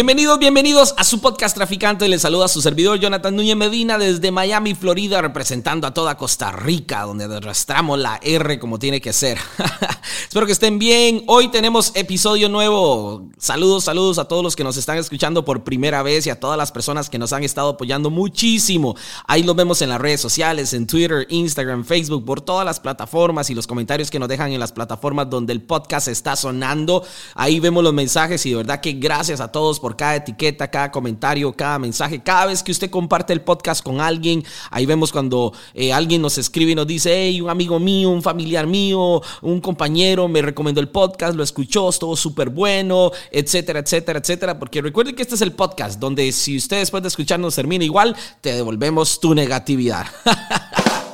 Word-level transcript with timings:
Bienvenidos, 0.00 0.38
bienvenidos 0.38 0.94
a 0.96 1.04
su 1.04 1.20
podcast 1.20 1.54
Traficante. 1.54 2.08
Les 2.08 2.22
saluda 2.22 2.46
a 2.46 2.48
su 2.48 2.62
servidor 2.62 2.98
Jonathan 2.98 3.36
Núñez 3.36 3.54
Medina 3.54 3.98
desde 3.98 4.30
Miami, 4.30 4.74
Florida, 4.74 5.20
representando 5.20 5.86
a 5.86 5.92
toda 5.92 6.16
Costa 6.16 6.52
Rica, 6.52 7.02
donde 7.02 7.26
arrastramos 7.26 7.98
la 7.98 8.18
R 8.22 8.58
como 8.58 8.78
tiene 8.78 9.02
que 9.02 9.12
ser. 9.12 9.36
Espero 10.22 10.46
que 10.46 10.52
estén 10.52 10.78
bien. 10.78 11.22
Hoy 11.26 11.48
tenemos 11.48 11.92
episodio 11.94 12.48
nuevo. 12.48 13.28
Saludos, 13.36 13.84
saludos 13.84 14.18
a 14.18 14.24
todos 14.24 14.42
los 14.42 14.56
que 14.56 14.64
nos 14.64 14.78
están 14.78 14.96
escuchando 14.96 15.44
por 15.44 15.64
primera 15.64 16.02
vez 16.02 16.26
y 16.26 16.30
a 16.30 16.40
todas 16.40 16.56
las 16.56 16.72
personas 16.72 17.10
que 17.10 17.18
nos 17.18 17.34
han 17.34 17.44
estado 17.44 17.68
apoyando 17.68 18.08
muchísimo. 18.08 18.96
Ahí 19.26 19.42
los 19.42 19.54
vemos 19.54 19.82
en 19.82 19.90
las 19.90 20.00
redes 20.00 20.22
sociales, 20.22 20.72
en 20.72 20.86
Twitter, 20.86 21.26
Instagram, 21.28 21.84
Facebook, 21.84 22.24
por 22.24 22.40
todas 22.40 22.64
las 22.64 22.80
plataformas 22.80 23.50
y 23.50 23.54
los 23.54 23.66
comentarios 23.66 24.10
que 24.10 24.18
nos 24.18 24.30
dejan 24.30 24.50
en 24.50 24.60
las 24.60 24.72
plataformas 24.72 25.28
donde 25.28 25.52
el 25.52 25.60
podcast 25.60 26.08
está 26.08 26.36
sonando. 26.36 27.04
Ahí 27.34 27.60
vemos 27.60 27.84
los 27.84 27.92
mensajes 27.92 28.46
y 28.46 28.50
de 28.50 28.56
verdad 28.56 28.80
que 28.80 28.94
gracias 28.94 29.40
a 29.40 29.52
todos 29.52 29.78
por 29.78 29.89
cada 29.96 30.16
etiqueta, 30.16 30.68
cada 30.68 30.90
comentario, 30.90 31.52
cada 31.52 31.78
mensaje. 31.78 32.20
Cada 32.20 32.46
vez 32.46 32.62
que 32.62 32.72
usted 32.72 32.90
comparte 32.90 33.32
el 33.32 33.40
podcast 33.40 33.82
con 33.82 34.00
alguien, 34.00 34.44
ahí 34.70 34.86
vemos 34.86 35.12
cuando 35.12 35.52
eh, 35.74 35.92
alguien 35.92 36.22
nos 36.22 36.38
escribe 36.38 36.72
y 36.72 36.74
nos 36.74 36.86
dice, 36.86 37.12
hey, 37.12 37.40
un 37.40 37.50
amigo 37.50 37.78
mío, 37.78 38.10
un 38.10 38.22
familiar 38.22 38.66
mío, 38.66 39.22
un 39.42 39.60
compañero 39.60 40.28
me 40.28 40.42
recomendó 40.42 40.80
el 40.80 40.88
podcast, 40.88 41.34
lo 41.34 41.42
escuchó, 41.42 41.88
estuvo 41.88 42.16
súper 42.16 42.50
bueno, 42.50 43.10
etcétera, 43.30 43.80
etcétera, 43.80 44.18
etcétera. 44.18 44.58
Porque 44.58 44.82
recuerden 44.82 45.14
que 45.14 45.22
este 45.22 45.34
es 45.34 45.42
el 45.42 45.52
podcast 45.52 45.98
donde 45.98 46.30
si 46.32 46.56
usted 46.56 46.78
después 46.78 47.02
de 47.02 47.08
escucharnos 47.08 47.54
termina 47.54 47.84
igual, 47.84 48.16
te 48.40 48.52
devolvemos 48.52 49.20
tu 49.20 49.34
negatividad. 49.34 50.06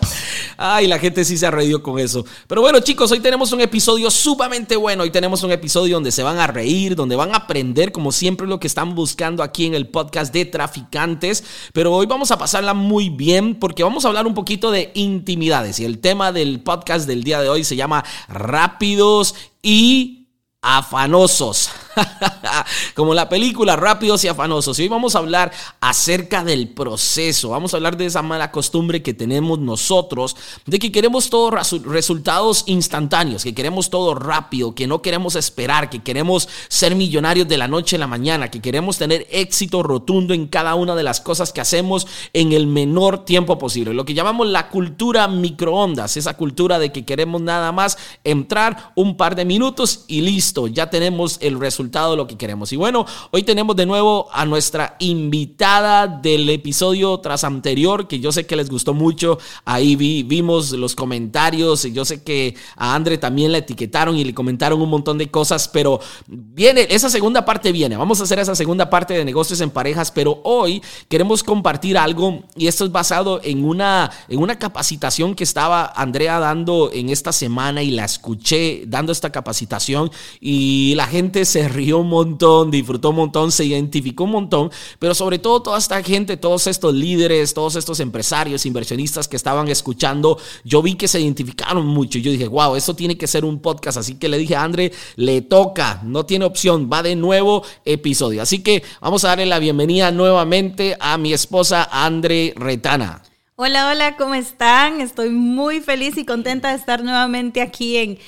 Ay, 0.56 0.86
la 0.86 0.98
gente 0.98 1.24
sí 1.24 1.36
se 1.36 1.46
ha 1.46 1.50
con 1.82 1.98
eso. 1.98 2.24
Pero 2.46 2.60
bueno, 2.60 2.80
chicos, 2.80 3.10
hoy 3.10 3.20
tenemos 3.20 3.52
un 3.52 3.60
episodio 3.60 4.10
sumamente 4.10 4.76
bueno. 4.76 5.02
Hoy 5.02 5.10
tenemos 5.10 5.42
un 5.42 5.52
episodio 5.52 5.96
donde 5.96 6.12
se 6.12 6.22
van 6.22 6.38
a 6.38 6.46
reír, 6.46 6.94
donde 6.94 7.16
van 7.16 7.34
a 7.34 7.38
aprender, 7.38 7.92
como 7.92 8.12
siempre, 8.12 8.46
lo 8.46 8.60
que 8.60 8.66
están 8.66 8.94
buscando 8.94 9.42
aquí 9.42 9.66
en 9.66 9.74
el 9.74 9.88
podcast 9.88 10.32
de 10.32 10.44
Traficantes. 10.44 11.44
Pero 11.72 11.92
hoy 11.92 12.06
vamos 12.06 12.30
a 12.30 12.38
pasarla 12.38 12.74
muy 12.74 13.08
bien 13.08 13.54
porque 13.54 13.82
vamos 13.82 14.04
a 14.04 14.08
hablar 14.08 14.26
un 14.26 14.34
poquito 14.34 14.70
de 14.70 14.92
intimidades. 14.94 15.80
Y 15.80 15.84
el 15.84 15.98
tema 15.98 16.32
del 16.32 16.60
podcast 16.60 17.06
del 17.06 17.24
día 17.24 17.40
de 17.40 17.48
hoy 17.48 17.64
se 17.64 17.76
llama 17.76 18.04
Rápidos 18.28 19.34
y 19.62 20.28
afanosos. 20.62 21.70
Como 22.94 23.14
la 23.14 23.28
película 23.28 23.76
Rápidos 23.76 24.24
y 24.24 24.28
Afanosos. 24.28 24.78
Y 24.78 24.82
hoy 24.82 24.88
vamos 24.88 25.14
a 25.14 25.18
hablar 25.18 25.52
acerca 25.80 26.44
del 26.44 26.68
proceso. 26.68 27.50
Vamos 27.50 27.72
a 27.72 27.78
hablar 27.78 27.96
de 27.96 28.06
esa 28.06 28.22
mala 28.22 28.50
costumbre 28.50 29.02
que 29.02 29.14
tenemos 29.14 29.58
nosotros 29.58 30.36
de 30.66 30.78
que 30.78 30.92
queremos 30.92 31.30
todos 31.30 31.72
resultados 31.84 32.64
instantáneos, 32.66 33.44
que 33.44 33.54
queremos 33.54 33.90
todo 33.90 34.14
rápido, 34.14 34.74
que 34.74 34.86
no 34.86 35.02
queremos 35.02 35.36
esperar, 35.36 35.90
que 35.90 36.02
queremos 36.02 36.48
ser 36.68 36.94
millonarios 36.94 37.48
de 37.48 37.58
la 37.58 37.68
noche 37.68 37.96
a 37.96 38.00
la 38.00 38.06
mañana, 38.06 38.50
que 38.50 38.60
queremos 38.60 38.98
tener 38.98 39.26
éxito 39.30 39.82
rotundo 39.82 40.34
en 40.34 40.46
cada 40.46 40.74
una 40.74 40.94
de 40.94 41.02
las 41.02 41.20
cosas 41.20 41.52
que 41.52 41.60
hacemos 41.60 42.06
en 42.32 42.52
el 42.52 42.66
menor 42.66 43.24
tiempo 43.24 43.58
posible. 43.58 43.94
Lo 43.94 44.04
que 44.04 44.14
llamamos 44.14 44.46
la 44.48 44.68
cultura 44.68 45.28
microondas, 45.28 46.16
esa 46.16 46.34
cultura 46.34 46.78
de 46.78 46.92
que 46.92 47.04
queremos 47.04 47.40
nada 47.40 47.72
más 47.72 47.98
entrar 48.24 48.92
un 48.94 49.16
par 49.16 49.36
de 49.36 49.44
minutos 49.44 50.04
y 50.08 50.20
listo, 50.20 50.66
ya 50.66 50.90
tenemos 50.90 51.38
el 51.40 51.58
resultado 51.58 51.85
de 51.86 52.16
lo 52.16 52.26
que 52.26 52.36
queremos. 52.36 52.72
Y 52.72 52.76
bueno, 52.76 53.06
hoy 53.30 53.42
tenemos 53.42 53.76
de 53.76 53.86
nuevo 53.86 54.28
a 54.32 54.44
nuestra 54.44 54.96
invitada 54.98 56.06
del 56.06 56.48
episodio 56.50 57.18
tras 57.20 57.44
anterior, 57.44 58.06
que 58.08 58.20
yo 58.20 58.32
sé 58.32 58.46
que 58.46 58.56
les 58.56 58.68
gustó 58.68 58.92
mucho. 58.92 59.38
Ahí 59.64 59.96
vi, 59.96 60.22
vimos 60.22 60.72
los 60.72 60.94
comentarios. 60.94 61.84
y 61.84 61.92
Yo 61.92 62.04
sé 62.04 62.22
que 62.22 62.54
a 62.76 62.94
Andre 62.94 63.18
también 63.18 63.52
la 63.52 63.58
etiquetaron 63.58 64.16
y 64.16 64.24
le 64.24 64.34
comentaron 64.34 64.80
un 64.80 64.90
montón 64.90 65.16
de 65.16 65.30
cosas, 65.30 65.68
pero 65.68 66.00
viene, 66.26 66.86
esa 66.90 67.08
segunda 67.08 67.44
parte 67.44 67.72
viene. 67.72 67.96
Vamos 67.96 68.20
a 68.20 68.24
hacer 68.24 68.38
esa 68.38 68.54
segunda 68.54 68.90
parte 68.90 69.14
de 69.14 69.24
negocios 69.24 69.60
en 69.60 69.70
parejas, 69.70 70.10
pero 70.10 70.40
hoy 70.44 70.82
queremos 71.08 71.42
compartir 71.42 71.96
algo 71.96 72.42
y 72.56 72.66
esto 72.66 72.84
es 72.84 72.92
basado 72.92 73.40
en 73.42 73.64
una, 73.64 74.10
en 74.28 74.38
una 74.38 74.58
capacitación 74.58 75.34
que 75.34 75.44
estaba 75.44 75.86
Andrea 75.96 76.38
dando 76.38 76.90
en 76.92 77.08
esta 77.08 77.32
semana 77.32 77.82
y 77.82 77.90
la 77.90 78.04
escuché 78.04 78.82
dando 78.86 79.12
esta 79.12 79.30
capacitación 79.30 80.10
y 80.40 80.94
la 80.96 81.06
gente 81.06 81.44
se 81.44 81.68
rió 81.76 81.98
un 81.98 82.08
montón, 82.08 82.70
disfrutó 82.70 83.10
un 83.10 83.16
montón, 83.16 83.52
se 83.52 83.64
identificó 83.64 84.24
un 84.24 84.32
montón, 84.32 84.70
pero 84.98 85.14
sobre 85.14 85.38
todo 85.38 85.62
toda 85.62 85.78
esta 85.78 86.02
gente, 86.02 86.36
todos 86.36 86.66
estos 86.66 86.94
líderes, 86.94 87.54
todos 87.54 87.76
estos 87.76 88.00
empresarios, 88.00 88.66
inversionistas 88.66 89.28
que 89.28 89.36
estaban 89.36 89.68
escuchando, 89.68 90.38
yo 90.64 90.82
vi 90.82 90.94
que 90.94 91.06
se 91.06 91.20
identificaron 91.20 91.86
mucho. 91.86 92.18
Yo 92.18 92.32
dije, 92.32 92.48
wow, 92.48 92.74
eso 92.74 92.96
tiene 92.96 93.16
que 93.16 93.26
ser 93.26 93.44
un 93.44 93.60
podcast. 93.60 93.98
Así 93.98 94.16
que 94.16 94.28
le 94.28 94.38
dije 94.38 94.56
a 94.56 94.64
André, 94.64 94.92
le 95.16 95.42
toca, 95.42 96.00
no 96.02 96.26
tiene 96.26 96.44
opción, 96.44 96.90
va 96.92 97.02
de 97.02 97.14
nuevo 97.14 97.62
episodio. 97.84 98.42
Así 98.42 98.62
que 98.62 98.82
vamos 99.00 99.24
a 99.24 99.28
darle 99.28 99.46
la 99.46 99.58
bienvenida 99.58 100.10
nuevamente 100.10 100.96
a 100.98 101.18
mi 101.18 101.32
esposa 101.32 101.88
André 101.92 102.54
Retana. 102.56 103.22
Hola, 103.58 103.88
hola, 103.88 104.16
¿cómo 104.16 104.34
están? 104.34 105.00
Estoy 105.00 105.30
muy 105.30 105.80
feliz 105.80 106.18
y 106.18 106.26
contenta 106.26 106.68
de 106.68 106.76
estar 106.76 107.02
nuevamente 107.02 107.62
aquí 107.62 107.96
en 107.96 108.18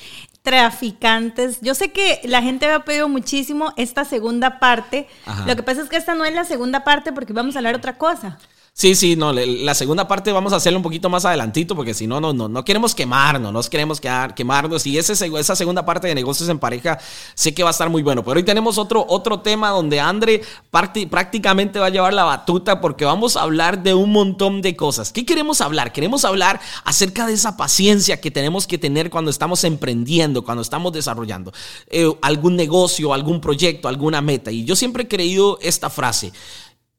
traficantes. 0.41 1.59
Yo 1.61 1.75
sé 1.75 1.91
que 1.91 2.21
la 2.23 2.41
gente 2.41 2.67
me 2.67 2.73
ha 2.73 2.85
pedido 2.85 3.09
muchísimo 3.09 3.73
esta 3.77 4.05
segunda 4.05 4.59
parte. 4.59 5.07
Lo 5.45 5.55
que 5.55 5.63
pasa 5.63 5.81
es 5.81 5.89
que 5.89 5.97
esta 5.97 6.15
no 6.15 6.25
es 6.25 6.33
la 6.33 6.45
segunda 6.45 6.83
parte 6.83 7.11
porque 7.11 7.33
vamos 7.33 7.55
a 7.55 7.59
hablar 7.59 7.75
otra 7.75 7.97
cosa. 7.97 8.37
Sí, 8.79 8.95
sí, 8.95 9.17
no, 9.17 9.33
la 9.33 9.75
segunda 9.75 10.07
parte 10.07 10.31
vamos 10.31 10.53
a 10.53 10.55
hacerla 10.55 10.77
un 10.77 10.83
poquito 10.83 11.09
más 11.09 11.25
adelantito 11.25 11.75
porque 11.75 11.93
si 11.93 12.07
no, 12.07 12.21
no, 12.21 12.31
no, 12.31 12.47
no 12.47 12.63
queremos 12.63 12.95
quemarnos, 12.95 13.51
no 13.51 13.61
queremos 13.63 13.99
quemarnos 13.99 14.87
y 14.87 14.97
ese, 14.97 15.11
esa 15.37 15.55
segunda 15.57 15.83
parte 15.83 16.07
de 16.07 16.15
negocios 16.15 16.47
en 16.47 16.59
pareja 16.59 16.97
sé 17.33 17.53
que 17.53 17.61
va 17.61 17.71
a 17.71 17.71
estar 17.71 17.89
muy 17.89 18.03
bueno. 18.03 18.23
Pero 18.23 18.37
hoy 18.37 18.43
tenemos 18.43 18.77
otro, 18.77 19.05
otro 19.09 19.41
tema 19.41 19.71
donde 19.71 19.99
Andre 19.99 20.43
prácticamente 20.71 21.77
va 21.77 21.87
a 21.87 21.89
llevar 21.89 22.13
la 22.13 22.23
batuta 22.23 22.79
porque 22.79 23.03
vamos 23.03 23.35
a 23.35 23.41
hablar 23.41 23.83
de 23.83 23.93
un 23.93 24.13
montón 24.13 24.61
de 24.61 24.77
cosas. 24.77 25.11
¿Qué 25.11 25.25
queremos 25.25 25.59
hablar? 25.59 25.91
Queremos 25.91 26.23
hablar 26.23 26.61
acerca 26.85 27.27
de 27.27 27.33
esa 27.33 27.57
paciencia 27.57 28.21
que 28.21 28.31
tenemos 28.31 28.65
que 28.65 28.77
tener 28.77 29.09
cuando 29.09 29.29
estamos 29.29 29.65
emprendiendo, 29.65 30.45
cuando 30.45 30.61
estamos 30.61 30.93
desarrollando 30.93 31.51
eh, 31.89 32.09
algún 32.21 32.55
negocio, 32.55 33.13
algún 33.13 33.41
proyecto, 33.41 33.89
alguna 33.89 34.21
meta. 34.21 34.51
Y 34.51 34.63
yo 34.63 34.77
siempre 34.77 35.03
he 35.03 35.07
creído 35.09 35.59
esta 35.61 35.89
frase. 35.89 36.31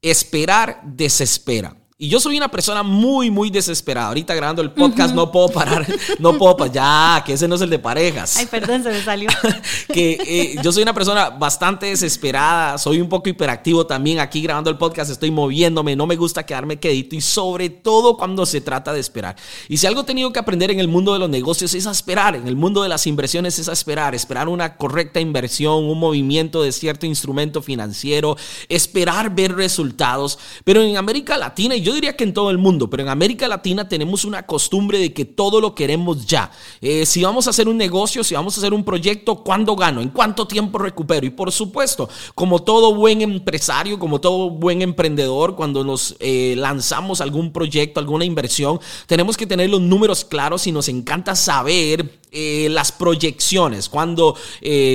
Esperar 0.01 0.81
desespera. 0.83 1.80
Y 2.03 2.09
yo 2.09 2.19
soy 2.19 2.35
una 2.35 2.49
persona 2.49 2.81
muy, 2.81 3.29
muy 3.29 3.51
desesperada. 3.51 4.07
Ahorita 4.07 4.33
grabando 4.33 4.63
el 4.63 4.71
podcast 4.71 5.13
no 5.13 5.31
puedo 5.31 5.49
parar, 5.49 5.85
no 6.17 6.35
puedo 6.35 6.57
parar. 6.57 6.73
Ya, 6.73 7.23
que 7.23 7.33
ese 7.33 7.47
no 7.47 7.53
es 7.53 7.61
el 7.61 7.69
de 7.69 7.77
parejas. 7.77 8.37
Ay, 8.37 8.47
perdón, 8.47 8.81
se 8.81 8.89
me 8.89 9.03
salió. 9.03 9.29
que 9.93 10.17
eh, 10.25 10.55
yo 10.63 10.71
soy 10.71 10.81
una 10.81 10.95
persona 10.95 11.29
bastante 11.29 11.85
desesperada, 11.85 12.79
soy 12.79 12.99
un 13.01 13.07
poco 13.07 13.29
hiperactivo 13.29 13.85
también. 13.85 14.19
Aquí 14.19 14.41
grabando 14.41 14.71
el 14.71 14.79
podcast 14.79 15.11
estoy 15.11 15.29
moviéndome, 15.29 15.95
no 15.95 16.07
me 16.07 16.15
gusta 16.15 16.43
quedarme 16.43 16.79
quedito 16.79 17.15
y 17.15 17.21
sobre 17.21 17.69
todo 17.69 18.17
cuando 18.17 18.47
se 18.47 18.61
trata 18.61 18.93
de 18.93 18.99
esperar. 18.99 19.35
Y 19.69 19.77
si 19.77 19.85
algo 19.85 20.01
he 20.01 20.05
tenido 20.05 20.33
que 20.33 20.39
aprender 20.39 20.71
en 20.71 20.79
el 20.79 20.87
mundo 20.87 21.13
de 21.13 21.19
los 21.19 21.29
negocios 21.29 21.71
es 21.75 21.85
a 21.85 21.91
esperar, 21.91 22.35
en 22.35 22.47
el 22.47 22.55
mundo 22.55 22.81
de 22.81 22.89
las 22.89 23.05
inversiones 23.05 23.59
es 23.59 23.69
a 23.69 23.73
esperar, 23.73 24.15
esperar 24.15 24.49
una 24.49 24.75
correcta 24.75 25.19
inversión, 25.19 25.83
un 25.83 25.99
movimiento 25.99 26.63
de 26.63 26.71
cierto 26.71 27.05
instrumento 27.05 27.61
financiero, 27.61 28.37
esperar 28.69 29.35
ver 29.35 29.53
resultados. 29.55 30.39
Pero 30.63 30.81
en 30.81 30.97
América 30.97 31.37
Latina, 31.37 31.75
y 31.75 31.81
yo 31.81 31.90
diría 31.93 32.15
que 32.15 32.23
en 32.23 32.33
todo 32.33 32.49
el 32.49 32.57
mundo, 32.57 32.89
pero 32.89 33.03
en 33.03 33.09
América 33.09 33.47
Latina 33.47 33.87
tenemos 33.87 34.25
una 34.25 34.45
costumbre 34.45 34.99
de 34.99 35.13
que 35.13 35.25
todo 35.25 35.59
lo 35.59 35.75
queremos 35.75 36.25
ya. 36.25 36.51
Eh, 36.81 37.05
si 37.05 37.23
vamos 37.23 37.47
a 37.47 37.49
hacer 37.49 37.67
un 37.67 37.77
negocio, 37.77 38.23
si 38.23 38.35
vamos 38.35 38.55
a 38.55 38.61
hacer 38.61 38.73
un 38.73 38.83
proyecto, 38.83 39.43
¿cuándo 39.43 39.75
gano? 39.75 40.01
¿En 40.01 40.09
cuánto 40.09 40.47
tiempo 40.47 40.77
recupero? 40.77 41.25
Y 41.25 41.29
por 41.31 41.51
supuesto, 41.51 42.09
como 42.35 42.63
todo 42.63 42.95
buen 42.95 43.21
empresario, 43.21 43.99
como 43.99 44.21
todo 44.21 44.49
buen 44.49 44.81
emprendedor, 44.81 45.55
cuando 45.55 45.83
nos 45.83 46.15
eh, 46.19 46.55
lanzamos 46.57 47.21
algún 47.21 47.51
proyecto, 47.51 47.99
alguna 47.99 48.25
inversión, 48.25 48.79
tenemos 49.07 49.37
que 49.37 49.47
tener 49.47 49.69
los 49.69 49.81
números 49.81 50.25
claros 50.25 50.67
y 50.67 50.71
nos 50.71 50.87
encanta 50.87 51.35
saber 51.35 52.20
eh, 52.31 52.67
las 52.71 52.91
proyecciones, 52.91 53.89
cuándo 53.89 54.35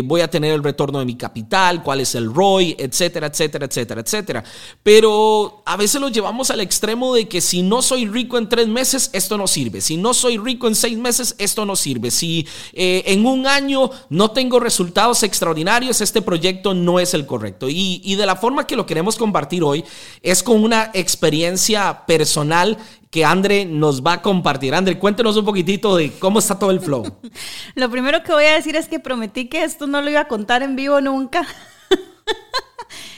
voy 0.05 0.21
a 0.21 0.31
tener 0.31 0.53
el 0.53 0.62
retorno 0.62 0.99
de 0.99 1.05
mi 1.05 1.17
capital, 1.17 1.83
cuál 1.83 2.00
es 2.00 2.15
el 2.15 2.33
ROI, 2.33 2.77
etcétera, 2.79 3.27
etcétera, 3.27 3.67
etcétera, 3.67 4.00
etcétera. 4.00 4.44
Pero 4.83 5.62
a 5.67 5.77
veces 5.77 6.00
lo 6.00 6.09
llevamos 6.09 6.50
al 6.50 6.61
extremo 6.61 7.15
de 7.15 7.29
que 7.29 7.41
si 7.41 7.62
no 7.62 7.83
soy 7.83 8.06
rico 8.06 8.38
en 8.38 8.49
tres 8.49 8.69
meses, 8.69 9.11
esto 9.12 9.37
no 9.37 9.47
sirve. 9.47 9.81
Si 9.81 9.97
no 9.97 10.15
soy 10.15 10.38
rico 10.38 10.69
en 10.69 10.75
seis 10.75 10.99
meses, 10.99 11.35
esto 11.38 11.65
no 11.65 11.77
sirve. 11.77 12.11
Si 12.11 12.47
eh, 12.73 13.03
en 13.06 13.27
un 13.27 13.47
año 13.47 13.91
no 14.09 14.31
tengo 14.31 14.61
resultados 14.61 15.23
extraordinarios, 15.23 16.00
este 16.00 16.23
proyecto 16.23 16.75
no 16.75 17.00
es 17.00 17.15
el 17.15 17.27
correcto. 17.27 17.69
Y, 17.69 18.00
y 18.05 18.15
de 18.17 18.27
la 18.27 18.37
forma 18.37 18.67
que 18.67 18.77
lo 18.77 18.87
queremos 18.87 19.17
compartir 19.17 19.62
hoy 19.62 19.85
es 20.23 20.43
con 20.43 20.62
una 20.62 20.91
experiencia 20.94 22.06
personal 22.06 22.79
que 23.17 23.25
Andre 23.25 23.65
nos 23.65 24.03
va 24.03 24.13
a 24.13 24.21
compartir. 24.21 24.75
Andre, 24.75 24.99
cuéntenos 24.99 25.39
un 25.39 25.47
poquitito 25.47 25.97
de 25.97 26.13
cómo 26.19 26.39
está 26.39 26.59
todo 26.59 26.71
el 26.71 26.81
flow. 26.81 27.17
lo 27.75 27.91
primero 27.91 28.23
que 28.23 28.31
voy 28.31 28.45
a 28.45 28.53
decir 28.53 28.77
es 28.77 28.89
que 28.89 29.01
prometí 29.01 29.47
que 29.47 29.65
esto 29.65 29.87
no 29.87 30.03
lo 30.03 30.11
iba 30.11 30.21
a 30.21 30.29
contar 30.29 30.63
en 30.63 30.77
vivo 30.77 31.01
nunca. 31.01 31.47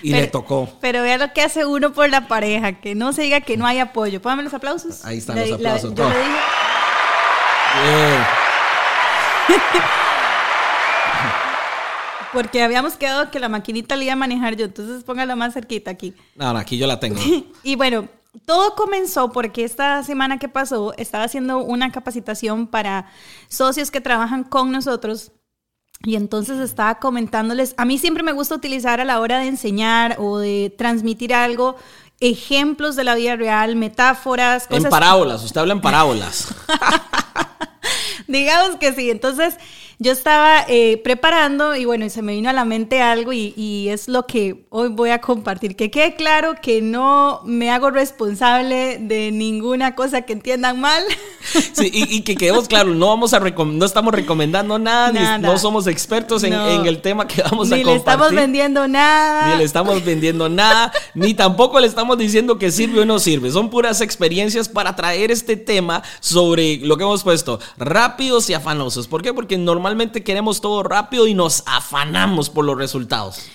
Y 0.00 0.12
le 0.12 0.28
tocó. 0.28 0.68
Pero 0.80 1.02
vea 1.02 1.18
lo 1.18 1.32
que 1.32 1.42
hace 1.42 1.66
uno 1.66 1.92
por 1.92 2.08
la 2.08 2.28
pareja, 2.28 2.74
que 2.74 2.94
no 2.94 3.12
se 3.12 3.22
diga 3.22 3.40
que 3.40 3.56
no 3.56 3.66
hay 3.66 3.80
apoyo. 3.80 4.22
Póngame 4.22 4.44
los 4.44 4.54
aplausos. 4.54 5.04
Ahí 5.04 5.18
están 5.18 5.40
los 5.40 5.50
aplausos. 5.50 5.92
yo 5.92 6.08
le 6.08 6.16
dije. 6.16 6.30
Porque 12.32 12.62
habíamos 12.62 12.94
quedado 12.94 13.32
que 13.32 13.40
la 13.40 13.48
maquinita 13.48 13.96
la 13.96 14.04
iba 14.04 14.12
a 14.12 14.16
manejar 14.16 14.54
yo, 14.54 14.66
entonces 14.66 15.02
póngala 15.02 15.34
más 15.34 15.54
cerquita 15.54 15.90
aquí. 15.90 16.14
No, 16.36 16.52
no, 16.52 16.60
aquí 16.60 16.78
yo 16.78 16.86
la 16.86 17.00
tengo. 17.00 17.20
y 17.64 17.74
bueno, 17.74 18.08
todo 18.44 18.74
comenzó 18.74 19.32
porque 19.32 19.64
esta 19.64 20.02
semana 20.02 20.38
que 20.38 20.48
pasó 20.48 20.94
estaba 20.96 21.24
haciendo 21.24 21.58
una 21.58 21.92
capacitación 21.92 22.66
para 22.66 23.10
socios 23.48 23.90
que 23.90 24.00
trabajan 24.00 24.44
con 24.44 24.70
nosotros 24.70 25.32
y 26.04 26.14
entonces 26.14 26.58
estaba 26.58 27.00
comentándoles, 27.00 27.74
a 27.76 27.84
mí 27.84 27.98
siempre 27.98 28.22
me 28.22 28.32
gusta 28.32 28.54
utilizar 28.54 29.00
a 29.00 29.04
la 29.04 29.18
hora 29.20 29.40
de 29.40 29.48
enseñar 29.48 30.16
o 30.18 30.38
de 30.38 30.72
transmitir 30.76 31.34
algo 31.34 31.76
ejemplos 32.20 32.96
de 32.96 33.04
la 33.04 33.14
vida 33.14 33.36
real, 33.36 33.76
metáforas, 33.76 34.66
cosas. 34.66 34.84
En 34.84 34.90
parábolas, 34.90 35.42
usted 35.44 35.60
habla 35.60 35.74
en 35.74 35.80
parábolas. 35.80 36.54
Digamos 38.28 38.76
que 38.76 38.92
sí. 38.92 39.10
Entonces, 39.10 39.56
yo 40.00 40.12
estaba 40.12 40.64
eh, 40.68 41.00
preparando 41.02 41.74
y 41.74 41.84
bueno, 41.84 42.08
se 42.08 42.22
me 42.22 42.32
vino 42.32 42.48
a 42.48 42.52
la 42.52 42.64
mente 42.64 43.02
algo 43.02 43.32
y, 43.32 43.88
es 43.88 44.06
lo 44.06 44.26
que 44.26 44.66
hoy 44.70 44.88
voy 44.88 45.10
a 45.10 45.20
compartir. 45.20 45.74
Que 45.74 45.90
quede 45.90 46.14
claro 46.14 46.54
que 46.60 46.82
no 46.82 47.40
me 47.44 47.70
hago 47.70 47.90
responsable 47.90 48.98
de 49.00 49.32
ninguna 49.32 49.94
cosa 49.94 50.22
que 50.22 50.32
entiendan 50.32 50.80
mal. 50.80 51.02
Sí, 51.72 51.90
y, 51.92 52.20
que 52.22 52.34
quedemos 52.34 52.68
claros, 52.68 52.94
no, 52.94 53.08
vamos 53.08 53.32
a 53.32 53.38
no 53.38 53.86
estamos 53.86 54.12
recomendando 54.12 54.78
nada, 54.78 55.38
no 55.38 55.56
somos 55.56 55.86
expertos 55.86 56.42
en, 56.42 56.52
el 56.52 57.00
tema 57.00 57.26
que 57.26 57.40
vamos 57.42 57.68
a 57.68 57.76
compartir. 57.76 57.86
Ni 57.86 57.92
le 57.92 57.96
estamos 57.96 58.34
vendiendo 58.34 58.88
nada. 58.88 59.52
Ni 59.52 59.58
le 59.58 59.64
estamos 59.64 60.04
vendiendo 60.04 60.48
nada, 60.48 60.92
ni 61.14 61.34
tampoco 61.34 61.80
le 61.80 61.86
estamos 61.86 62.18
diciendo 62.18 62.58
que 62.58 62.70
sirve 62.70 63.00
o 63.00 63.04
no 63.06 63.18
sirve. 63.18 63.50
Son 63.50 63.70
puras 63.70 64.00
experiencias 64.00 64.68
para 64.68 64.94
traer 64.94 65.30
este 65.30 65.56
tema 65.56 66.02
sobre 66.20 66.78
lo 66.78 66.98
que 66.98 67.04
hemos 67.04 67.22
puesto, 67.22 67.60
rápidos 67.78 68.50
y 68.50 68.54
afanosos. 68.54 69.06
¿Por 69.06 69.22
qué? 69.22 69.32
Porque 69.32 69.56
normalmente 69.56 69.87
normalmente 69.88 70.22
queremos 70.22 70.60
todo 70.60 70.82
rápido 70.82 71.26
y 71.26 71.32
nos 71.32 71.62
afanamos 71.64 72.50
por 72.50 72.66
los 72.66 72.76
resultados. 72.76 73.46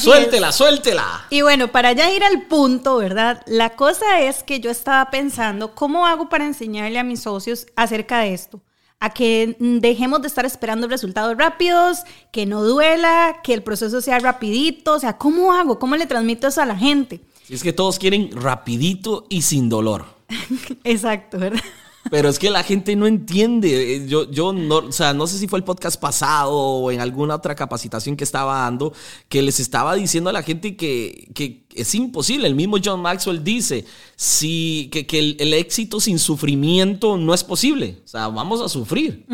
suéltela, 0.00 0.50
suéltela. 0.50 1.26
Y 1.30 1.42
bueno, 1.42 1.68
para 1.68 1.92
ya 1.92 2.10
ir 2.10 2.24
al 2.24 2.48
punto, 2.48 2.96
¿verdad? 2.96 3.40
La 3.46 3.76
cosa 3.76 4.20
es 4.20 4.42
que 4.42 4.58
yo 4.58 4.68
estaba 4.68 5.12
pensando, 5.12 5.76
¿cómo 5.76 6.04
hago 6.04 6.28
para 6.28 6.44
enseñarle 6.44 6.98
a 6.98 7.04
mis 7.04 7.20
socios 7.20 7.68
acerca 7.76 8.18
de 8.18 8.34
esto? 8.34 8.60
A 8.98 9.10
que 9.10 9.54
dejemos 9.60 10.22
de 10.22 10.26
estar 10.26 10.44
esperando 10.44 10.88
resultados 10.88 11.36
rápidos, 11.38 11.98
que 12.32 12.46
no 12.46 12.64
duela, 12.64 13.36
que 13.44 13.54
el 13.54 13.62
proceso 13.62 14.00
sea 14.00 14.18
rapidito. 14.18 14.94
O 14.94 14.98
sea, 14.98 15.16
¿cómo 15.16 15.52
hago? 15.52 15.78
¿Cómo 15.78 15.94
le 15.94 16.06
transmito 16.06 16.48
eso 16.48 16.60
a 16.62 16.66
la 16.66 16.76
gente? 16.76 17.20
Es 17.48 17.62
que 17.62 17.72
todos 17.72 18.00
quieren 18.00 18.30
rapidito 18.32 19.26
y 19.28 19.42
sin 19.42 19.68
dolor. 19.68 20.04
Exacto, 20.82 21.38
¿verdad? 21.38 21.62
Pero 22.10 22.28
es 22.28 22.38
que 22.38 22.50
la 22.50 22.62
gente 22.62 22.96
no 22.96 23.06
entiende. 23.06 23.94
Eh, 23.94 24.06
yo, 24.06 24.30
yo 24.30 24.52
no, 24.52 24.76
o 24.78 24.92
sea, 24.92 25.14
no 25.14 25.26
sé 25.26 25.38
si 25.38 25.48
fue 25.48 25.58
el 25.58 25.64
podcast 25.64 26.00
pasado 26.00 26.52
o 26.52 26.90
en 26.90 27.00
alguna 27.00 27.34
otra 27.34 27.54
capacitación 27.54 28.16
que 28.16 28.24
estaba 28.24 28.60
dando, 28.60 28.92
que 29.28 29.42
les 29.42 29.60
estaba 29.60 29.94
diciendo 29.94 30.30
a 30.30 30.32
la 30.32 30.42
gente 30.42 30.76
que, 30.76 31.28
que 31.34 31.66
es 31.74 31.94
imposible. 31.94 32.46
El 32.46 32.54
mismo 32.54 32.78
John 32.82 33.00
Maxwell 33.00 33.42
dice 33.42 33.84
si, 34.16 34.88
que, 34.92 35.06
que 35.06 35.18
el, 35.18 35.54
éxito 35.54 36.00
sin 36.00 36.18
sufrimiento 36.18 37.16
no 37.16 37.34
es 37.34 37.44
posible. 37.44 38.00
O 38.04 38.08
sea, 38.08 38.28
vamos 38.28 38.60
a 38.60 38.68
sufrir. 38.68 39.26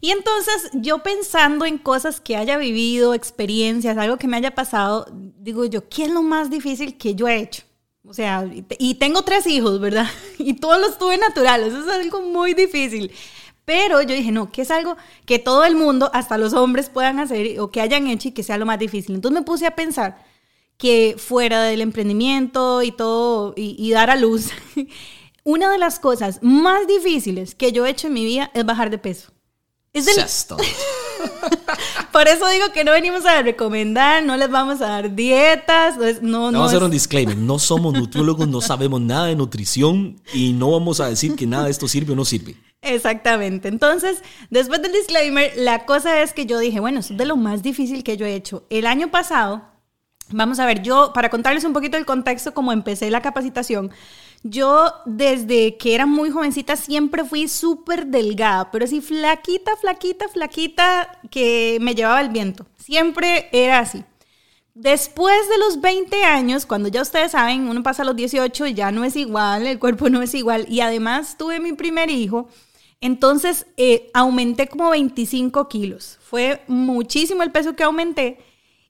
Y 0.00 0.10
entonces 0.10 0.70
yo 0.74 1.02
pensando 1.02 1.64
en 1.64 1.78
cosas 1.78 2.20
que 2.20 2.36
haya 2.36 2.58
vivido, 2.58 3.14
experiencias, 3.14 3.96
algo 3.96 4.16
que 4.16 4.26
me 4.26 4.36
haya 4.36 4.54
pasado, 4.54 5.06
digo 5.12 5.64
yo, 5.64 5.88
¿qué 5.88 6.04
es 6.04 6.10
lo 6.10 6.22
más 6.22 6.50
difícil 6.50 6.96
que 6.96 7.14
yo 7.14 7.28
he 7.28 7.40
hecho? 7.40 7.62
O 8.04 8.14
sea, 8.14 8.48
y 8.78 8.94
tengo 8.94 9.22
tres 9.22 9.46
hijos, 9.46 9.80
¿verdad? 9.80 10.08
Y 10.38 10.54
todos 10.54 10.80
los 10.80 10.98
tuve 10.98 11.18
naturales, 11.18 11.72
eso 11.72 11.88
es 11.88 11.96
algo 11.96 12.22
muy 12.22 12.54
difícil. 12.54 13.12
Pero 13.64 14.02
yo 14.02 14.14
dije, 14.14 14.32
no, 14.32 14.50
que 14.50 14.62
es 14.62 14.70
algo 14.70 14.96
que 15.24 15.38
todo 15.38 15.64
el 15.64 15.76
mundo, 15.76 16.10
hasta 16.12 16.36
los 16.36 16.52
hombres, 16.52 16.90
puedan 16.90 17.20
hacer 17.20 17.60
o 17.60 17.70
que 17.70 17.80
hayan 17.80 18.08
hecho 18.08 18.28
y 18.28 18.32
que 18.32 18.42
sea 18.42 18.58
lo 18.58 18.66
más 18.66 18.78
difícil. 18.78 19.14
Entonces 19.14 19.40
me 19.40 19.46
puse 19.46 19.66
a 19.66 19.76
pensar 19.76 20.24
que 20.76 21.14
fuera 21.16 21.62
del 21.62 21.80
emprendimiento 21.80 22.82
y 22.82 22.90
todo, 22.90 23.54
y, 23.56 23.90
dar 23.92 24.10
a 24.10 24.16
luz, 24.16 24.50
una 25.44 25.70
de 25.70 25.78
las 25.78 26.00
cosas 26.00 26.40
más 26.42 26.88
difíciles 26.88 27.54
que 27.54 27.70
yo 27.70 27.86
he 27.86 27.90
hecho 27.90 28.08
en 28.08 28.14
mi 28.14 28.24
vida 28.24 28.50
es 28.52 28.64
bajar 28.64 28.90
de 28.90 28.98
peso. 28.98 29.32
Es 29.92 30.06
del... 30.06 30.16
Por 32.12 32.28
eso 32.28 32.48
digo 32.48 32.72
que 32.72 32.84
no 32.84 32.92
venimos 32.92 33.24
a 33.24 33.42
recomendar, 33.42 34.22
no 34.22 34.36
les 34.36 34.50
vamos 34.50 34.80
a 34.82 34.88
dar 34.88 35.14
dietas. 35.14 35.96
No, 36.22 36.50
no, 36.50 36.58
vamos 36.58 36.72
a 36.72 36.76
hacer 36.76 36.84
un 36.84 36.90
disclaimer. 36.90 37.36
No 37.36 37.58
somos 37.58 37.94
nutriólogos, 37.94 38.48
no 38.48 38.60
sabemos 38.60 39.00
nada 39.00 39.26
de 39.26 39.36
nutrición 39.36 40.20
y 40.32 40.52
no 40.52 40.70
vamos 40.70 41.00
a 41.00 41.08
decir 41.08 41.34
que 41.34 41.46
nada 41.46 41.64
de 41.64 41.70
esto 41.70 41.88
sirve 41.88 42.12
o 42.12 42.16
no 42.16 42.24
sirve. 42.24 42.56
Exactamente. 42.82 43.68
Entonces, 43.68 44.22
después 44.50 44.82
del 44.82 44.92
disclaimer, 44.92 45.52
la 45.56 45.86
cosa 45.86 46.22
es 46.22 46.32
que 46.32 46.46
yo 46.46 46.58
dije, 46.58 46.80
bueno, 46.80 47.00
es 47.00 47.16
de 47.16 47.24
lo 47.24 47.36
más 47.36 47.62
difícil 47.62 48.02
que 48.02 48.16
yo 48.16 48.26
he 48.26 48.34
hecho. 48.34 48.66
El 48.70 48.86
año 48.86 49.10
pasado, 49.10 49.62
vamos 50.30 50.58
a 50.58 50.66
ver, 50.66 50.82
yo, 50.82 51.12
para 51.14 51.30
contarles 51.30 51.64
un 51.64 51.72
poquito 51.72 51.96
el 51.96 52.04
contexto, 52.04 52.52
como 52.54 52.72
empecé 52.72 53.10
la 53.10 53.22
capacitación, 53.22 53.92
yo 54.42 54.92
desde 55.06 55.76
que 55.76 55.94
era 55.94 56.06
muy 56.06 56.30
jovencita 56.30 56.76
siempre 56.76 57.24
fui 57.24 57.48
súper 57.48 58.06
delgada, 58.06 58.70
pero 58.70 58.84
así 58.84 59.00
flaquita, 59.00 59.76
flaquita, 59.76 60.28
flaquita 60.28 61.20
que 61.30 61.78
me 61.80 61.94
llevaba 61.94 62.20
el 62.20 62.30
viento. 62.30 62.66
Siempre 62.76 63.48
era 63.52 63.78
así. 63.80 64.04
Después 64.74 65.48
de 65.50 65.58
los 65.58 65.80
20 65.80 66.24
años, 66.24 66.64
cuando 66.64 66.88
ya 66.88 67.02
ustedes 67.02 67.32
saben, 67.32 67.68
uno 67.68 67.82
pasa 67.82 68.02
a 68.02 68.06
los 68.06 68.16
18 68.16 68.66
y 68.68 68.74
ya 68.74 68.90
no 68.90 69.04
es 69.04 69.16
igual, 69.16 69.66
el 69.66 69.78
cuerpo 69.78 70.08
no 70.08 70.22
es 70.22 70.34
igual, 70.34 70.64
y 70.68 70.80
además 70.80 71.36
tuve 71.36 71.60
mi 71.60 71.74
primer 71.74 72.08
hijo, 72.08 72.48
entonces 73.02 73.66
eh, 73.76 74.10
aumenté 74.14 74.68
como 74.68 74.90
25 74.90 75.68
kilos. 75.68 76.18
Fue 76.22 76.62
muchísimo 76.68 77.42
el 77.42 77.52
peso 77.52 77.76
que 77.76 77.82
aumenté. 77.82 78.38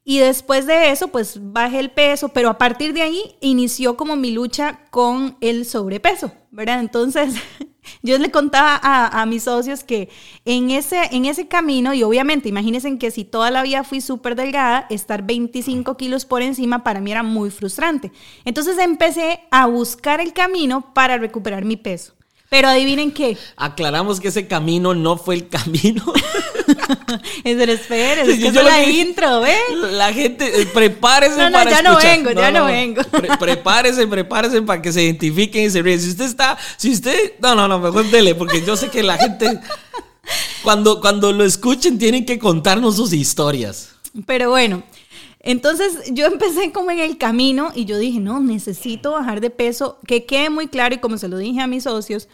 Y 0.04 0.18
después 0.18 0.66
de 0.66 0.90
eso, 0.90 1.08
pues 1.08 1.38
bajé 1.40 1.78
el 1.78 1.90
peso, 1.90 2.30
pero 2.30 2.48
a 2.48 2.58
partir 2.58 2.92
de 2.92 3.02
ahí 3.02 3.36
inició 3.40 3.96
como 3.96 4.16
mi 4.16 4.32
lucha 4.32 4.80
con 4.90 5.36
el 5.40 5.64
sobrepeso, 5.64 6.32
¿verdad? 6.50 6.80
Entonces, 6.80 7.34
yo 8.02 8.18
le 8.18 8.32
contaba 8.32 8.80
a, 8.82 9.24
mis 9.26 9.44
socios 9.44 9.84
que 9.84 10.08
en 10.44 10.72
ese, 10.72 11.00
en 11.12 11.26
ese 11.26 11.46
camino, 11.46 11.94
y 11.94 12.02
obviamente, 12.02 12.48
imagínense 12.48 12.98
que 12.98 13.12
si 13.12 13.24
toda 13.24 13.52
la 13.52 13.62
vida 13.62 13.84
fui 13.84 14.00
súper 14.00 14.34
delgada, 14.34 14.86
estar 14.90 15.22
25 15.24 15.96
kilos 15.96 16.24
por 16.24 16.42
encima 16.42 16.82
para 16.82 17.00
mí 17.00 17.12
era 17.12 17.22
muy 17.22 17.50
frustrante. 17.50 18.10
Entonces 18.44 18.78
empecé 18.78 19.44
a 19.52 19.66
buscar 19.66 20.20
el 20.20 20.32
camino 20.32 20.92
para 20.94 21.16
recuperar 21.16 21.64
mi 21.64 21.76
peso. 21.76 22.14
Pero 22.52 22.68
adivinen 22.68 23.12
qué. 23.12 23.38
Aclaramos 23.56 24.20
que 24.20 24.28
ese 24.28 24.46
camino 24.46 24.92
no 24.94 25.16
fue 25.16 25.36
el 25.36 25.48
camino. 25.48 26.04
es 27.44 27.58
el 27.58 27.70
espera, 27.70 28.24
es 28.24 28.38
que 28.38 28.52
la 28.52 28.84
intro, 28.84 29.40
¿ve? 29.40 29.56
La 29.92 30.12
gente, 30.12 30.60
eh, 30.60 30.66
prepárese 30.66 31.38
no, 31.38 31.48
no, 31.48 31.52
para 31.54 31.70
ya 31.70 31.80
no 31.80 31.96
vengo, 31.96 32.30
ya 32.32 32.50
no, 32.50 32.66
vengo. 32.66 33.00
prepárese, 33.40 34.06
prepárese 34.06 34.60
para 34.60 34.82
que 34.82 34.92
se 34.92 35.02
identifiquen 35.02 35.64
y 35.64 35.70
se 35.70 35.80
ríen. 35.80 35.98
Si 35.98 36.10
usted 36.10 36.26
está, 36.26 36.58
si 36.76 36.92
usted, 36.92 37.36
no, 37.40 37.54
no, 37.54 37.66
no, 37.68 37.78
mejor 37.78 38.10
dele, 38.10 38.34
porque 38.34 38.62
yo 38.62 38.76
sé 38.76 38.90
que 38.90 39.02
la 39.02 39.16
gente, 39.16 39.58
cuando, 40.62 41.00
cuando 41.00 41.32
lo 41.32 41.46
escuchen, 41.46 41.98
tienen 41.98 42.26
que 42.26 42.38
contarnos 42.38 42.96
sus 42.96 43.14
historias. 43.14 43.92
Pero 44.26 44.50
bueno, 44.50 44.82
entonces 45.42 46.10
yo 46.12 46.26
empecé 46.26 46.72
como 46.72 46.90
en 46.90 47.00
el 47.00 47.18
camino 47.18 47.70
y 47.74 47.84
yo 47.84 47.98
dije, 47.98 48.20
no, 48.20 48.40
necesito 48.40 49.12
bajar 49.12 49.40
de 49.40 49.50
peso, 49.50 49.98
que 50.06 50.24
quede 50.24 50.50
muy 50.50 50.68
claro 50.68 50.94
y 50.94 50.98
como 50.98 51.18
se 51.18 51.28
lo 51.28 51.36
dije 51.36 51.60
a 51.60 51.66
mis 51.66 51.84
socios, 51.84 52.28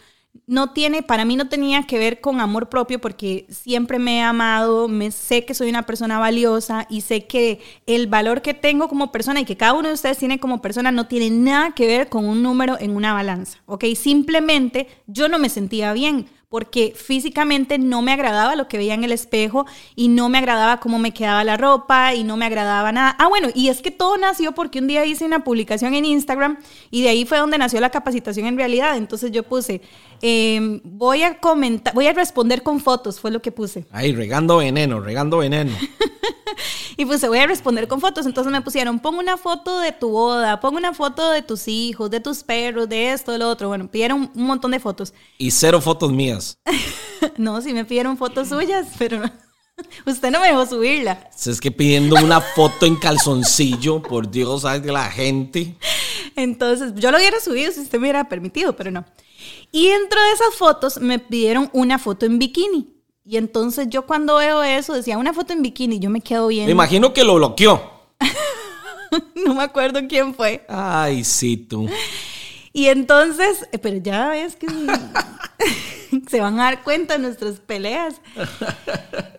no 0.45 0.73
tiene, 0.73 1.03
para 1.03 1.25
mí 1.25 1.35
no 1.35 1.49
tenía 1.49 1.83
que 1.83 1.97
ver 1.97 2.21
con 2.21 2.39
amor 2.39 2.69
propio 2.69 2.99
porque 2.99 3.45
siempre 3.49 3.99
me 3.99 4.17
he 4.17 4.21
amado, 4.21 4.87
me 4.87 5.11
sé 5.11 5.45
que 5.45 5.53
soy 5.53 5.69
una 5.69 5.85
persona 5.85 6.19
valiosa 6.19 6.85
y 6.89 7.01
sé 7.01 7.25
que 7.25 7.59
el 7.87 8.07
valor 8.07 8.41
que 8.41 8.53
tengo 8.53 8.87
como 8.87 9.11
persona 9.11 9.39
y 9.39 9.45
que 9.45 9.57
cada 9.57 9.73
uno 9.73 9.87
de 9.87 9.93
ustedes 9.95 10.17
tiene 10.17 10.39
como 10.39 10.61
persona 10.61 10.91
no 10.91 11.07
tiene 11.07 11.29
nada 11.29 11.71
que 11.71 11.87
ver 11.87 12.09
con 12.09 12.25
un 12.25 12.43
número 12.43 12.77
en 12.79 12.95
una 12.95 13.13
balanza, 13.13 13.59
¿ok? 13.65 13.85
Simplemente 13.95 14.87
yo 15.07 15.29
no 15.29 15.39
me 15.39 15.49
sentía 15.49 15.93
bien 15.93 16.27
porque 16.49 16.93
físicamente 16.95 17.77
no 17.77 18.01
me 18.01 18.11
agradaba 18.11 18.55
lo 18.55 18.67
que 18.67 18.77
veía 18.77 18.95
en 18.95 19.03
el 19.03 19.11
espejo 19.11 19.67
y 19.95 20.07
no 20.07 20.29
me 20.29 20.39
agradaba 20.39 20.79
cómo 20.79 20.97
me 20.97 21.13
quedaba 21.13 21.43
la 21.43 21.57
ropa 21.57 22.15
y 22.15 22.23
no 22.23 22.37
me 22.37 22.45
agradaba 22.45 22.91
nada. 22.91 23.15
Ah, 23.19 23.27
bueno, 23.27 23.49
y 23.53 23.69
es 23.69 23.81
que 23.81 23.91
todo 23.91 24.17
nació 24.17 24.53
porque 24.53 24.79
un 24.79 24.87
día 24.87 25.05
hice 25.05 25.25
una 25.25 25.43
publicación 25.43 25.93
en 25.93 26.05
Instagram 26.05 26.57
y 26.89 27.03
de 27.03 27.09
ahí 27.09 27.25
fue 27.25 27.37
donde 27.37 27.59
nació 27.59 27.79
la 27.79 27.91
capacitación 27.91 28.47
en 28.47 28.57
realidad. 28.57 28.97
Entonces 28.97 29.31
yo 29.31 29.43
puse, 29.43 29.81
em, 30.23 30.81
voy 30.83 31.21
a 31.21 31.39
comentar, 31.39 31.93
voy 31.93 32.07
a 32.07 32.13
responder 32.13 32.63
con 32.63 32.79
fotos, 32.79 33.19
fue 33.19 33.29
lo 33.29 33.43
que 33.43 33.51
puse. 33.51 33.85
Ahí, 33.91 34.15
regando 34.15 34.57
veneno, 34.57 34.99
regando 35.01 35.37
veneno. 35.37 35.71
y 36.97 37.05
puse, 37.05 37.27
voy 37.27 37.39
a 37.39 37.47
responder 37.47 37.87
con 37.87 38.01
fotos. 38.01 38.25
Entonces 38.25 38.51
me 38.51 38.61
pusieron, 38.61 38.99
pon 38.99 39.15
una 39.15 39.37
foto 39.37 39.79
de 39.79 39.91
tu 39.91 40.09
boda, 40.09 40.59
pon 40.59 40.75
una 40.75 40.93
foto 40.93 41.29
de 41.31 41.41
tus 41.41 41.67
hijos, 41.67 42.09
de 42.09 42.19
tus 42.19 42.43
perros, 42.43 42.89
de 42.89 43.13
esto, 43.13 43.31
de 43.31 43.37
lo 43.37 43.49
otro. 43.49 43.67
Bueno, 43.67 43.87
pidieron 43.89 44.31
un 44.33 44.43
montón 44.43 44.71
de 44.71 44.79
fotos. 44.79 45.13
Y 45.37 45.51
cero 45.51 45.79
fotos 45.79 46.11
mías. 46.11 46.38
no, 47.37 47.61
sí 47.61 47.73
me 47.73 47.85
pidieron 47.85 48.17
fotos 48.17 48.49
suyas, 48.49 48.87
pero 48.97 49.21
usted 50.05 50.31
no 50.31 50.39
me 50.39 50.47
dejó 50.47 50.65
subirla. 50.65 51.29
Es 51.45 51.59
que 51.61 51.71
pidiendo 51.71 52.15
una 52.15 52.41
foto 52.41 52.85
en 52.85 52.95
calzoncillo, 52.95 54.01
por 54.01 54.29
Dios, 54.29 54.63
¿sabes 54.63 54.83
de 54.83 54.91
la 54.91 55.09
gente? 55.11 55.75
Entonces, 56.35 56.93
yo 56.95 57.11
lo 57.11 57.17
hubiera 57.17 57.39
subido 57.39 57.71
si 57.71 57.81
usted 57.81 57.97
me 57.99 58.05
hubiera 58.05 58.29
permitido, 58.29 58.75
pero 58.75 58.91
no. 58.91 59.05
Y 59.71 59.89
dentro 59.89 60.21
de 60.21 60.31
esas 60.31 60.55
fotos 60.55 60.99
me 60.99 61.19
pidieron 61.19 61.69
una 61.73 61.99
foto 61.99 62.25
en 62.25 62.39
bikini. 62.39 62.95
Y 63.25 63.37
entonces 63.37 63.87
yo 63.89 64.07
cuando 64.07 64.37
veo 64.37 64.63
eso 64.63 64.93
decía 64.93 65.17
una 65.17 65.33
foto 65.33 65.53
en 65.53 65.61
bikini, 65.61 65.99
yo 65.99 66.09
me 66.09 66.21
quedo 66.21 66.47
bien. 66.47 66.65
Me 66.65 66.71
imagino 66.71 67.13
que 67.13 67.23
lo 67.23 67.35
bloqueó. 67.35 67.79
no 69.35 69.53
me 69.53 69.63
acuerdo 69.63 69.99
quién 70.07 70.33
fue. 70.33 70.65
Ay, 70.67 71.23
sí, 71.23 71.57
tú. 71.57 71.87
Y 72.73 72.87
entonces, 72.87 73.67
eh, 73.71 73.79
pero 73.79 73.97
ya 73.97 74.29
ves 74.29 74.55
que 74.55 74.67
se 76.29 76.41
van 76.41 76.59
a 76.59 76.65
dar 76.65 76.83
cuenta 76.83 77.15
de 77.15 77.19
nuestras 77.23 77.59
peleas. 77.59 78.21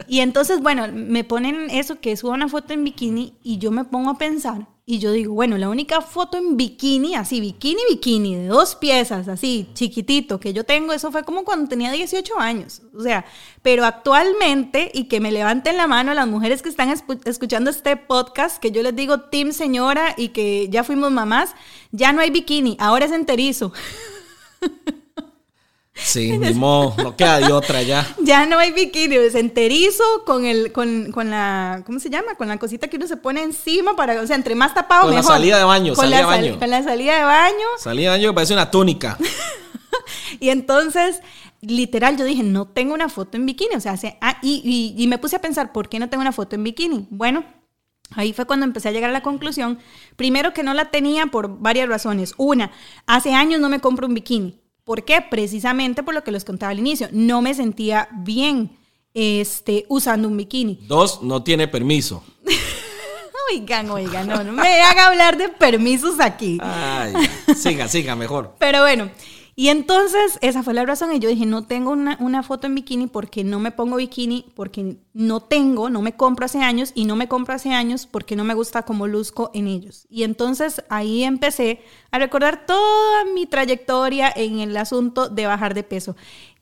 Y 0.08 0.20
entonces, 0.20 0.60
bueno, 0.60 0.86
me 0.92 1.24
ponen 1.24 1.70
eso, 1.70 2.00
que 2.00 2.16
suba 2.16 2.34
una 2.34 2.48
foto 2.48 2.72
en 2.72 2.84
bikini 2.84 3.38
y 3.42 3.58
yo 3.58 3.70
me 3.70 3.84
pongo 3.84 4.10
a 4.10 4.18
pensar 4.18 4.66
y 4.90 4.98
yo 4.98 5.12
digo, 5.12 5.34
bueno, 5.34 5.56
la 5.56 5.68
única 5.68 6.00
foto 6.00 6.36
en 6.36 6.56
bikini, 6.56 7.14
así, 7.14 7.40
bikini, 7.40 7.80
bikini, 7.90 8.34
de 8.34 8.46
dos 8.48 8.74
piezas, 8.74 9.28
así, 9.28 9.68
chiquitito, 9.72 10.40
que 10.40 10.52
yo 10.52 10.64
tengo, 10.64 10.92
eso 10.92 11.12
fue 11.12 11.22
como 11.22 11.44
cuando 11.44 11.68
tenía 11.68 11.92
18 11.92 12.40
años. 12.40 12.82
O 12.92 13.00
sea, 13.00 13.24
pero 13.62 13.84
actualmente, 13.84 14.90
y 14.92 15.04
que 15.04 15.20
me 15.20 15.30
levanten 15.30 15.76
la 15.76 15.86
mano 15.86 16.12
las 16.12 16.26
mujeres 16.26 16.62
que 16.62 16.68
están 16.68 16.92
escuchando 17.24 17.70
este 17.70 17.96
podcast, 17.96 18.60
que 18.60 18.72
yo 18.72 18.82
les 18.82 18.96
digo, 18.96 19.20
Team 19.20 19.52
Señora, 19.52 20.14
y 20.16 20.30
que 20.30 20.68
ya 20.70 20.82
fuimos 20.82 21.12
mamás, 21.12 21.54
ya 21.92 22.12
no 22.12 22.20
hay 22.20 22.30
bikini, 22.30 22.76
ahora 22.80 23.04
es 23.04 23.12
enterizo. 23.12 23.72
Sí, 25.94 26.38
ni 26.38 26.54
modo, 26.54 26.94
no 27.02 27.16
queda 27.16 27.40
de 27.40 27.52
otra 27.52 27.82
ya. 27.82 28.06
Ya 28.22 28.46
no 28.46 28.58
hay 28.58 28.72
bikini, 28.72 29.16
es 29.16 29.34
enterizo 29.34 30.04
con 30.24 30.44
el, 30.44 30.72
con, 30.72 31.12
con, 31.12 31.30
la, 31.30 31.82
¿cómo 31.84 31.98
se 31.98 32.10
llama? 32.10 32.34
Con 32.36 32.48
la 32.48 32.58
cosita 32.58 32.88
que 32.88 32.96
uno 32.96 33.06
se 33.06 33.16
pone 33.16 33.42
encima 33.42 33.96
para, 33.96 34.20
o 34.20 34.26
sea, 34.26 34.36
entre 34.36 34.54
más 34.54 34.74
tapado 34.74 35.02
con 35.02 35.10
mejor. 35.10 35.24
Con 35.24 35.32
la 35.32 35.38
salida 35.38 35.58
de 35.58 35.64
baño, 35.64 35.94
con 35.94 36.04
salida 36.04 36.16
la 36.16 36.22
de 36.22 36.40
baño. 36.40 36.58
con 36.58 36.70
la 36.70 36.82
salida 36.82 37.16
de 37.16 37.24
baño. 37.24 37.66
Salida 37.78 38.12
de 38.12 38.18
baño 38.18 38.30
que 38.30 38.34
parece 38.34 38.52
una 38.52 38.70
túnica. 38.70 39.18
y 40.40 40.48
entonces, 40.48 41.20
literal, 41.60 42.16
yo 42.16 42.24
dije, 42.24 42.42
no 42.42 42.66
tengo 42.68 42.94
una 42.94 43.08
foto 43.08 43.36
en 43.36 43.46
bikini, 43.46 43.74
o 43.74 43.80
sea, 43.80 43.98
ah, 44.20 44.38
y, 44.42 44.62
y, 44.96 45.02
y 45.02 45.06
me 45.06 45.18
puse 45.18 45.36
a 45.36 45.40
pensar, 45.40 45.72
¿por 45.72 45.88
qué 45.88 45.98
no 45.98 46.08
tengo 46.08 46.22
una 46.22 46.32
foto 46.32 46.56
en 46.56 46.64
bikini? 46.64 47.08
Bueno, 47.10 47.44
Ahí 48.16 48.32
fue 48.32 48.44
cuando 48.44 48.66
empecé 48.66 48.88
a 48.88 48.92
llegar 48.92 49.10
a 49.10 49.12
la 49.12 49.22
conclusión, 49.22 49.78
primero 50.16 50.52
que 50.52 50.64
no 50.64 50.74
la 50.74 50.90
tenía 50.90 51.26
por 51.26 51.60
varias 51.60 51.88
razones. 51.88 52.34
Una, 52.38 52.72
hace 53.06 53.34
años 53.34 53.60
no 53.60 53.68
me 53.68 53.78
compro 53.78 54.08
un 54.08 54.14
bikini. 54.14 54.60
¿Por 54.84 55.04
qué? 55.04 55.24
Precisamente 55.28 56.02
por 56.02 56.14
lo 56.14 56.24
que 56.24 56.32
les 56.32 56.44
contaba 56.44 56.72
al 56.72 56.78
inicio. 56.78 57.08
No 57.12 57.42
me 57.42 57.54
sentía 57.54 58.08
bien 58.12 58.78
este, 59.14 59.86
usando 59.88 60.28
un 60.28 60.36
bikini. 60.36 60.80
Dos, 60.82 61.22
no 61.22 61.42
tiene 61.42 61.68
permiso. 61.68 62.24
oigan, 63.52 63.90
oigan, 63.90 64.26
no, 64.26 64.44
no 64.44 64.52
me 64.52 64.80
haga 64.82 65.08
hablar 65.08 65.36
de 65.36 65.48
permisos 65.48 66.20
aquí. 66.20 66.58
Ay, 66.60 67.14
siga, 67.56 67.88
siga, 67.88 68.16
mejor. 68.16 68.54
Pero 68.58 68.80
bueno, 68.80 69.10
y 69.60 69.68
entonces 69.68 70.38
esa 70.40 70.62
fue 70.62 70.72
la 70.72 70.86
razón 70.86 71.12
y 71.12 71.18
yo 71.18 71.28
dije, 71.28 71.44
no 71.44 71.66
tengo 71.66 71.90
una, 71.90 72.42
foto 72.42 72.66
en 72.66 72.74
bikini 72.74 73.08
porque 73.08 73.44
no 73.44 73.60
me 73.60 73.70
pongo 73.70 73.96
bikini, 73.96 74.46
porque 74.54 74.96
no 75.12 75.40
tengo, 75.40 75.90
no 75.90 76.00
me 76.00 76.16
compro 76.16 76.46
hace 76.46 76.62
años 76.62 76.92
y 76.94 77.04
no 77.04 77.14
me 77.14 77.28
compro 77.28 77.52
hace 77.52 77.74
años 77.74 78.06
porque 78.06 78.36
no 78.36 78.44
me 78.44 78.54
gusta 78.54 78.84
cómo 78.84 79.06
luzco 79.06 79.50
en 79.52 79.66
ellos. 79.66 80.06
Y 80.08 80.22
entonces 80.22 80.82
ahí 80.88 81.24
empecé 81.24 81.82
a 82.10 82.18
recordar 82.18 82.64
toda 82.64 83.26
mi 83.34 83.44
trayectoria 83.44 84.32
en 84.34 84.60
el 84.60 84.74
asunto 84.78 85.28
de 85.28 85.44
bajar 85.44 85.74
de 85.74 85.82
peso. 85.82 86.16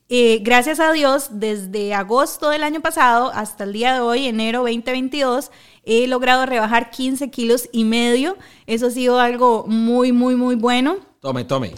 Eh, 0.09 0.41
gracias 0.43 0.81
a 0.81 0.91
Dios, 0.91 1.29
desde 1.31 1.95
agosto 1.95 2.51
del 2.51 2.65
año 2.65 2.81
pasado 2.81 3.31
hasta 3.33 3.63
el 3.63 3.75
día 3.75 3.95
de 3.95 4.01
hoy, 4.01 4.27
enero 4.27 4.63
2022, 4.63 5.53
he 5.85 6.09
logrado 6.09 6.47
rebajar 6.47 6.91
15 6.91 7.31
kilos 7.31 7.69
y 7.71 7.85
medio. 7.85 8.37
Eso 8.67 8.89
ha 8.89 8.91
sido 8.91 9.21
algo 9.21 9.67
muy, 9.69 10.11
muy, 10.11 10.35
muy 10.35 10.57
bueno. 10.57 10.97
Tome, 11.21 11.45
tome. 11.45 11.75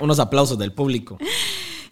Unos 0.00 0.18
aplausos 0.18 0.58
del 0.58 0.72
público. 0.72 1.18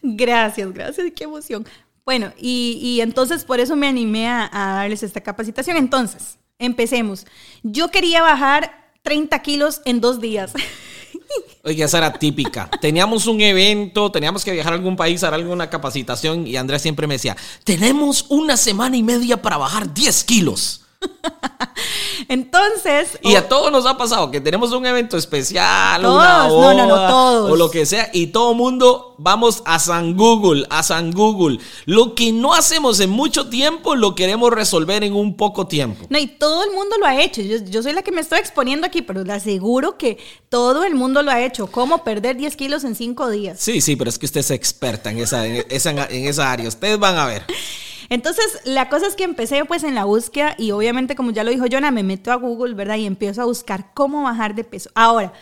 Gracias, 0.03 0.73
gracias, 0.73 1.13
qué 1.15 1.25
emoción. 1.25 1.67
Bueno, 2.05 2.33
y, 2.37 2.99
entonces 3.01 3.45
por 3.45 3.61
eso 3.61 3.77
me 3.77 3.87
animé 3.87 4.29
a, 4.29 4.51
darles 4.53 5.03
esta 5.03 5.21
capacitación. 5.21 5.77
Entonces, 5.77 6.39
empecemos. 6.59 7.27
Yo 7.63 7.89
quería 7.89 8.23
bajar 8.23 8.93
30 9.03 9.39
kilos 9.41 9.81
en 9.85 10.01
dos 10.01 10.21
días. 10.21 10.53
Oye, 11.65 11.85
esa 11.85 11.99
era 11.99 12.13
típica. 12.13 12.69
Teníamos 12.81 13.27
un 13.27 13.41
evento, 13.41 14.11
teníamos 14.11 14.45
que 14.45 14.51
viajar 14.51 14.73
a 14.73 14.77
algún 14.77 14.97
país, 14.97 15.23
a 15.23 15.27
dar 15.27 15.35
alguna 15.35 15.71
capacitación 15.71 16.47
y 16.47 16.57
Andrea 16.57 16.81
siempre 16.81 17.07
me 17.07 17.15
decía, 17.15 17.37
tenemos 17.63 18.27
una 18.29 18.57
semana 18.57 18.97
y 18.97 19.03
media 19.05 19.41
para 19.41 19.59
bajar 19.59 19.95
10 19.95 20.25
kilos. 20.25 20.82
Entonces. 22.29 23.19
Y 23.23 23.35
a 23.35 23.49
todos 23.49 23.71
nos 23.71 23.87
ha 23.87 23.97
pasado 23.97 24.31
que 24.31 24.41
tenemos 24.41 24.73
un 24.73 24.87
evento 24.87 25.17
especial, 25.17 26.01
una 26.01 26.49
no, 26.49 26.75
no, 26.75 26.87
no, 26.87 27.09
todos. 27.09 27.51
o 27.51 27.57
lo 27.57 27.71
que 27.71 27.87
sea, 27.87 28.11
y 28.13 28.29
todo 28.29 28.55
mundo 28.55 29.15
vamos 29.19 29.63
a 29.65 29.79
San 29.79 30.17
Google, 30.17 30.67
a 30.71 30.83
San 30.83 31.13
Google. 31.13 31.59
Lo 31.85 32.15
que 32.15 32.33
no 32.33 32.55
hacemos 32.55 33.01
en 33.01 33.11
mucho 33.11 33.49
tiempo 33.49 33.95
lo 33.95 34.15
queremos 34.15 34.51
resolver 34.51 35.05
en 35.05 35.15
un 35.15 35.37
poco 35.37 35.67
tiempo. 35.67 36.07
No, 36.09 36.19
y 36.19 36.27
todo 36.27 36.65
el 36.65 36.73
mundo 36.73 36.97
lo 36.99 37.07
ha 37.07 37.21
hecho. 37.21 37.43
Yo, 37.43 37.83
soy 37.83 37.93
la 37.93 38.03
que 38.03 38.13
me 38.13 38.21
estoy 38.21 38.39
exponiendo 38.39 38.87
aquí, 38.87 39.03
pero 39.03 39.25
le 39.25 39.33
aseguro 39.33 39.97
que 39.99 40.19
todo 40.49 40.85
el 40.85 40.95
mundo 40.95 41.23
lo 41.23 41.31
ha 41.31 41.43
hecho. 41.43 41.67
¿Cómo 41.67 42.05
perder 42.05 42.37
10 42.37 42.57
kilos 42.57 42.85
en 42.85 42.95
5 42.95 43.31
días? 43.31 43.61
Sí, 43.61 43.81
sí, 43.81 43.97
pero 43.97 44.11
es 44.11 44.19
que 44.19 44.27
usted 44.27 44.41
es 44.41 44.51
experta 44.51 45.11
en 45.11 45.19
esa, 45.19 45.47
en 45.47 45.65
esa, 45.69 45.91
en 45.91 46.27
esa 46.27 46.51
área. 46.51 46.69
Ustedes 46.69 46.99
van 46.99 47.17
a 47.17 47.27
ver. 47.27 47.45
Entonces, 48.13 48.61
la 48.65 48.91
cosa 48.91 49.07
es 49.07 49.17
que 49.17 49.25
empecé 49.25 49.65
pues 49.65 49.85
en 49.85 49.95
la 49.95 50.05
búsqueda 50.05 50.55
y 50.59 50.73
obviamente, 50.73 51.15
como 51.17 51.31
ya 51.31 51.45
lo 51.45 51.51
dijo 51.51 51.65
Jonah, 51.71 51.91
me 51.91 52.03
meto 52.03 52.31
a 52.31 52.35
Google, 52.35 52.75
¿verdad? 52.75 52.97
Y 52.97 53.07
empiezo 53.07 53.41
a 53.41 53.47
buscar 53.47 53.95
cómo 53.95 54.25
bajar 54.25 54.55
de 54.55 54.65
peso. 54.65 54.91
Ahora, 54.95 55.33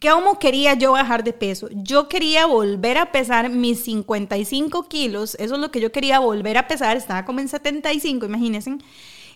¿Cómo 0.00 0.38
quería 0.38 0.74
yo 0.74 0.92
bajar 0.92 1.24
de 1.24 1.32
peso? 1.32 1.68
Yo 1.72 2.08
quería 2.08 2.46
volver 2.46 2.98
a 2.98 3.10
pesar 3.10 3.50
mis 3.50 3.82
55 3.82 4.86
kilos, 4.86 5.34
eso 5.40 5.54
es 5.56 5.60
lo 5.60 5.72
que 5.72 5.80
yo 5.80 5.90
quería 5.90 6.20
volver 6.20 6.56
a 6.56 6.68
pesar, 6.68 6.96
estaba 6.96 7.24
como 7.24 7.40
en 7.40 7.48
75, 7.48 8.26
imagínense, 8.26 8.78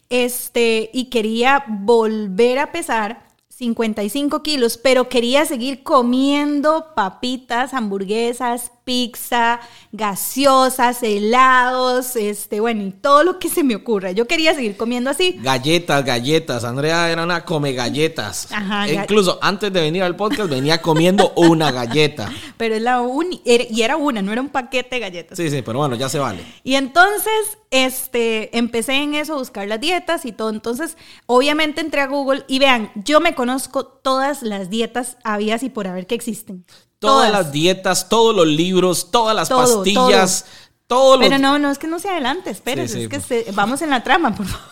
este, 0.09 0.89
y 0.93 1.07
quería 1.07 1.65
volver 1.67 2.61
a 2.61 2.71
pesar 2.71 3.27
55 3.49 4.43
kilos, 4.43 4.77
pero 4.77 5.09
quería 5.09 5.45
seguir 5.47 5.83
comiendo 5.83 6.95
papitas, 6.95 7.75
hamburguesas, 7.75 8.72
pizza, 8.85 9.61
gaseosas, 9.93 11.03
helados, 11.03 12.17
este, 12.17 12.61
bueno, 12.61 12.83
y 12.83 12.91
todo 12.91 13.23
lo 13.25 13.39
que 13.39 13.49
se 13.49 13.63
me 13.63 13.77
ocurra. 13.77 14.11
Yo 14.13 14.27
quería 14.27 14.55
seguir 14.55 14.77
comiendo 14.77 15.11
así. 15.11 15.39
Galletas, 15.41 16.05
galletas. 16.05 16.65
Andrea 16.65 17.11
era 17.11 17.23
una 17.23 17.45
come 17.45 17.73
galletas. 17.73 18.51
Ajá, 18.51 18.89
e 18.89 18.95
incluso 18.95 19.39
antes 19.41 19.73
de 19.73 19.81
venir 19.81 20.03
al 20.03 20.17
podcast 20.17 20.51
venía 20.51 20.81
comiendo 20.83 21.33
una 21.37 21.71
galleta. 21.71 22.33
Pero 22.57 22.75
es 22.75 22.83
la 22.83 23.01
única, 23.01 23.43
y 23.45 23.83
era 23.83 23.97
una, 23.97 24.23
no 24.23 24.33
era 24.33 24.41
un 24.41 24.49
paquete 24.49 24.97
de 24.97 25.01
galletas. 25.01 25.39
Sí, 25.39 25.51
sí, 25.51 25.63
pero 25.63 25.79
bueno, 25.79 25.97
ya 25.97 26.09
se 26.09 26.19
vale. 26.19 26.45
Y 26.63 26.75
entonces, 26.75 27.59
este, 27.71 28.57
empecé 28.57 28.95
en 28.95 29.15
eso, 29.15 29.35
a 29.35 29.39
buscar 29.39 29.67
las 29.67 29.81
dietas 29.81 30.25
y 30.25 30.33
todo. 30.33 30.51
Entonces, 30.51 30.97
obviamente 31.27 31.81
entré 31.81 32.01
a 32.01 32.07
Google 32.07 32.45
y 32.47 32.59
vean, 32.59 32.91
yo 32.95 33.21
me 33.21 33.35
conozco 33.35 33.85
todas 33.85 34.43
las 34.43 34.71
dietas 34.71 35.17
habías 35.25 35.63
y 35.63 35.71
por 35.71 35.87
haber 35.87 36.07
que 36.07 36.15
existen. 36.15 36.65
Todas, 37.09 37.33
las 37.33 37.53
dietas, 37.53 38.09
todos 38.09 38.35
los 38.35 38.47
libros, 38.47 39.11
todas 39.11 39.35
las 39.35 39.49
pastillas, 39.49 40.47
todo. 40.87 41.19
Pero 41.19 41.39
no, 41.39 41.59
no 41.59 41.71
es 41.71 41.79
que 41.79 41.87
no 41.87 41.99
se 41.99 42.09
adelante, 42.09 42.51
espérese, 42.51 43.05
es 43.05 43.09
que 43.09 43.53
vamos 43.53 43.83
en 43.83 43.91
la 43.91 44.03
trama, 44.03 44.35
por 44.35 44.47
favor. 44.47 44.69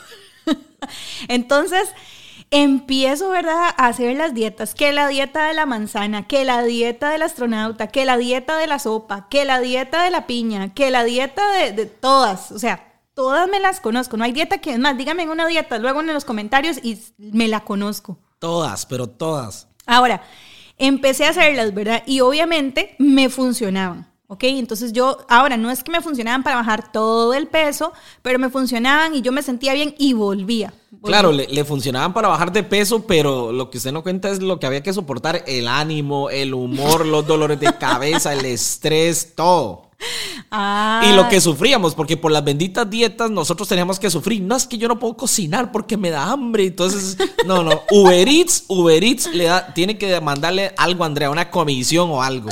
Entonces, 1.29 1.89
empiezo, 2.51 3.31
¿verdad?, 3.31 3.75
a 3.77 3.87
hacer 3.87 4.17
las 4.17 4.35
dietas, 4.35 4.75
que 4.75 4.93
la 4.93 5.09
dieta 5.09 5.47
de 5.47 5.55
la 5.55 5.67
manzana, 5.67 6.27
que 6.27 6.45
la 6.45 6.63
dieta 6.63 7.11
del 7.11 7.23
astronauta, 7.23 7.89
que 7.89 8.05
la 8.05 8.17
dieta 8.17 8.57
de 8.57 8.67
la 8.67 8.79
sopa, 8.79 9.29
que 9.29 9.45
la 9.45 9.61
dieta 9.61 10.05
de 10.05 10.11
la 10.11 10.27
piña, 10.27 10.73
que 10.73 10.91
la 10.91 11.05
dieta 11.05 11.51
de, 11.53 11.73
de 11.73 11.87
todas, 11.87 12.53
o 12.53 12.59
sea, 12.59 12.91
todas 13.15 13.49
me 13.49 13.61
las 13.61 13.81
conozco, 13.81 14.17
no 14.17 14.25
hay 14.25 14.33
dieta 14.33 14.59
que, 14.59 14.73
es 14.73 14.79
más, 14.79 14.97
díganme 14.97 15.29
una 15.29 15.47
dieta 15.47 15.79
luego 15.79 16.01
en 16.01 16.07
los 16.07 16.25
comentarios 16.25 16.79
y 16.83 16.99
me 17.19 17.49
la 17.49 17.61
conozco. 17.61 18.19
Todas, 18.39 18.87
pero 18.87 19.09
todas. 19.09 19.69
Ahora, 19.85 20.23
empecé 20.81 21.27
a 21.27 21.31
hacerlas, 21.31 21.73
¿verdad? 21.73 22.03
Y 22.07 22.21
obviamente 22.21 22.97
me 22.99 23.29
funcionaban. 23.29 24.11
¿Ok? 24.27 24.45
Entonces 24.45 24.93
yo, 24.93 25.19
ahora 25.29 25.57
no 25.57 25.73
es 25.73 25.83
que 25.83 25.91
me 25.91 26.01
funcionaban 26.01 26.45
para 26.45 26.55
bajar 26.55 26.93
todo 26.93 27.35
el 27.35 27.49
peso, 27.49 27.93
pero 28.23 28.39
me 28.39 28.49
funcionaban 28.49 29.13
y 29.13 29.23
yo 29.23 29.33
me 29.33 29.43
sentía 29.43 29.75
bien 29.75 29.93
y 29.99 30.13
volvía. 30.13 30.73
Claro, 31.03 31.33
le, 31.33 31.65
funcionaban 31.65 32.13
para 32.13 32.29
bajar 32.29 32.53
de 32.53 32.63
peso, 32.63 33.07
pero 33.07 33.51
lo 33.51 33.71
que 33.71 33.79
usted 33.79 33.91
no 33.91 34.05
cuenta 34.05 34.29
es 34.29 34.41
lo 34.41 34.61
que 34.61 34.67
había 34.67 34.85
que 34.85 34.93
soportar, 34.93 35.43
el 35.49 35.67
ánimo, 35.67 36.31
el 36.31 36.55
humor, 36.55 37.07
los 37.07 37.27
dolores 37.27 37.59
de 37.59 37.73
cabeza, 37.77 38.33
el 38.33 38.45
estrés, 38.45 39.35
todo. 39.35 39.90
Y 41.03 41.13
lo 41.13 41.29
que 41.29 41.37
ah. 41.37 41.41
sufríamos, 41.41 41.95
porque 41.95 42.17
por 42.17 42.33
las 42.33 42.43
benditas 42.43 42.89
dietas 42.89 43.31
nosotros 43.31 43.69
teníamos 43.69 44.01
que 44.01 44.11
sufrir. 44.11 44.43
No 44.43 44.57
es 44.57 44.67
que 44.67 44.79
yo 44.79 44.89
no 44.89 44.99
puedo 44.99 45.17
cocinar 45.17 45.71
porque 45.71 45.97
me 45.97 46.11
da 46.11 46.31
hambre. 46.31 46.67
Entonces, 46.67 47.17
no, 47.47 47.63
no. 47.63 47.83
Uber 47.91 48.29
Eats, 48.29 48.65
Uber 48.69 49.03
Eats 49.03 49.33
le 49.33 49.45
da, 49.45 49.73
tiene 49.75 49.99
que 49.99 50.21
mandarle 50.21 50.75
algo 50.77 51.05
a 51.05 51.07
Andrea, 51.07 51.31
una 51.31 51.51
comisión 51.51 52.11
o 52.11 52.23
algo. 52.23 52.51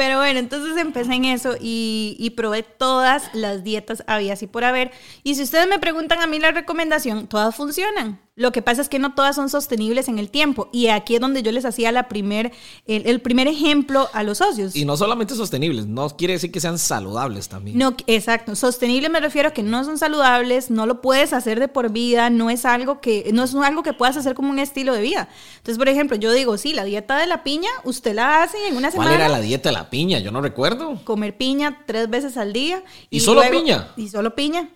Pero 0.00 0.16
bueno, 0.16 0.38
entonces 0.38 0.78
empecé 0.78 1.12
en 1.12 1.26
eso 1.26 1.56
y, 1.60 2.32
probé 2.34 2.62
todas 2.62 3.24
las 3.34 3.62
dietas 3.64 4.02
había 4.06 4.32
así 4.32 4.46
por 4.46 4.64
haber. 4.64 4.92
Y 5.24 5.34
si 5.34 5.42
ustedes 5.42 5.68
me 5.68 5.78
preguntan 5.78 6.22
a 6.22 6.26
mí 6.26 6.38
la 6.38 6.52
recomendación, 6.52 7.26
todas 7.26 7.54
funcionan. 7.54 8.18
Lo 8.40 8.52
que 8.52 8.62
pasa 8.62 8.80
es 8.80 8.88
que 8.88 8.98
no 8.98 9.12
todas 9.12 9.36
son 9.36 9.50
sostenibles 9.50 10.08
en 10.08 10.18
el 10.18 10.30
tiempo. 10.30 10.70
Y 10.72 10.86
aquí 10.86 11.16
es 11.16 11.20
donde 11.20 11.42
yo 11.42 11.52
les 11.52 11.66
hacía 11.66 11.92
la 11.92 12.08
primer, 12.08 12.52
el, 12.86 13.20
primer 13.20 13.46
ejemplo 13.48 14.08
a 14.14 14.22
los 14.22 14.38
socios. 14.38 14.74
Y 14.74 14.86
no 14.86 14.96
solamente 14.96 15.34
sostenibles, 15.34 15.86
no 15.86 16.08
quiere 16.16 16.32
decir 16.32 16.50
que 16.50 16.58
sean 16.58 16.78
saludables 16.78 17.50
también. 17.50 17.76
No, 17.76 17.94
exacto. 18.06 18.56
Sostenible 18.56 19.10
me 19.10 19.20
refiero 19.20 19.50
a 19.50 19.52
que 19.52 19.62
no 19.62 19.84
son 19.84 19.98
saludables, 19.98 20.70
no 20.70 20.86
lo 20.86 21.02
puedes 21.02 21.34
hacer 21.34 21.60
de 21.60 21.68
por 21.68 21.90
vida, 21.90 22.30
no 22.30 22.48
es 22.48 22.64
algo 22.64 23.02
que, 23.02 23.28
no 23.34 23.44
es 23.44 23.54
algo 23.54 23.82
que 23.82 23.92
puedas 23.92 24.16
hacer 24.16 24.32
como 24.34 24.48
un 24.48 24.58
estilo 24.58 24.94
de 24.94 25.02
vida. 25.02 25.28
Entonces, 25.58 25.76
por 25.76 25.90
ejemplo, 25.90 26.16
yo 26.16 26.32
digo, 26.32 26.56
sí, 26.56 26.72
la 26.72 26.84
dieta 26.84 27.18
de 27.18 27.26
la 27.26 27.44
piña, 27.44 27.68
usted 27.84 28.14
la 28.14 28.42
hace 28.42 28.56
en 28.68 28.74
una 28.74 28.90
semana. 28.90 29.10
¿Cuál 29.10 29.20
era 29.20 29.28
la 29.28 29.42
dieta 29.42 29.68
de 29.68 29.74
la 29.74 29.90
piña? 29.90 30.18
Yo 30.18 30.30
no 30.30 30.40
recuerdo. 30.40 30.98
Comer 31.04 31.36
piña 31.36 31.82
tres 31.86 32.08
veces 32.08 32.38
al 32.38 32.54
día. 32.54 32.82
¿Y, 33.10 33.20
solo 33.20 33.42
piña? 33.50 33.92
Y 33.98 34.08
solo 34.08 34.34
piña. 34.34 34.70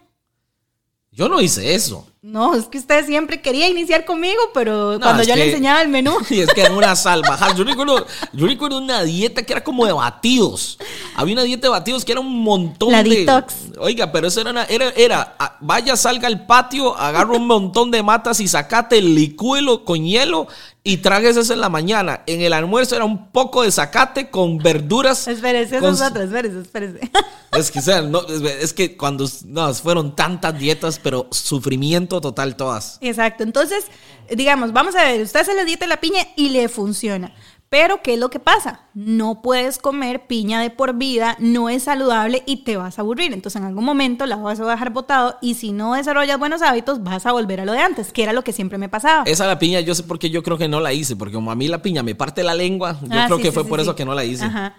Yo 1.10 1.30
no 1.30 1.40
hice 1.40 1.74
eso. 1.74 2.06
No, 2.26 2.54
es 2.54 2.64
que 2.68 2.78
usted 2.78 3.04
siempre 3.04 3.42
quería 3.42 3.68
iniciar 3.68 4.06
conmigo, 4.06 4.40
pero 4.54 4.98
cuando 4.98 5.22
yo 5.24 5.36
le 5.36 5.48
enseñaba 5.48 5.82
el 5.82 5.88
menú. 5.88 6.16
Y 6.30 6.40
es 6.40 6.54
que 6.54 6.62
era 6.62 6.72
una 6.72 6.96
salvajada. 6.96 7.54
Yo 7.54 7.64
recuerdo, 7.64 8.06
yo 8.32 8.46
recuerdo 8.46 8.78
una 8.78 9.02
dieta 9.02 9.42
que 9.42 9.52
era 9.52 9.62
como 9.62 9.84
de 9.84 9.92
batidos. 9.92 10.78
Había 11.16 11.34
una 11.34 11.42
dieta 11.42 11.66
de 11.66 11.68
batidos 11.68 12.02
que 12.02 12.12
era 12.12 12.22
un 12.22 12.42
montón 12.42 12.92
La 12.92 13.02
de. 13.02 13.10
Detox. 13.10 13.54
Oiga, 13.78 14.10
pero 14.10 14.28
eso 14.28 14.40
era, 14.40 14.52
una, 14.52 14.64
era, 14.64 14.88
era, 14.96 15.36
vaya, 15.60 15.96
salga 15.96 16.26
al 16.26 16.46
patio, 16.46 16.96
agarra 16.96 17.36
un 17.36 17.46
montón 17.46 17.90
de 17.90 18.02
matas 18.02 18.40
y 18.40 18.48
sacate 18.48 18.96
el 18.96 19.14
licuelo 19.14 19.84
con 19.84 20.02
hielo 20.02 20.48
y 20.86 20.98
tragues 20.98 21.38
eso 21.38 21.54
en 21.54 21.60
la 21.60 21.70
mañana. 21.70 22.20
En 22.26 22.42
el 22.42 22.52
almuerzo 22.52 22.94
era 22.94 23.06
un 23.06 23.28
poco 23.28 23.62
de 23.62 23.72
zacate 23.72 24.28
con 24.28 24.58
verduras. 24.58 25.26
Espérese, 25.26 25.78
con... 25.78 25.94
espérese, 25.94 26.24
espérese, 26.24 26.60
espérese. 26.60 27.10
Es 27.52 27.70
que, 27.70 27.78
o 27.78 27.82
sea, 27.82 28.02
no, 28.02 28.20
es 28.26 28.74
que 28.74 28.94
cuando 28.94 29.26
no, 29.46 29.72
fueron 29.74 30.14
tantas 30.14 30.58
dietas, 30.58 31.00
pero 31.02 31.26
sufrimiento 31.30 32.13
total 32.20 32.56
todas. 32.56 32.98
Exacto. 33.00 33.42
Entonces, 33.42 33.86
digamos, 34.30 34.72
vamos 34.72 34.94
a 34.96 35.04
ver, 35.04 35.22
usted 35.22 35.40
hace 35.40 35.54
la 35.54 35.64
dieta 35.64 35.84
de 35.84 35.90
la 35.90 36.00
piña 36.00 36.20
y 36.36 36.50
le 36.50 36.68
funciona. 36.68 37.32
Pero, 37.74 38.02
¿qué 38.02 38.14
es 38.14 38.20
lo 38.20 38.30
que 38.30 38.38
pasa? 38.38 38.82
No 38.94 39.42
puedes 39.42 39.78
comer 39.78 40.28
piña 40.28 40.60
de 40.60 40.70
por 40.70 40.94
vida, 40.94 41.36
no 41.40 41.68
es 41.68 41.82
saludable 41.82 42.44
y 42.46 42.58
te 42.58 42.76
vas 42.76 42.98
a 42.98 43.02
aburrir. 43.02 43.32
Entonces, 43.32 43.60
en 43.60 43.66
algún 43.66 43.84
momento 43.84 44.26
la 44.26 44.36
vas 44.36 44.60
a 44.60 44.64
dejar 44.64 44.90
botado 44.90 45.38
y 45.42 45.54
si 45.54 45.72
no 45.72 45.94
desarrollas 45.94 46.38
buenos 46.38 46.62
hábitos, 46.62 47.02
vas 47.02 47.26
a 47.26 47.32
volver 47.32 47.60
a 47.60 47.64
lo 47.64 47.72
de 47.72 47.80
antes, 47.80 48.12
que 48.12 48.22
era 48.22 48.32
lo 48.32 48.44
que 48.44 48.52
siempre 48.52 48.78
me 48.78 48.88
pasaba. 48.88 49.24
Esa 49.26 49.48
la 49.48 49.58
piña, 49.58 49.80
yo 49.80 49.92
sé 49.96 50.04
por 50.04 50.20
qué 50.20 50.30
yo 50.30 50.44
creo 50.44 50.56
que 50.56 50.68
no 50.68 50.78
la 50.78 50.92
hice, 50.92 51.16
porque 51.16 51.34
como 51.34 51.50
a 51.50 51.56
mí 51.56 51.66
la 51.66 51.82
piña 51.82 52.04
me 52.04 52.14
parte 52.14 52.44
la 52.44 52.54
lengua, 52.54 52.96
yo 53.02 53.08
ah, 53.10 53.24
creo 53.26 53.38
que 53.38 53.50
fue 53.50 53.64
por 53.64 53.80
eso 53.80 53.96
que 53.96 54.04
no 54.04 54.14
la 54.14 54.24
hice. 54.24 54.44
Ajá. 54.44 54.76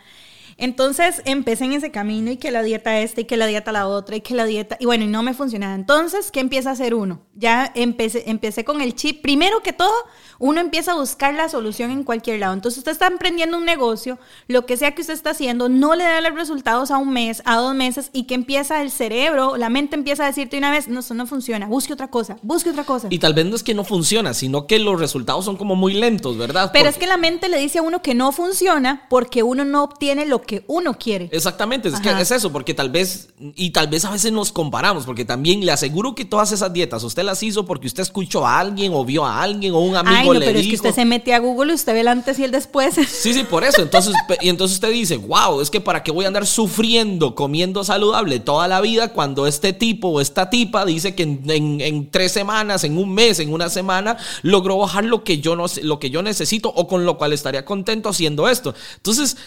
Entonces 0.57 1.21
empecé 1.25 1.65
en 1.65 1.73
ese 1.73 1.91
camino 1.91 2.31
y 2.31 2.37
que 2.37 2.51
la 2.51 2.63
dieta 2.63 2.99
esta 2.99 3.21
y 3.21 3.25
que 3.25 3.35
la 3.35 3.45
dieta 3.45 3.71
la 3.71 3.87
otra 3.87 4.15
y 4.15 4.21
que 4.21 4.35
la 4.35 4.45
dieta, 4.45 4.77
y 4.79 4.85
bueno, 4.85 5.03
y 5.03 5.07
no 5.07 5.21
me 5.21 5.33
funcionaba. 5.33 5.75
Entonces, 5.75 6.31
¿qué 6.31 6.39
empieza 6.39 6.69
a 6.69 6.73
hacer 6.73 6.93
uno? 6.93 7.25
Ya 7.33 7.71
empecé, 7.75 8.29
empecé 8.29 8.63
con 8.63 8.81
el 8.81 8.95
chip. 8.95 9.21
Primero 9.21 9.61
que 9.61 9.73
todo, 9.73 9.93
uno 10.39 10.61
empieza 10.61 10.91
a 10.91 10.95
buscar 10.95 11.33
la 11.33 11.49
solución 11.49 11.91
en 11.91 12.03
cualquier 12.03 12.39
lado. 12.39 12.53
Entonces, 12.53 12.79
usted 12.79 12.91
está 12.91 13.07
emprendiendo 13.07 13.57
un 13.57 13.65
negocio, 13.65 14.17
lo 14.47 14.65
que 14.65 14.77
sea 14.77 14.93
que 14.93 15.01
usted 15.01 15.13
está 15.13 15.31
haciendo, 15.31 15.69
no 15.69 15.95
le 15.95 16.03
da 16.03 16.21
los 16.21 16.33
resultados 16.33 16.91
a 16.91 16.97
un 16.97 17.11
mes, 17.11 17.41
a 17.45 17.57
dos 17.57 17.75
meses, 17.75 18.09
y 18.13 18.23
que 18.23 18.35
empieza 18.35 18.81
el 18.81 18.91
cerebro, 18.91 19.57
la 19.57 19.69
mente 19.69 19.95
empieza 19.95 20.23
a 20.23 20.27
decirte 20.27 20.57
una 20.57 20.71
vez, 20.71 20.87
no, 20.87 20.99
eso 20.99 21.13
no 21.13 21.27
funciona, 21.27 21.67
busque 21.67 21.93
otra 21.93 22.09
cosa, 22.09 22.37
busque 22.41 22.69
otra 22.69 22.83
cosa. 22.83 23.07
Y 23.09 23.19
tal 23.19 23.33
vez 23.33 23.45
no 23.45 23.55
es 23.55 23.63
que 23.63 23.73
no 23.73 23.83
funciona, 23.83 24.33
sino 24.33 24.67
que 24.67 24.79
los 24.79 24.99
resultados 24.99 25.45
son 25.45 25.57
como 25.57 25.75
muy 25.75 25.93
lentos, 25.93 26.37
¿verdad? 26.37 26.71
Pero 26.73 26.89
es 26.89 26.97
que 26.97 27.07
la 27.07 27.17
mente 27.17 27.49
le 27.49 27.57
dice 27.57 27.79
a 27.79 27.81
uno 27.81 28.01
que 28.01 28.13
no 28.13 28.31
funciona 28.31 29.05
porque 29.09 29.43
uno 29.43 29.65
no 29.65 29.83
obtiene 29.83 30.25
lo 30.25 30.41
que 30.41 30.63
uno 30.67 30.97
quiere. 30.97 31.29
Exactamente, 31.31 31.89
es 31.89 31.99
que 31.99 32.09
es 32.09 32.31
eso, 32.31 32.51
porque 32.51 32.73
tal 32.73 32.89
vez, 32.89 33.29
y 33.39 33.71
tal 33.71 33.87
vez 33.87 34.05
a 34.05 34.11
veces 34.11 34.31
nos 34.31 34.51
comparamos, 34.51 35.05
porque 35.05 35.25
también 35.25 35.65
le 35.65 35.71
aseguro 35.71 36.15
que 36.15 36.25
todas 36.25 36.51
esas 36.51 36.71
dietas 36.73 37.03
usted 37.03 37.23
las 37.23 37.41
hizo 37.43 37.65
porque 37.65 37.87
usted 37.87 38.03
escuchó 38.03 38.45
a 38.45 38.59
alguien 38.59 38.93
o 38.93 39.05
vio 39.05 39.25
a 39.25 39.41
alguien 39.41 39.73
o 39.73 39.79
un 39.79 39.95
amigo 39.95 40.17
Ay, 40.17 40.24
no, 40.33 40.39
pero 40.39 40.59
es 40.59 40.67
que 40.67 40.75
usted 40.75 40.93
se 40.93 41.05
mete 41.05 41.33
a 41.33 41.39
Google 41.39 41.71
y 41.71 41.75
usted 41.75 41.93
ve 41.93 42.01
el 42.01 42.07
antes 42.07 42.39
y 42.39 42.43
el 42.43 42.51
después. 42.51 42.95
Sí, 43.25 43.33
sí, 43.33 43.43
por 43.43 43.63
eso. 43.63 43.81
Entonces, 43.81 44.13
y 44.41 44.49
entonces 44.49 44.75
usted 44.75 44.91
dice, 44.91 45.17
wow, 45.17 45.61
es 45.61 45.71
que 45.71 45.81
para 45.81 46.03
qué 46.03 46.11
voy 46.11 46.25
a 46.25 46.27
andar 46.27 46.45
sufriendo 46.45 47.33
comiendo 47.33 47.83
saludable 47.83 48.39
toda 48.39 48.67
la 48.67 48.81
vida 48.81 49.13
cuando 49.13 49.47
este 49.47 49.73
tipo 49.73 50.09
o 50.09 50.21
esta 50.21 50.49
tipa 50.49 50.85
dice 50.85 51.15
que 51.15 51.23
en, 51.23 52.09
tres 52.11 52.31
semanas, 52.31 52.83
en 52.83 52.97
un 52.97 53.13
mes, 53.13 53.39
en 53.39 53.51
una 53.51 53.69
semana, 53.69 54.17
logró 54.43 54.77
bajar 54.77 55.05
lo 55.05 55.23
que 55.23 55.39
yo 55.39 55.55
no 55.55 55.65
lo 55.81 55.99
que 55.99 56.09
yo 56.09 56.21
necesito 56.21 56.69
o 56.69 56.87
con 56.87 57.05
lo 57.05 57.17
cual 57.17 57.33
estaría 57.33 57.65
contento 57.65 58.09
haciendo 58.09 58.47
esto. 58.47 58.75
Entonces, 58.97 59.37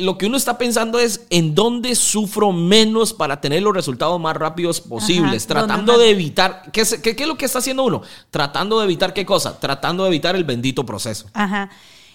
lo 0.00 0.18
que 0.18 0.26
uno 0.26 0.36
está 0.36 0.58
pensando 0.58 0.98
es 0.98 1.26
en 1.30 1.54
dónde 1.54 1.94
sufro 1.94 2.52
menos 2.52 3.12
para 3.12 3.40
tener 3.40 3.62
los 3.62 3.74
resultados 3.74 4.20
más 4.20 4.36
rápidos 4.36 4.80
posibles, 4.80 5.46
tratando 5.46 5.98
de 5.98 6.10
evitar, 6.10 6.62
¿qué 6.72 6.82
es, 6.82 6.98
qué, 7.00 7.16
es 7.18 7.26
lo 7.26 7.36
que 7.36 7.44
está 7.44 7.58
haciendo 7.58 7.84
uno? 7.84 8.02
Tratando 8.30 8.78
de 8.78 8.84
evitar 8.84 9.12
qué 9.12 9.24
cosa? 9.24 9.58
Tratando 9.58 10.04
de 10.04 10.08
evitar 10.08 10.15
el 10.36 10.44
bendito 10.44 10.86
proceso. 10.86 11.28
Ajá. 11.34 11.70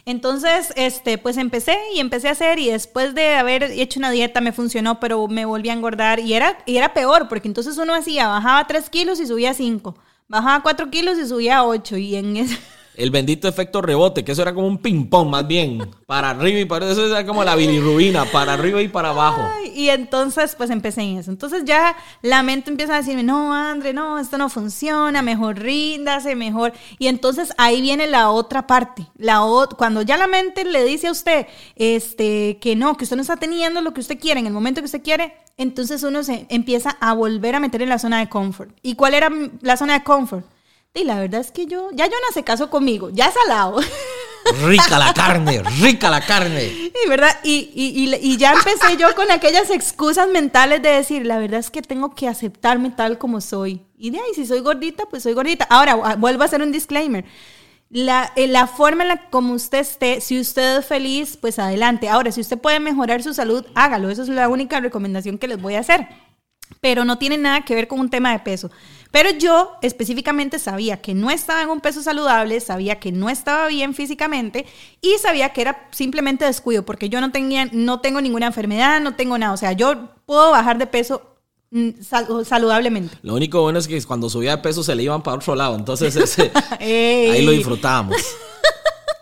Entonces, 0.06 0.74
este, 0.76 1.18
pues 1.18 1.38
empecé 1.38 1.78
y 1.94 2.00
empecé 2.00 2.28
a 2.28 2.32
hacer 2.32 2.58
y 2.58 2.70
después 2.70 3.14
de 3.14 3.36
haber 3.36 3.64
hecho 3.64 4.00
una 4.00 4.10
dieta 4.10 4.42
me 4.42 4.52
funcionó, 4.52 5.00
pero 5.00 5.28
me 5.28 5.46
volví 5.46 5.70
a 5.70 5.74
engordar 5.74 6.20
y 6.20 6.34
era, 6.34 6.58
y 6.66 6.78
era 6.78 6.94
peor 6.94 7.28
porque 7.28 7.48
entonces 7.48 7.78
uno 7.78 7.94
hacía, 7.94 8.28
bajaba 8.28 8.66
3 8.66 8.90
kilos 8.90 9.20
y 9.20 9.28
subía 9.28 9.54
5, 9.54 9.96
bajaba 10.28 10.64
4 10.64 10.90
kilos 10.90 11.20
y 11.20 11.28
subía 11.28 11.64
8 11.64 11.98
y 11.98 12.16
en 12.16 12.38
ese 12.38 12.58
el 12.96 13.12
bendito 13.12 13.48
efecto 13.48 13.82
rebote, 13.82 14.24
que 14.24 14.34
eso 14.34 14.42
era 14.42 14.54
como 14.54 14.68
un 14.68 14.78
ping-pong 14.78 15.30
más 15.30 15.48
bien, 15.48 15.90
para 16.06 16.32
arriba 16.32 16.60
y 16.60 16.66
para 16.66 16.92
eso 16.92 17.06
era 17.06 17.26
como 17.26 17.44
la 17.44 17.56
bilirrubina, 17.56 18.26
para 18.26 18.54
arriba 18.54 18.82
y 18.82 18.88
para 18.88 19.10
abajo. 19.10 19.42
y 19.74 19.90
entonces 19.90 20.56
pues 20.56 20.70
empecé 20.70 21.02
en 21.02 21.18
eso. 21.18 21.32
Entonces 21.32 21.64
ya 21.66 21.96
la 22.22 22.44
mente 22.44 22.70
empieza 22.70 22.96
a 22.96 22.98
decirme, 22.98 23.24
no, 23.24 23.54
André, 23.54 23.94
no, 23.94 24.20
esto 24.20 24.38
no 24.38 24.50
funciona, 24.50 25.22
mejor 25.22 25.60
ríndase, 25.60 26.36
mejor. 26.36 26.74
Y 27.00 27.08
entonces 27.08 27.54
ahí 27.58 27.82
viene 27.82 28.08
la 28.08 28.30
otra 28.30 28.68
parte, 28.68 29.08
la 29.18 29.42
cuando 29.78 30.02
ya 30.02 30.18
la 30.18 30.28
mente 30.28 30.64
le 30.64 30.84
dice 30.84 31.08
a 31.08 31.12
usted 31.12 31.48
este, 31.76 32.58
que 32.62 32.76
no, 32.76 32.96
que 32.96 33.04
usted 33.04 33.16
no 33.16 33.22
está 33.22 33.38
teniendo 33.38 33.82
lo 33.82 33.94
que 33.94 34.02
usted 34.02 34.20
quiere 34.20 34.40
en 34.40 34.48
el 34.48 34.54
momento 34.54 34.82
que 34.82 34.86
usted 34.86 35.02
quiere, 35.02 35.34
entonces 35.58 36.04
uno 36.04 36.24
se 36.24 36.46
empieza 36.50 36.92
a 37.00 37.14
volver 37.14 37.56
a 37.56 37.60
meter 37.60 37.82
en 37.82 37.90
la 37.90 38.00
zona 38.00 38.20
de 38.20 38.30
confort. 38.30 38.72
¿Y 38.82 38.96
cuál 38.96 39.14
era 39.14 39.30
la 39.62 39.78
zona 39.78 39.94
de 39.94 40.04
confort? 40.04 40.46
Y 40.94 41.06
la 41.06 41.20
verdad 41.20 41.40
es 41.40 41.52
que 41.52 41.68
yo, 41.68 41.90
ya 41.94 42.06
yo 42.06 42.16
no 42.28 42.34
se 42.34 42.44
caso 42.44 42.70
conmigo, 42.70 43.10
ya 43.12 43.28
es 43.28 43.34
salado. 43.34 43.80
Rica 44.66 44.98
la 44.98 45.14
carne, 45.14 45.62
rica 45.82 46.10
la 46.10 46.26
carne. 46.26 46.66
Y, 46.66 47.08
¿verdad? 47.08 47.40
Y, 47.44 47.72
y, 47.76 48.14
y, 48.16 48.38
ya 48.38 48.54
empecé 48.54 48.98
yo 48.98 49.14
con 49.16 49.30
aquellas 49.30 49.70
excusas 49.70 50.28
mentales 50.30 50.82
de 50.82 50.90
decir, 50.90 51.26
la 51.26 51.38
verdad 51.38 51.60
es 51.60 51.70
que 51.70 51.82
tengo 51.84 52.16
que 52.16 52.28
aceptarme 52.28 52.90
tal 52.90 53.20
como 53.20 53.40
soy. 53.40 53.86
Y 53.98 54.10
de 54.10 54.18
ahí, 54.18 54.34
si 54.34 54.46
soy 54.48 54.60
gordita, 54.60 55.06
pues 55.06 55.24
soy 55.24 55.34
gordita. 55.34 55.66
Ahora, 55.70 56.16
vuelvo 56.16 56.42
a 56.42 56.46
hacer 56.46 56.62
un 56.62 56.72
disclaimer. 56.72 57.24
La, 57.90 58.34
eh, 58.36 58.48
la 58.48 58.68
forma 58.68 59.04
en 59.04 59.10
la 59.10 59.30
como 59.30 59.54
usted 59.54 59.80
esté, 59.80 60.22
si 60.22 60.40
usted 60.40 60.80
es 60.80 60.86
feliz, 60.86 61.38
pues 61.38 61.60
adelante. 61.60 62.10
Ahora, 62.10 62.32
si 62.32 62.42
usted 62.42 62.58
puede 62.58 62.80
mejorar 62.80 63.22
su 63.22 63.34
salud, 63.34 63.66
hágalo. 63.76 64.10
Esa 64.10 64.24
es 64.24 64.30
la 64.30 64.50
única 64.50 64.80
recomendación 64.80 65.38
que 65.38 65.48
les 65.48 65.62
voy 65.62 65.76
a 65.76 65.82
hacer. 65.82 66.08
Pero 66.80 67.06
no 67.06 67.20
tiene 67.20 67.38
nada 67.38 67.62
que 67.62 67.76
ver 67.76 67.88
con 67.88 68.00
un 68.00 68.10
tema 68.10 68.32
de 68.32 68.40
peso. 68.40 68.72
Pero 69.12 69.30
yo 69.32 69.74
específicamente 69.82 70.58
sabía 70.58 71.02
que 71.02 71.14
no 71.14 71.30
estaba 71.30 71.62
en 71.62 71.70
un 71.70 71.82
peso 71.82 72.02
saludable, 72.02 72.60
sabía 72.62 73.00
que 73.00 73.12
no 73.12 73.30
estaba 73.30 73.68
bien 73.68 73.94
físicamente 73.94 74.66
y 75.02 75.18
sabía 75.22 75.50
que 75.50 75.62
era 75.62 75.90
simplemente 75.92 76.46
descuido, 76.46 76.84
porque 76.84 77.10
yo 77.10 77.20
no, 77.20 77.32
tenía, 77.32 77.66
no 77.74 78.00
tengo 78.00 78.22
ninguna 78.22 78.48
enfermedad, 78.48 79.02
no 79.02 79.16
tengo 79.16 79.38
nada. 79.38 79.54
O 79.54 79.58
sea, 79.58 79.74
yo 79.74 80.10
puedo 80.26 80.52
bajar 80.52 80.78
de 80.78 80.88
peso 80.88 81.22
mm, 81.72 81.90
saludablemente. 82.46 83.18
Lo 83.22 83.36
único 83.36 83.62
bueno 83.62 83.80
es 83.80 83.88
que 83.88 84.02
cuando 84.04 84.30
subía 84.30 84.56
de 84.56 84.64
peso 84.64 84.82
se 84.82 84.96
le 84.96 85.04
iban 85.04 85.22
para 85.22 85.38
otro 85.38 85.56
lado, 85.56 85.76
entonces 85.76 86.16
ese, 86.16 86.52
ahí 86.80 87.46
lo 87.46 87.52
disfrutábamos. 87.52 88.16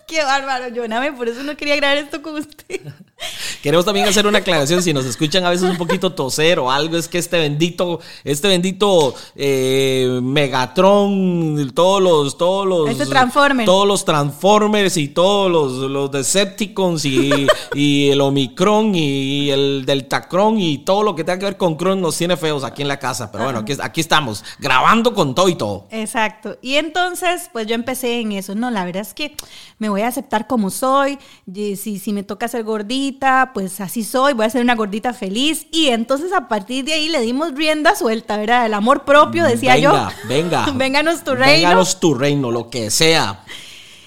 Qué 0.09 0.23
bárbaro, 0.23 0.73
Joname, 0.75 1.13
por 1.13 1.29
eso 1.29 1.43
no 1.43 1.55
quería 1.55 1.75
grabar 1.75 1.97
esto 1.99 2.19
con 2.23 2.33
usted. 2.33 2.81
Queremos 3.61 3.85
también 3.85 4.07
hacer 4.07 4.25
una 4.25 4.39
aclaración, 4.39 4.81
si 4.81 4.91
nos 4.91 5.05
escuchan 5.05 5.45
a 5.45 5.51
veces 5.51 5.69
un 5.69 5.77
poquito 5.77 6.13
toser 6.13 6.57
o 6.57 6.71
algo, 6.71 6.97
es 6.97 7.07
que 7.07 7.19
este 7.19 7.37
bendito, 7.37 7.99
este 8.23 8.47
bendito 8.47 9.13
eh, 9.35 10.19
Megatron, 10.23 11.71
todos 11.75 12.01
los, 12.01 12.37
todos 12.37 12.65
los, 12.65 12.89
este 12.89 13.05
Transformers. 13.05 13.65
todos 13.65 13.87
los 13.87 14.03
Transformers 14.05 14.97
y 14.97 15.09
todos 15.09 15.51
los, 15.51 15.91
los 15.91 16.09
Decepticons 16.09 17.05
y, 17.05 17.47
y 17.75 18.09
el 18.09 18.21
Omicron 18.21 18.95
y 18.95 19.51
el 19.51 19.85
Deltacron 19.85 20.59
y 20.59 20.79
todo 20.79 21.03
lo 21.03 21.13
que 21.13 21.23
tenga 21.23 21.37
que 21.37 21.45
ver 21.45 21.57
con 21.57 21.75
Cron 21.75 22.01
nos 22.01 22.17
tiene 22.17 22.35
feos 22.35 22.63
aquí 22.63 22.81
en 22.81 22.87
la 22.87 22.97
casa, 22.97 23.31
pero 23.31 23.43
bueno, 23.43 23.59
aquí, 23.59 23.73
aquí 23.79 24.01
estamos, 24.01 24.43
grabando 24.57 25.13
con 25.13 25.35
todo 25.35 25.49
y 25.49 25.55
todo. 25.55 25.87
Exacto, 25.91 26.57
y 26.61 26.75
entonces 26.75 27.49
pues 27.51 27.67
yo 27.67 27.75
empecé 27.75 28.21
en 28.21 28.31
eso, 28.31 28.55
no, 28.55 28.71
la 28.71 28.85
verdad 28.85 29.01
es 29.01 29.13
que 29.13 29.35
me 29.77 29.89
voy 29.89 29.98
a 30.03 30.07
aceptar 30.07 30.47
como 30.47 30.69
soy, 30.69 31.17
si, 31.53 31.99
si 31.99 32.13
me 32.13 32.23
toca 32.23 32.47
ser 32.47 32.63
gordita, 32.63 33.51
pues 33.53 33.79
así 33.81 34.03
soy, 34.03 34.33
voy 34.33 34.45
a 34.45 34.49
ser 34.49 34.61
una 34.61 34.75
gordita 34.75 35.13
feliz. 35.13 35.67
Y 35.71 35.87
entonces 35.87 36.33
a 36.33 36.47
partir 36.47 36.85
de 36.85 36.93
ahí 36.93 37.09
le 37.09 37.21
dimos 37.21 37.53
rienda 37.53 37.95
suelta, 37.95 38.37
¿verdad? 38.37 38.65
El 38.65 38.73
amor 38.73 39.05
propio, 39.05 39.43
decía 39.43 39.77
yo. 39.77 39.91
Venga, 39.91 40.13
venga. 40.27 40.65
Vénganos 40.75 41.23
tu 41.23 41.35
reino. 41.35 41.53
Vénganos 41.53 41.99
tu 41.99 42.13
reino, 42.13 42.51
lo 42.51 42.69
que 42.69 42.89
sea. 42.89 43.43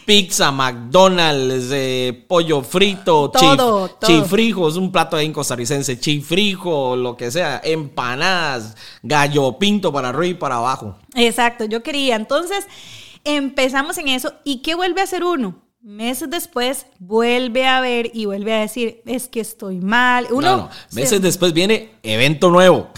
Pizza, 0.05 0.51
McDonald's, 0.51 1.71
eh, 1.71 2.25
pollo 2.27 2.63
frito, 2.63 3.31
todo, 3.31 3.99
chifrijo, 4.05 4.69
es 4.69 4.75
un 4.75 4.91
plato 4.91 5.17
ahí 5.17 5.27
en 5.27 5.33
costarricense, 5.33 6.01
chifrijo, 6.01 6.97
lo 6.97 7.17
que 7.17 7.31
sea, 7.31 7.61
empanadas, 7.63 8.77
gallo 9.03 9.59
pinto 9.59 9.93
para 9.93 10.09
arriba 10.09 10.27
y 10.27 10.35
para 10.35 10.57
abajo. 10.57 10.97
Exacto, 11.15 11.67
yo 11.67 11.85
quería. 11.85 12.17
Entonces, 12.17 12.67
empezamos 13.23 13.97
en 13.99 14.09
eso 14.09 14.33
y 14.45 14.63
¿qué 14.63 14.75
vuelve 14.75 15.01
a 15.01 15.05
hacer 15.05 15.23
uno? 15.23 15.63
Meses 15.85 16.31
después 16.31 16.87
vuelve 17.01 17.67
a 17.67 17.81
ver 17.81 18.13
y 18.15 18.27
vuelve 18.27 18.55
a 18.55 18.61
decir, 18.61 19.03
es 19.05 19.27
que 19.27 19.41
estoy 19.41 19.81
mal. 19.81 20.29
Uno, 20.31 20.57
no, 20.57 20.71
Meses 20.93 21.21
después 21.21 21.53
viene 21.53 21.91
evento 22.05 22.51
nuevo. 22.51 22.91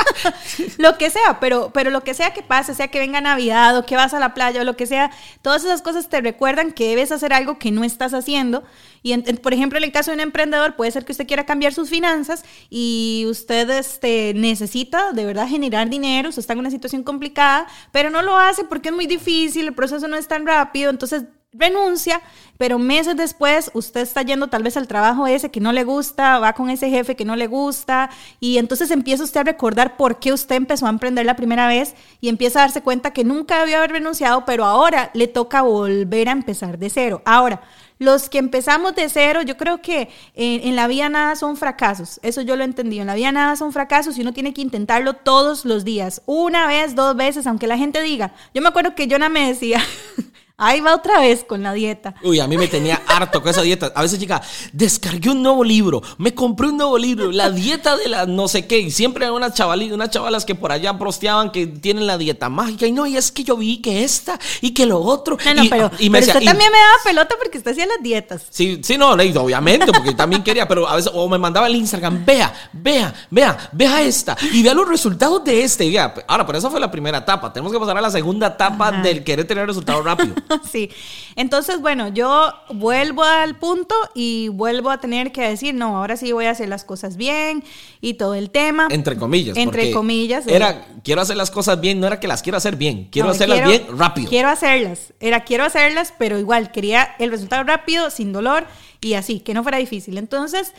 lo 0.76 0.98
que 0.98 1.08
sea, 1.08 1.40
pero, 1.40 1.70
pero 1.72 1.90
lo 1.90 2.02
que 2.04 2.12
sea 2.12 2.34
que 2.34 2.42
pase, 2.42 2.74
sea 2.74 2.88
que 2.88 2.98
venga 2.98 3.22
Navidad 3.22 3.78
o 3.78 3.86
que 3.86 3.96
vas 3.96 4.12
a 4.12 4.18
la 4.20 4.34
playa 4.34 4.60
o 4.60 4.64
lo 4.64 4.76
que 4.76 4.86
sea, 4.86 5.10
todas 5.40 5.64
esas 5.64 5.80
cosas 5.80 6.10
te 6.10 6.20
recuerdan 6.20 6.72
que 6.72 6.88
debes 6.88 7.12
hacer 7.12 7.32
algo 7.32 7.58
que 7.58 7.70
no 7.70 7.82
estás 7.82 8.12
haciendo. 8.12 8.62
Y 9.02 9.16
por 9.16 9.54
ejemplo, 9.54 9.78
en 9.78 9.84
el 9.84 9.92
caso 9.92 10.10
de 10.10 10.16
un 10.16 10.20
emprendedor, 10.20 10.76
puede 10.76 10.90
ser 10.90 11.06
que 11.06 11.12
usted 11.12 11.26
quiera 11.26 11.46
cambiar 11.46 11.72
sus 11.72 11.88
finanzas 11.88 12.44
y 12.68 13.24
usted 13.26 13.70
este, 13.70 14.34
necesita 14.34 15.12
de 15.12 15.24
verdad 15.24 15.48
generar 15.48 15.88
dinero, 15.88 16.28
usted 16.28 16.40
está 16.40 16.52
en 16.52 16.58
una 16.58 16.70
situación 16.70 17.04
complicada, 17.04 17.66
pero 17.90 18.10
no 18.10 18.20
lo 18.20 18.36
hace 18.36 18.64
porque 18.64 18.90
es 18.90 18.94
muy 18.94 19.06
difícil, 19.06 19.66
el 19.66 19.74
proceso 19.74 20.08
no 20.08 20.16
es 20.18 20.28
tan 20.28 20.46
rápido, 20.46 20.90
entonces 20.90 21.24
renuncia, 21.52 22.20
pero 22.58 22.78
meses 22.78 23.16
después 23.16 23.70
usted 23.72 24.02
está 24.02 24.20
yendo 24.22 24.48
tal 24.48 24.62
vez 24.62 24.76
al 24.76 24.86
trabajo 24.86 25.26
ese 25.26 25.50
que 25.50 25.60
no 25.60 25.72
le 25.72 25.82
gusta, 25.82 26.38
va 26.38 26.52
con 26.52 26.68
ese 26.68 26.90
jefe 26.90 27.16
que 27.16 27.24
no 27.24 27.36
le 27.36 27.46
gusta 27.46 28.10
y 28.38 28.58
entonces 28.58 28.90
empieza 28.90 29.24
usted 29.24 29.40
a 29.40 29.44
recordar 29.44 29.96
por 29.96 30.18
qué 30.18 30.32
usted 30.32 30.56
empezó 30.56 30.86
a 30.86 30.90
emprender 30.90 31.24
la 31.24 31.36
primera 31.36 31.66
vez 31.66 31.94
y 32.20 32.28
empieza 32.28 32.58
a 32.58 32.62
darse 32.62 32.82
cuenta 32.82 33.12
que 33.12 33.24
nunca 33.24 33.60
debió 33.60 33.78
haber 33.78 33.92
renunciado, 33.92 34.44
pero 34.44 34.66
ahora 34.66 35.10
le 35.14 35.26
toca 35.26 35.62
volver 35.62 36.28
a 36.28 36.32
empezar 36.32 36.78
de 36.78 36.90
cero. 36.90 37.22
Ahora, 37.24 37.62
los 37.98 38.28
que 38.28 38.38
empezamos 38.38 38.94
de 38.94 39.08
cero, 39.08 39.42
yo 39.42 39.56
creo 39.56 39.80
que 39.80 40.10
en, 40.34 40.76
la 40.76 40.86
vida 40.86 41.08
nada 41.08 41.34
son 41.34 41.56
fracasos. 41.56 42.20
Eso 42.22 42.42
yo 42.42 42.54
lo 42.54 42.62
entendí. 42.62 43.00
En 43.00 43.08
la 43.08 43.16
vida 43.16 43.32
nada 43.32 43.56
son 43.56 43.72
fracasos 43.72 44.16
y 44.16 44.20
uno 44.20 44.32
tiene 44.32 44.54
que 44.54 44.60
intentarlo 44.60 45.14
todos 45.14 45.64
los 45.64 45.84
días. 45.84 46.22
Una 46.24 46.68
vez, 46.68 46.94
dos 46.94 47.16
veces, 47.16 47.48
aunque 47.48 47.66
la 47.66 47.76
gente 47.76 48.00
diga. 48.00 48.34
Yo 48.54 48.62
me 48.62 48.68
acuerdo 48.68 48.94
que 48.94 49.08
Jonah 49.10 49.28
me 49.28 49.48
decía, 49.48 49.82
Ahí 50.60 50.80
va 50.80 50.92
otra 50.92 51.20
vez 51.20 51.44
con 51.44 51.62
la 51.62 51.72
dieta. 51.72 52.16
Uy, 52.20 52.40
a 52.40 52.48
mí 52.48 52.58
me 52.58 52.66
tenía 52.66 53.00
harto 53.06 53.40
con 53.40 53.52
esa 53.52 53.62
dieta. 53.62 53.92
A 53.94 54.02
veces 54.02 54.18
llega, 54.18 54.42
descargué 54.72 55.30
un 55.30 55.40
nuevo 55.40 55.62
libro, 55.62 56.02
me 56.16 56.34
compré 56.34 56.66
un 56.66 56.76
nuevo 56.76 56.98
libro, 56.98 57.30
la 57.30 57.48
dieta 57.48 57.96
de 57.96 58.08
la 58.08 58.26
no 58.26 58.48
sé 58.48 58.66
qué. 58.66 58.80
Y 58.80 58.90
siempre 58.90 59.24
hay 59.24 59.30
unas 59.30 59.54
chavalitas, 59.54 59.94
unas 59.94 60.10
chavalas 60.10 60.44
que 60.44 60.56
por 60.56 60.72
allá 60.72 60.98
prosteaban 60.98 61.52
que 61.52 61.68
tienen 61.68 62.08
la 62.08 62.18
dieta 62.18 62.48
mágica. 62.48 62.88
Y 62.88 62.90
no, 62.90 63.06
y 63.06 63.16
es 63.16 63.30
que 63.30 63.44
yo 63.44 63.56
vi 63.56 63.80
que 63.80 64.02
esta 64.02 64.36
y 64.60 64.72
que 64.72 64.84
lo 64.84 64.98
otro. 64.98 65.38
No, 65.54 65.62
y, 65.62 65.68
pero, 65.68 65.92
y 65.96 66.10
me 66.10 66.18
usted 66.18 66.32
también 66.32 66.72
me 66.72 66.78
daba 66.78 66.96
pelota 67.04 67.36
porque 67.38 67.58
usted 67.58 67.70
hacía 67.70 67.86
las 67.86 68.02
dietas. 68.02 68.42
Sí, 68.50 68.80
sí, 68.82 68.98
no, 68.98 69.10
obviamente, 69.10 69.92
porque 69.92 70.12
también 70.14 70.42
quería, 70.42 70.66
pero 70.66 70.88
a 70.88 70.96
veces, 70.96 71.12
o 71.14 71.28
me 71.28 71.38
mandaba 71.38 71.68
el 71.68 71.76
Instagram, 71.76 72.24
vea, 72.26 72.52
vea, 72.72 73.14
vea, 73.30 73.70
vea 73.70 74.02
esta. 74.02 74.36
Y 74.52 74.64
vea 74.64 74.74
los 74.74 74.88
resultados 74.88 75.44
de 75.44 75.62
este. 75.62 75.84
Y 75.84 75.96
ahora, 75.96 76.44
pero 76.44 76.58
esa 76.58 76.68
fue 76.68 76.80
la 76.80 76.90
primera 76.90 77.18
etapa. 77.18 77.52
Tenemos 77.52 77.72
que 77.72 77.78
pasar 77.78 77.96
a 77.96 78.00
la 78.00 78.10
segunda 78.10 78.48
etapa 78.48 78.90
del 78.90 79.22
querer 79.22 79.46
tener 79.46 79.64
resultados 79.64 80.04
rápido. 80.04 80.34
sí. 80.70 80.90
Entonces, 81.36 81.80
bueno, 81.80 82.08
yo 82.08 82.52
vuelvo 82.70 83.24
al 83.24 83.56
punto 83.56 83.94
y 84.14 84.48
vuelvo 84.48 84.90
a 84.90 85.00
tener 85.00 85.32
que 85.32 85.42
decir, 85.42 85.74
no, 85.74 85.96
ahora 85.96 86.16
sí 86.16 86.32
voy 86.32 86.46
a 86.46 86.50
hacer 86.50 86.68
las 86.68 86.84
cosas 86.84 87.16
bien 87.16 87.64
y 88.00 88.14
todo 88.14 88.34
el 88.34 88.50
tema. 88.50 88.88
Entre 88.90 89.16
comillas. 89.16 89.56
Entre 89.56 89.92
comillas. 89.92 90.46
Era, 90.46 90.86
quiero 91.04 91.20
hacer 91.20 91.36
las 91.36 91.50
cosas 91.50 91.80
bien, 91.80 92.00
no 92.00 92.06
era 92.06 92.20
que 92.20 92.28
las 92.28 92.42
quiero 92.42 92.58
hacer 92.58 92.76
bien, 92.76 93.08
quiero 93.10 93.30
hacerlas 93.30 93.66
bien 93.66 93.86
rápido. 93.96 94.28
Quiero 94.28 94.48
hacerlas, 94.48 95.12
era 95.20 95.44
quiero 95.44 95.64
hacerlas, 95.64 96.12
pero 96.18 96.38
igual 96.38 96.72
quería 96.72 97.14
el 97.18 97.30
resultado 97.30 97.64
rápido, 97.64 98.10
sin 98.10 98.32
dolor 98.32 98.66
y 99.00 99.14
así, 99.14 99.40
que 99.40 99.54
no 99.54 99.62
fuera 99.62 99.78
difícil. 99.78 100.18
Entonces 100.18 100.72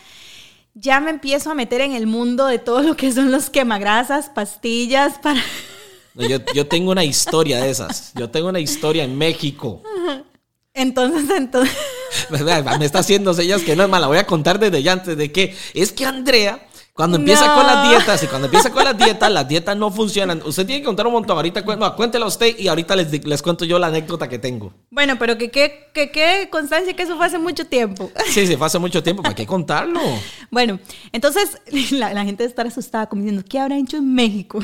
ya 0.73 0.99
me 0.99 1.09
empiezo 1.09 1.51
a 1.51 1.55
meter 1.55 1.81
en 1.81 1.93
el 1.93 2.07
mundo 2.07 2.45
de 2.45 2.59
todo 2.59 2.81
lo 2.81 2.95
que 2.95 3.11
son 3.11 3.31
los 3.31 3.49
quemagrasas, 3.49 4.29
pastillas 4.29 5.17
para... 5.19 5.41
Yo, 6.15 6.67
tengo 6.67 6.91
una 6.91 7.03
historia 7.03 7.61
de 7.61 7.69
esas. 7.69 8.11
Yo 8.15 8.29
tengo 8.29 8.49
una 8.49 8.59
historia 8.59 9.03
en 9.03 9.17
México. 9.17 9.81
Entonces, 10.73 11.29
entonces. 11.35 11.75
Me 12.31 12.85
está 12.85 12.99
haciendo 12.99 13.33
señas 13.33 13.61
que 13.61 13.75
no 13.75 13.83
es 13.83 13.89
mala. 13.89 14.07
Voy 14.07 14.17
a 14.17 14.25
contar 14.25 14.59
desde 14.59 14.81
ya 14.81 14.93
antes 14.93 15.17
de 15.17 15.31
que 15.31 15.55
es 15.73 15.91
que 15.91 16.05
Andrea 16.05 16.67
cuando 16.99 17.15
empieza 17.15 17.53
con 17.53 17.65
las 17.65 17.87
dietas 17.87 18.21
y 18.23 18.27
cuando 18.27 18.47
empieza 18.47 18.71
con 18.71 18.83
las 18.83 18.97
dietas, 18.97 19.31
las 19.31 19.47
dietas 19.47 19.77
no 19.77 19.89
funcionan. 19.89 20.41
Usted 20.43 20.65
tiene 20.65 20.81
que 20.81 20.85
contar 20.85 21.07
un 21.07 21.13
montón. 21.13 21.37
Ahorita 21.37 21.61
no, 21.61 21.95
cuéntela 21.95 22.25
usted 22.25 22.59
y 22.59 22.67
ahorita 22.67 22.93
les, 22.97 23.25
les 23.25 23.41
cuento 23.41 23.63
yo 23.63 23.79
la 23.79 23.87
anécdota 23.87 24.27
que 24.27 24.37
tengo. 24.37 24.73
Bueno, 24.89 25.17
pero 25.17 25.37
que 25.37 25.49
qué 25.49 26.49
constancia 26.51 26.93
que 26.93 27.03
eso 27.03 27.15
fue 27.15 27.25
hace 27.25 27.39
mucho 27.39 27.65
tiempo. 27.65 28.11
Sí, 28.31 28.45
sí, 28.45 28.57
fue 28.57 28.67
hace 28.67 28.79
mucho 28.79 29.01
tiempo. 29.01 29.23
¿Para 29.23 29.33
qué 29.33 29.45
contarlo? 29.45 30.01
Bueno, 30.51 30.79
entonces 31.11 31.57
la, 31.91 32.23
gente 32.23 32.43
debe 32.43 32.49
estar 32.49 32.67
asustada 32.67 33.07
como 33.07 33.21
diciendo, 33.21 33.45
¿qué 33.47 33.59
habrá 33.59 33.77
hecho 33.77 33.97
en 33.97 34.13
México? 34.13 34.59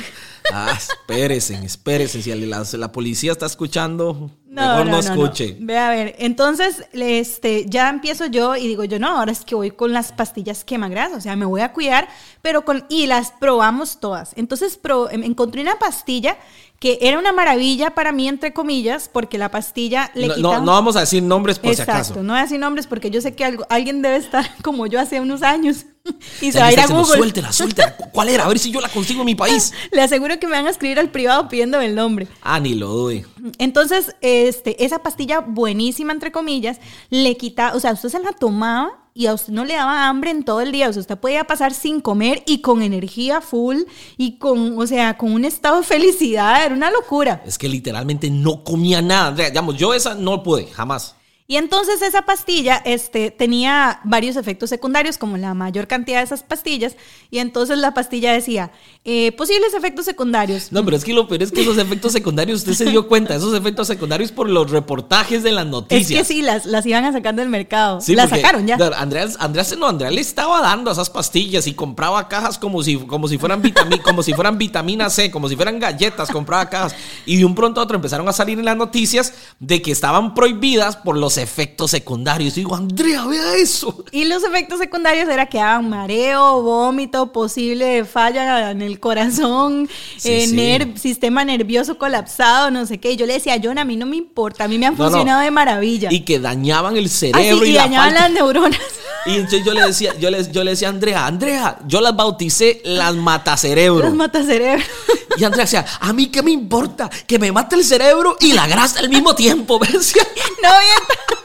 Ah, 0.51 0.73
espérense, 0.77 1.55
espérense. 1.63 2.21
Si 2.21 2.33
la, 2.77 2.91
policía 2.91 3.31
está 3.31 3.45
escuchando, 3.45 4.31
mejor 4.47 4.87
no, 4.87 4.99
escuche. 4.99 5.57
Ve 5.59 5.77
a 5.77 5.89
ver, 5.89 6.15
entonces 6.19 6.85
este, 6.93 7.65
ya 7.67 7.89
empiezo 7.89 8.25
yo 8.27 8.55
y 8.55 8.67
digo 8.67 8.83
yo, 8.83 8.99
no, 8.99 9.17
ahora 9.17 9.31
es 9.31 9.45
que 9.45 9.55
voy 9.55 9.71
con 9.71 9.93
las 9.93 10.11
pastillas 10.11 10.63
quemagrasas, 10.63 11.17
o 11.17 11.21
sea, 11.21 11.35
me 11.35 11.45
voy 11.45 11.61
a 11.61 11.73
cuidar, 11.73 12.07
pero 12.41 12.65
con, 12.65 12.85
y 12.89 13.07
las 13.07 13.31
probamos 13.31 13.99
todas. 13.99 14.33
Entonces 14.35 14.77
pro, 14.77 15.09
em, 15.09 15.23
encontré 15.23 15.61
una 15.61 15.77
pastilla 15.77 16.37
que 16.79 16.99
era 17.01 17.17
una 17.17 17.31
maravilla 17.31 17.91
para 17.91 18.11
mí, 18.11 18.27
entre 18.27 18.53
comillas, 18.53 19.09
porque 19.11 19.37
la 19.37 19.49
pastilla 19.49 20.11
le 20.13 20.27
no, 20.27 20.59
No, 20.61 20.71
vamos 20.73 20.95
a 20.95 21.01
decir 21.01 21.23
nombres 21.23 21.57
por 21.57 21.73
si 21.73 21.81
acaso. 21.81 22.21
no 22.21 22.33
voy 22.33 22.39
a 22.39 22.43
decir 22.43 22.59
nombres 22.59 22.85
porque 22.87 23.09
yo 23.09 23.21
sé 23.21 23.35
que 23.35 23.57
alguien 23.69 24.01
debe 24.01 24.17
estar 24.17 24.45
como 24.61 24.87
yo 24.87 24.99
hace 24.99 25.19
unos 25.21 25.41
años 25.41 25.85
y 26.41 26.51
se 26.51 26.59
va 26.59 26.67
a 26.67 26.73
ir 26.73 26.79
a 26.79 26.87
Google. 26.87 27.17
Suéltela, 27.17 27.51
suéltela. 27.51 27.95
¿Cuál 28.11 28.29
era? 28.29 28.45
A 28.45 28.47
ver 28.47 28.59
si 28.59 28.71
yo 28.71 28.81
la 28.81 28.89
consigo 28.89 29.21
en 29.21 29.25
mi 29.25 29.35
país. 29.35 29.73
Le 29.91 30.01
aseguro 30.01 30.37
que 30.39 30.47
me 30.47 30.53
van 30.53 30.67
a 30.67 30.69
escribir 30.69 30.99
al 30.99 31.09
privado 31.09 31.47
pidiéndome 31.47 31.85
el 31.85 31.95
nombre. 31.95 32.27
Ah, 32.41 32.59
ni 32.59 32.75
lo 32.75 32.87
doy. 32.89 33.25
Entonces, 33.57 34.15
este, 34.21 34.83
esa 34.83 34.99
pastilla 34.99 35.39
buenísima, 35.39 36.13
entre 36.13 36.31
comillas, 36.31 36.79
le 37.09 37.37
quita, 37.37 37.73
o 37.73 37.79
sea, 37.79 37.93
usted 37.93 38.09
se 38.09 38.19
la 38.19 38.33
tomaba 38.33 39.04
y 39.17 39.27
a 39.27 39.33
usted 39.33 39.53
no 39.53 39.63
le 39.63 39.75
daba 39.75 40.09
hambre 40.09 40.29
en 40.29 40.43
todo 40.43 40.59
el 40.59 40.73
día. 40.73 40.89
O 40.89 40.93
sea, 40.93 40.99
usted 40.99 41.17
podía 41.17 41.45
pasar 41.45 41.73
sin 41.73 42.01
comer 42.01 42.43
y 42.45 42.59
con 42.59 42.81
energía 42.81 43.39
full 43.39 43.83
y 44.17 44.37
con, 44.37 44.77
o 44.77 44.85
sea, 44.85 45.17
con 45.17 45.31
un 45.31 45.45
estado 45.45 45.77
de 45.77 45.83
felicidad. 45.83 46.65
Era 46.65 46.75
una 46.75 46.91
locura. 46.91 47.41
Es 47.45 47.57
que 47.57 47.69
literalmente 47.69 48.29
no 48.29 48.65
comía 48.65 49.01
nada. 49.01 49.31
Digamos, 49.31 49.77
yo 49.77 49.93
esa 49.93 50.15
no 50.15 50.43
pude, 50.43 50.67
jamás. 50.67 51.15
Y 51.47 51.57
entonces 51.57 52.01
esa 52.01 52.23
pastilla 52.23 52.81
este, 52.85 53.29
tenía 53.29 53.99
varios 54.03 54.35
efectos 54.35 54.67
secundarios, 54.71 55.19
como 55.19 55.37
la 55.37 55.53
mayor 55.53 55.85
cantidad 55.85 56.17
de 56.17 56.23
esas 56.23 56.41
pastillas. 56.41 56.95
Y 57.29 57.37
entonces 57.37 57.77
la 57.77 57.93
pastilla 57.93 58.33
decía, 58.33 58.71
eh, 59.03 59.31
posibles 59.33 59.75
efectos 59.75 60.05
secundarios. 60.05 60.71
No, 60.71 60.83
pero 60.83 60.97
es 60.97 61.03
que 61.03 61.13
lo 61.13 61.27
peor 61.27 61.43
es 61.43 61.51
que 61.51 61.61
esos 61.61 61.77
efectos 61.77 62.13
secundarios, 62.13 62.61
usted 62.61 62.73
se 62.73 62.85
dio 62.85 63.07
cuenta, 63.07 63.35
esos 63.35 63.55
efectos 63.55 63.85
secundarios 63.85 64.31
por 64.31 64.49
los 64.49 64.71
reportajes 64.71 65.43
de 65.43 65.51
las 65.51 65.67
noticias. 65.67 66.09
Es 66.09 66.17
que 66.17 66.33
sí, 66.33 66.41
las, 66.41 66.65
las 66.65 66.83
iban 66.87 67.05
a 67.05 67.11
sacar 67.11 67.35
del 67.35 67.49
mercado. 67.49 68.01
Sí, 68.01 68.15
las 68.15 68.31
sacaron 68.31 68.65
ya. 68.65 68.77
Andrea, 68.97 69.29
Andrea, 69.37 69.65
no, 69.77 69.85
Andrea 69.85 70.09
le 70.09 70.21
estaba 70.21 70.61
dando 70.61 70.91
esas 70.91 71.11
pastillas 71.11 71.67
y 71.67 71.75
compraba 71.75 72.27
cajas 72.27 72.57
como 72.57 72.81
si, 72.81 72.97
como 72.97 73.27
si, 73.27 73.37
fueran, 73.37 73.61
vitamina, 73.61 74.01
como 74.01 74.23
si 74.23 74.33
fueran 74.33 74.57
vitamina 74.57 75.11
C, 75.11 75.29
como 75.29 75.47
si 75.47 75.55
fueran 75.55 75.77
galletas, 75.77 76.31
compraba 76.31 76.67
cajas. 76.71 76.95
Y 77.27 77.37
de 77.37 77.45
un 77.45 77.53
pronto 77.53 77.81
a 77.81 77.83
otro 77.83 77.97
empezaron 77.97 78.27
a 78.27 78.33
salir 78.33 78.57
en 78.57 78.65
las 78.65 78.77
noticias 78.77 79.35
de 79.59 79.83
que 79.83 79.91
estaban 79.91 80.33
prohibidas 80.33 80.97
por 80.97 81.15
los 81.15 81.34
efectos 81.37 81.91
secundarios. 81.91 82.57
Y 82.57 82.61
digo, 82.61 82.75
Andrea, 82.75 83.25
vea 83.25 83.55
eso. 83.55 84.03
Y 84.11 84.25
los 84.25 84.43
efectos 84.43 84.79
secundarios 84.79 85.29
era 85.29 85.45
que 85.47 85.57
daban 85.57 85.89
mareo, 85.89 86.61
vómito, 86.61 87.31
posible 87.31 88.05
falla 88.05 88.71
en 88.71 88.81
el 88.81 88.99
corazón, 88.99 89.89
eh, 90.23 90.93
sistema 90.95 91.45
nervioso 91.45 91.97
colapsado, 91.97 92.71
no 92.71 92.85
sé 92.85 92.99
qué. 92.99 93.11
Y 93.11 93.15
yo 93.17 93.25
le 93.25 93.33
decía, 93.33 93.59
John, 93.61 93.77
a 93.77 93.85
mí 93.85 93.97
no 93.97 94.05
me 94.05 94.17
importa, 94.17 94.65
a 94.65 94.67
mí 94.67 94.77
me 94.77 94.85
han 94.85 94.97
funcionado 94.97 95.41
de 95.41 95.51
maravilla. 95.51 96.09
Y 96.11 96.21
que 96.21 96.39
dañaban 96.39 96.97
el 96.97 97.09
cerebro. 97.09 97.65
y, 97.65 97.73
dañaban 97.73 98.13
las 98.13 98.31
neuronas. 98.31 98.79
Y 99.27 99.37
entonces 99.37 99.65
yo 99.65 99.73
le 99.73 99.81
decía, 99.81 100.13
yo 100.19 100.29
le, 100.29 100.51
yo 100.51 100.63
le 100.63 100.69
decía 100.69 100.87
a 100.87 100.91
Andrea, 100.91 101.25
Andrea, 101.25 101.79
yo 101.87 101.99
las 101.99 102.15
bauticé 102.15 102.83
las 102.85 103.15
matacerebro. 103.15 104.03
Las 104.03 104.13
matacerebro. 104.13 104.83
Y 105.37 105.43
Andrea 105.43 105.65
decía, 105.65 105.85
a 105.99 106.13
mí 106.13 106.27
qué 106.27 106.41
me 106.41 106.51
importa, 106.51 107.09
que 107.27 107.39
me 107.39 107.51
mate 107.51 107.75
el 107.75 107.83
cerebro 107.83 108.37
y 108.39 108.53
la 108.53 108.67
grasa 108.67 108.99
al 108.99 109.09
mismo 109.09 109.35
tiempo. 109.35 109.79
Me 109.85 109.87
decía. 109.87 110.23
No, 110.63 110.69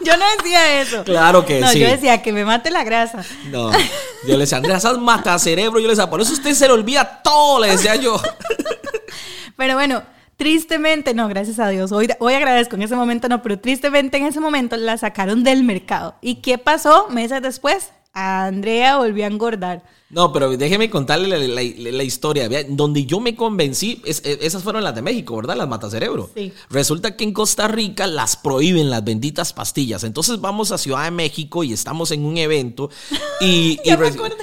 yo 0.02 0.16
no 0.16 0.24
decía 0.36 0.80
eso. 0.80 1.04
Claro 1.04 1.44
que 1.44 1.60
no, 1.60 1.68
sí. 1.68 1.80
Yo 1.80 1.88
decía 1.88 2.22
que 2.22 2.32
me 2.32 2.44
mate 2.44 2.70
la 2.70 2.84
grasa. 2.84 3.24
No, 3.50 3.70
yo 3.72 4.34
le 4.34 4.38
decía, 4.38 4.58
Andrea, 4.58 4.76
esas 4.76 4.98
matacerebro. 4.98 5.78
Yo 5.80 5.86
le 5.86 5.92
decía, 5.94 6.08
por 6.08 6.20
eso 6.20 6.32
usted 6.32 6.54
se 6.54 6.66
le 6.66 6.72
olvida 6.72 7.20
todo, 7.22 7.60
le 7.60 7.72
decía 7.72 7.96
yo. 7.96 8.20
Pero 9.56 9.74
bueno, 9.74 10.02
tristemente, 10.36 11.12
no, 11.12 11.28
gracias 11.28 11.58
a 11.58 11.68
Dios, 11.68 11.92
hoy, 11.92 12.08
hoy 12.18 12.32
agradezco, 12.32 12.76
en 12.76 12.82
ese 12.82 12.96
momento 12.96 13.28
no, 13.28 13.42
pero 13.42 13.58
tristemente 13.58 14.16
en 14.16 14.24
ese 14.24 14.40
momento 14.40 14.78
la 14.78 14.96
sacaron 14.96 15.44
del 15.44 15.64
mercado. 15.64 16.14
¿Y 16.22 16.36
qué 16.36 16.56
pasó 16.56 17.08
meses 17.10 17.42
después? 17.42 17.90
Andrea 18.12 18.98
volvió 18.98 19.24
a 19.24 19.28
engordar. 19.28 19.84
No, 20.10 20.32
pero 20.32 20.56
déjeme 20.56 20.90
contarle 20.90 21.46
la, 21.46 22.02
historia. 22.02 22.48
Donde 22.68 23.06
yo 23.06 23.20
me 23.20 23.36
convencí, 23.36 24.02
e, 24.04 24.38
esas 24.42 24.64
fueron 24.64 24.82
las 24.82 24.92
de 24.96 25.02
México, 25.02 25.36
¿verdad? 25.36 25.56
Las 25.56 25.68
matacerebro. 25.68 26.28
Sí. 26.34 26.52
Resulta 26.68 27.16
que 27.16 27.22
en 27.22 27.32
Costa 27.32 27.68
Rica 27.68 28.08
las 28.08 28.34
prohíben 28.36 28.90
las 28.90 29.04
benditas 29.04 29.52
pastillas. 29.52 30.02
Entonces 30.02 30.40
vamos 30.40 30.72
a 30.72 30.78
Ciudad 30.78 31.04
de 31.04 31.12
México 31.12 31.62
y 31.62 31.72
estamos 31.72 32.10
en 32.10 32.24
un 32.24 32.36
evento. 32.38 32.90
Y, 33.40 33.78
ya, 33.84 33.96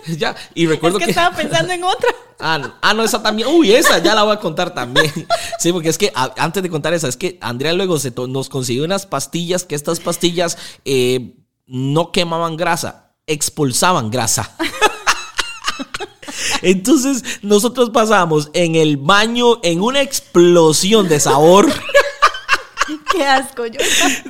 y, 0.06 0.16
ya, 0.18 0.36
y 0.56 0.68
recuerdo 0.68 1.00
que, 1.00 1.10
estaba 1.10 1.36
pensando 1.36 1.74
en 1.74 1.84
otra. 1.84 2.10
Ah, 2.40 2.78
ah, 2.84 2.94
no, 2.94 3.04
esa 3.04 3.24
también. 3.24 3.48
Uy, 3.48 3.72
esa 3.72 3.98
ya 3.98 4.14
la 4.14 4.22
voy 4.22 4.36
a 4.36 4.40
contar 4.40 4.72
también. 4.72 5.12
Sí, 5.58 5.74
porque 5.74 5.90
es 5.90 5.98
que 5.98 6.14
antes 6.14 6.62
de 6.62 6.70
contar 6.70 6.94
esa, 6.94 7.08
es 7.08 7.18
que 7.18 7.40
Andrea 7.42 7.74
luego 7.74 7.98
se 7.98 8.14
nos 8.28 8.48
consiguió 8.48 8.84
unas 8.84 9.08
pastillas, 9.08 9.64
que 9.64 9.74
estas 9.74 10.00
pastillas 10.00 10.56
eh, 10.86 11.34
no 11.66 12.12
quemaban 12.12 12.56
grasa, 12.56 13.07
expulsaban 13.28 14.10
grasa. 14.10 14.56
Entonces 16.62 17.24
nosotros 17.42 17.92
pasamos 17.92 18.50
en 18.54 18.76
el 18.76 18.98
baño 18.98 19.60
en 19.64 19.82
una 19.82 20.02
explosión 20.02 21.08
de 21.08 21.20
sabor. 21.20 21.68
Qué 23.12 23.26
asco. 23.26 23.66
Yo... 23.66 23.80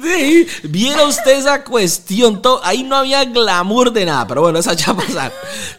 Sí, 0.01 0.47
viera 0.63 1.05
usted 1.05 1.37
esa 1.37 1.63
cuestión. 1.63 2.41
Todo, 2.41 2.61
ahí 2.63 2.83
no 2.83 2.97
había 2.97 3.25
glamour 3.25 3.91
de 3.91 4.05
nada, 4.05 4.27
pero 4.27 4.41
bueno, 4.41 4.59
esa 4.59 4.73
ya 4.73 4.93
pasar. 4.93 5.33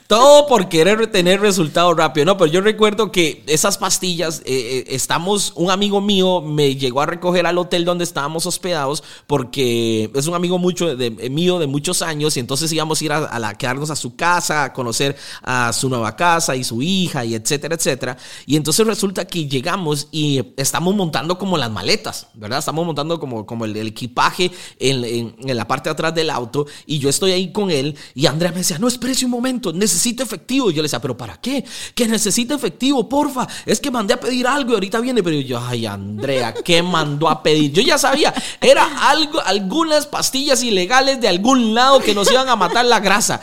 Todo 0.06 0.46
por 0.46 0.68
querer 0.68 1.06
tener 1.08 1.40
resultado 1.40 1.92
rápido. 1.94 2.26
No, 2.26 2.38
pero 2.38 2.50
yo 2.50 2.60
recuerdo 2.60 3.12
que 3.12 3.44
esas 3.46 3.76
pastillas, 3.78 4.40
eh, 4.40 4.44
eh, 4.46 4.84
estamos, 4.88 5.52
un 5.54 5.70
amigo 5.70 6.00
mío 6.00 6.40
me 6.40 6.76
llegó 6.76 7.02
a 7.02 7.06
recoger 7.06 7.46
al 7.46 7.58
hotel 7.58 7.84
donde 7.84 8.04
estábamos 8.04 8.46
hospedados 8.46 9.04
porque 9.26 10.10
es 10.14 10.26
un 10.26 10.34
amigo 10.34 10.58
mucho 10.58 10.96
de, 10.96 11.06
eh, 11.06 11.30
mío 11.30 11.58
de 11.58 11.66
muchos 11.66 12.00
años 12.00 12.36
y 12.36 12.40
entonces 12.40 12.72
íbamos 12.72 13.00
a 13.00 13.04
ir 13.04 13.12
a, 13.12 13.54
quedarnos 13.58 13.90
a 13.90 13.96
su 13.96 14.16
casa, 14.16 14.64
a 14.64 14.72
conocer 14.72 15.16
a 15.42 15.72
su 15.72 15.88
nueva 15.88 16.16
casa 16.16 16.56
y 16.56 16.64
su 16.64 16.80
hija 16.80 17.24
y 17.24 17.34
etcétera, 17.34 17.74
etcétera. 17.74 18.16
Y 18.46 18.56
entonces 18.56 18.86
resulta 18.86 19.26
que 19.26 19.46
llegamos 19.46 20.08
y 20.10 20.42
estamos 20.56 20.94
montando 20.94 21.38
como 21.38 21.58
las 21.58 21.70
maletas, 21.70 22.28
¿verdad? 22.34 22.60
Estamos 22.60 22.86
montando 22.88 23.20
como, 23.20 23.46
como 23.46 23.64
el, 23.64 23.76
equipaje 23.76 24.50
en, 24.78 25.34
en, 25.38 25.56
la 25.56 25.66
parte 25.66 25.88
de 25.88 25.92
atrás 25.92 26.14
del 26.14 26.30
auto 26.30 26.66
y 26.86 26.98
yo 26.98 27.08
estoy 27.08 27.32
ahí 27.32 27.52
con 27.52 27.70
él 27.70 27.96
y 28.14 28.26
Andrea 28.26 28.50
me 28.50 28.58
decía, 28.58 28.78
no, 28.78 28.88
espérese 28.88 29.24
un 29.24 29.30
momento, 29.30 29.72
necesito 29.72 30.22
efectivo. 30.22 30.70
Y 30.70 30.74
yo 30.74 30.82
le 30.82 30.86
decía, 30.86 31.00
¿pero 31.00 31.16
para 31.16 31.36
qué? 31.36 31.64
Que 31.94 32.06
necesita 32.06 32.54
efectivo, 32.54 33.08
porfa. 33.08 33.46
Es 33.64 33.80
que 33.80 33.90
mandé 33.90 34.14
a 34.14 34.20
pedir 34.20 34.46
algo 34.46 34.72
y 34.72 34.74
ahorita 34.74 35.00
viene. 35.00 35.22
Pero 35.22 35.40
yo, 35.40 35.60
ay, 35.60 35.86
Andrea, 35.86 36.54
¿qué 36.54 36.82
mandó 36.82 37.28
a 37.28 37.42
pedir? 37.42 37.72
Yo 37.72 37.82
ya 37.82 37.98
sabía, 37.98 38.32
era 38.60 39.08
algo, 39.08 39.40
algunas 39.44 40.06
pastillas 40.06 40.62
ilegales 40.62 41.20
de 41.20 41.28
algún 41.28 41.74
lado 41.74 42.00
que 42.00 42.14
nos 42.14 42.30
iban 42.30 42.48
a 42.48 42.56
matar 42.56 42.84
la 42.84 43.00
grasa. 43.00 43.40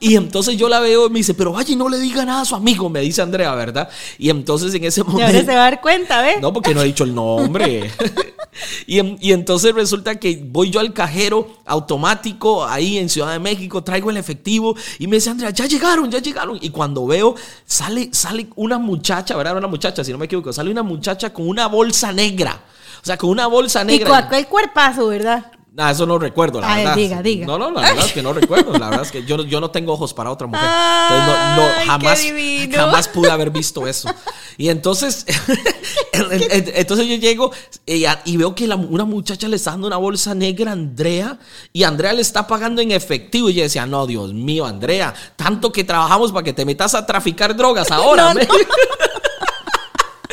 Y 0.00 0.16
entonces 0.16 0.56
yo 0.56 0.68
la 0.68 0.80
veo 0.80 1.06
y 1.06 1.10
me 1.10 1.18
dice, 1.20 1.34
pero 1.34 1.52
vaya 1.52 1.72
y 1.72 1.76
no 1.76 1.88
le 1.88 1.98
diga 1.98 2.24
nada 2.24 2.42
a 2.42 2.44
su 2.44 2.54
amigo, 2.54 2.88
me 2.88 3.00
dice 3.00 3.22
Andrea, 3.22 3.54
¿verdad? 3.54 3.88
Y 4.18 4.30
entonces 4.30 4.74
en 4.74 4.84
ese 4.84 5.02
momento. 5.02 5.22
Y 5.22 5.24
ahora 5.24 5.40
se 5.40 5.54
va 5.54 5.66
a 5.66 5.70
dar 5.70 5.80
cuenta, 5.80 6.22
¿ves? 6.22 6.40
No, 6.40 6.52
porque 6.52 6.74
no 6.74 6.82
he 6.82 6.86
dicho 6.86 7.04
el 7.04 7.14
nombre. 7.14 7.90
y, 8.86 9.00
y 9.26 9.32
entonces 9.32 9.74
resulta 9.74 10.16
que 10.16 10.42
voy 10.44 10.70
yo 10.70 10.80
al 10.80 10.92
cajero 10.92 11.48
automático 11.66 12.64
ahí 12.64 12.98
en 12.98 13.08
Ciudad 13.08 13.32
de 13.32 13.38
México, 13.38 13.82
traigo 13.82 14.10
el 14.10 14.16
efectivo 14.16 14.76
y 14.98 15.06
me 15.06 15.16
dice, 15.16 15.30
Andrea, 15.30 15.50
ya 15.50 15.66
llegaron 15.66 16.02
ya 16.10 16.20
llegaron. 16.20 16.58
Y 16.60 16.70
cuando 16.70 17.06
veo, 17.06 17.34
sale, 17.64 18.10
sale 18.12 18.48
una 18.56 18.78
muchacha, 18.78 19.36
¿verdad? 19.36 19.56
Una 19.56 19.66
muchacha, 19.66 20.04
si 20.04 20.12
no 20.12 20.18
me 20.18 20.26
equivoco, 20.26 20.52
sale 20.52 20.70
una 20.70 20.82
muchacha 20.82 21.32
con 21.32 21.48
una 21.48 21.66
bolsa 21.66 22.12
negra. 22.12 22.62
O 23.02 23.06
sea, 23.06 23.16
con 23.16 23.30
una 23.30 23.46
bolsa 23.46 23.82
negra. 23.82 24.08
Y 24.08 24.10
con 24.10 24.18
aquel 24.18 24.46
cuerpazo, 24.46 25.08
¿verdad? 25.08 25.50
Ah, 25.78 25.90
eso 25.90 26.04
no 26.06 26.18
recuerdo, 26.18 26.60
la 26.60 26.76
verdad. 26.76 26.96
Diga, 26.96 27.22
diga. 27.22 27.46
No, 27.46 27.56
no, 27.56 27.70
la 27.70 27.80
verdad 27.80 28.04
es 28.04 28.12
que 28.12 28.22
no 28.22 28.32
recuerdo. 28.34 28.72
La 28.72 28.90
verdad 28.90 29.06
es 29.06 29.10
que 29.10 29.24
yo, 29.24 29.42
yo 29.44 29.58
no 29.58 29.70
tengo 29.70 29.94
ojos 29.94 30.12
para 30.12 30.30
otra 30.30 30.46
mujer. 30.46 30.68
Entonces, 31.08 31.56
no, 31.56 31.86
jamás, 31.86 32.22
jamás 32.70 33.08
pude 33.08 33.30
haber 33.30 33.50
visto 33.50 33.86
eso. 33.86 34.10
Y 34.58 34.68
entonces, 34.68 35.24
entonces 36.12 37.06
yo 37.06 37.16
llego 37.16 37.52
y, 37.86 38.36
veo 38.36 38.54
que 38.54 38.66
una 38.66 39.04
muchacha 39.06 39.48
le 39.48 39.56
está 39.56 39.70
dando 39.70 39.86
una 39.86 39.96
bolsa 39.96 40.34
negra 40.34 40.70
a 40.70 40.74
Andrea 40.74 41.38
y 41.72 41.84
Andrea 41.84 42.12
le 42.12 42.20
está 42.20 42.46
pagando 42.46 42.82
en 42.82 42.90
efectivo. 42.90 43.48
Y 43.48 43.54
yo 43.54 43.62
decía, 43.62 43.86
no, 43.86 44.06
Dios 44.06 44.34
mío, 44.34 44.66
Andrea, 44.66 45.14
tanto 45.36 45.72
que 45.72 45.84
trabajamos 45.84 46.32
para 46.32 46.44
que 46.44 46.52
te 46.52 46.66
metas 46.66 46.94
a 46.94 47.06
traficar 47.06 47.56
drogas 47.56 47.90
ahora. 47.90 48.34
Y 48.34 48.46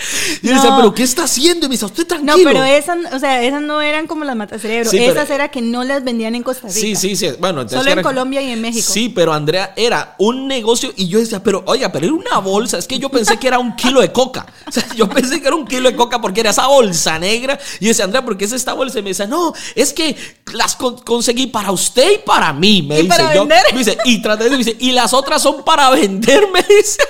yo 0.42 0.54
decía, 0.54 0.76
¿pero 0.76 0.94
qué 0.94 1.04
está 1.04 1.24
haciendo? 1.24 1.66
Y 1.66 1.70
me 1.70 1.74
dice, 1.74 1.86
usted 1.86 2.06
tranquilo. 2.06 2.38
No, 2.38 2.44
pero 2.44 2.64
esas, 2.64 2.98
o 3.14 3.20
sea, 3.20 3.44
esas 3.44 3.62
no 3.62 3.82
eran 3.82 4.08
como 4.08 4.24
las 4.24 4.36
matacerebro. 4.36 4.92
esas 4.92 5.30
eran 5.30 5.50
que 5.50 5.62
no 5.62 5.84
las 5.84 6.04
vendían 6.04 6.36
en 6.36 6.44
Costa 6.44 6.68
Rica. 6.68 6.80
Sí, 6.80 6.96
sí, 6.96 7.16
sí. 7.16 7.30
Bueno, 7.40 7.68
Solo 7.68 7.92
en 7.92 8.02
Colombia 8.02 8.42
y 8.42 8.52
en 8.52 8.62
México. 8.62 8.92
Sí, 8.92 9.10
pero 9.10 9.34
Andrea 9.34 9.74
era 9.76 10.16
un 10.18 10.48
negocio 10.48 10.92
y 10.96 11.08
yo 11.08 11.20
decía, 11.20 11.42
pero 11.44 11.64
oiga, 11.66 11.92
pero 11.92 12.06
era 12.06 12.16
una 12.16 12.38
bolsa. 12.40 12.78
Es 12.78 12.88
que 12.88 13.00
yo 13.00 13.10
pensé 13.10 13.38
que 13.38 13.48
era 13.48 13.60
un 13.60 13.76
kilo 13.76 14.02
de 14.02 14.12
coca. 14.12 14.46
O 14.70 14.72
sea, 14.72 14.86
yo 14.96 15.10
pensé 15.10 15.42
que 15.42 15.48
era 15.48 15.56
un 15.56 15.66
kilo 15.66 15.90
de 15.90 15.96
coca 15.96 16.22
porque 16.22 16.42
era 16.42 16.52
esa 16.52 16.68
bolsa 16.68 17.18
negra. 17.18 17.58
Y 17.80 17.86
yo 17.86 17.90
decía, 17.90 18.06
Andrea, 18.06 18.24
¿por 18.24 18.38
qué 18.38 18.46
es 18.46 18.52
esta 18.52 18.74
bolsa? 18.74 19.00
Y 19.00 19.02
me 19.02 19.10
dice, 19.10 19.26
no, 19.26 19.52
es 19.74 19.94
que 19.94 20.16
las 20.54 20.76
conseguí 20.76 21.48
para 21.48 21.72
usted 21.72 22.12
y 22.12 22.18
para 22.20 22.54
mí. 22.54 22.84
Me 22.84 23.02
dice 23.02 23.24
yo. 23.34 23.48
Me 23.48 23.58
dice, 23.76 23.98
y 24.06 24.22
traté 24.22 24.48
de 24.48 24.58
dice, 24.58 24.76
y 24.80 24.92
las 24.92 25.14
otras 25.14 25.42
son 25.42 25.64
para 25.64 25.90
vender, 25.90 26.48
me 26.54 26.62
dice. 26.62 27.02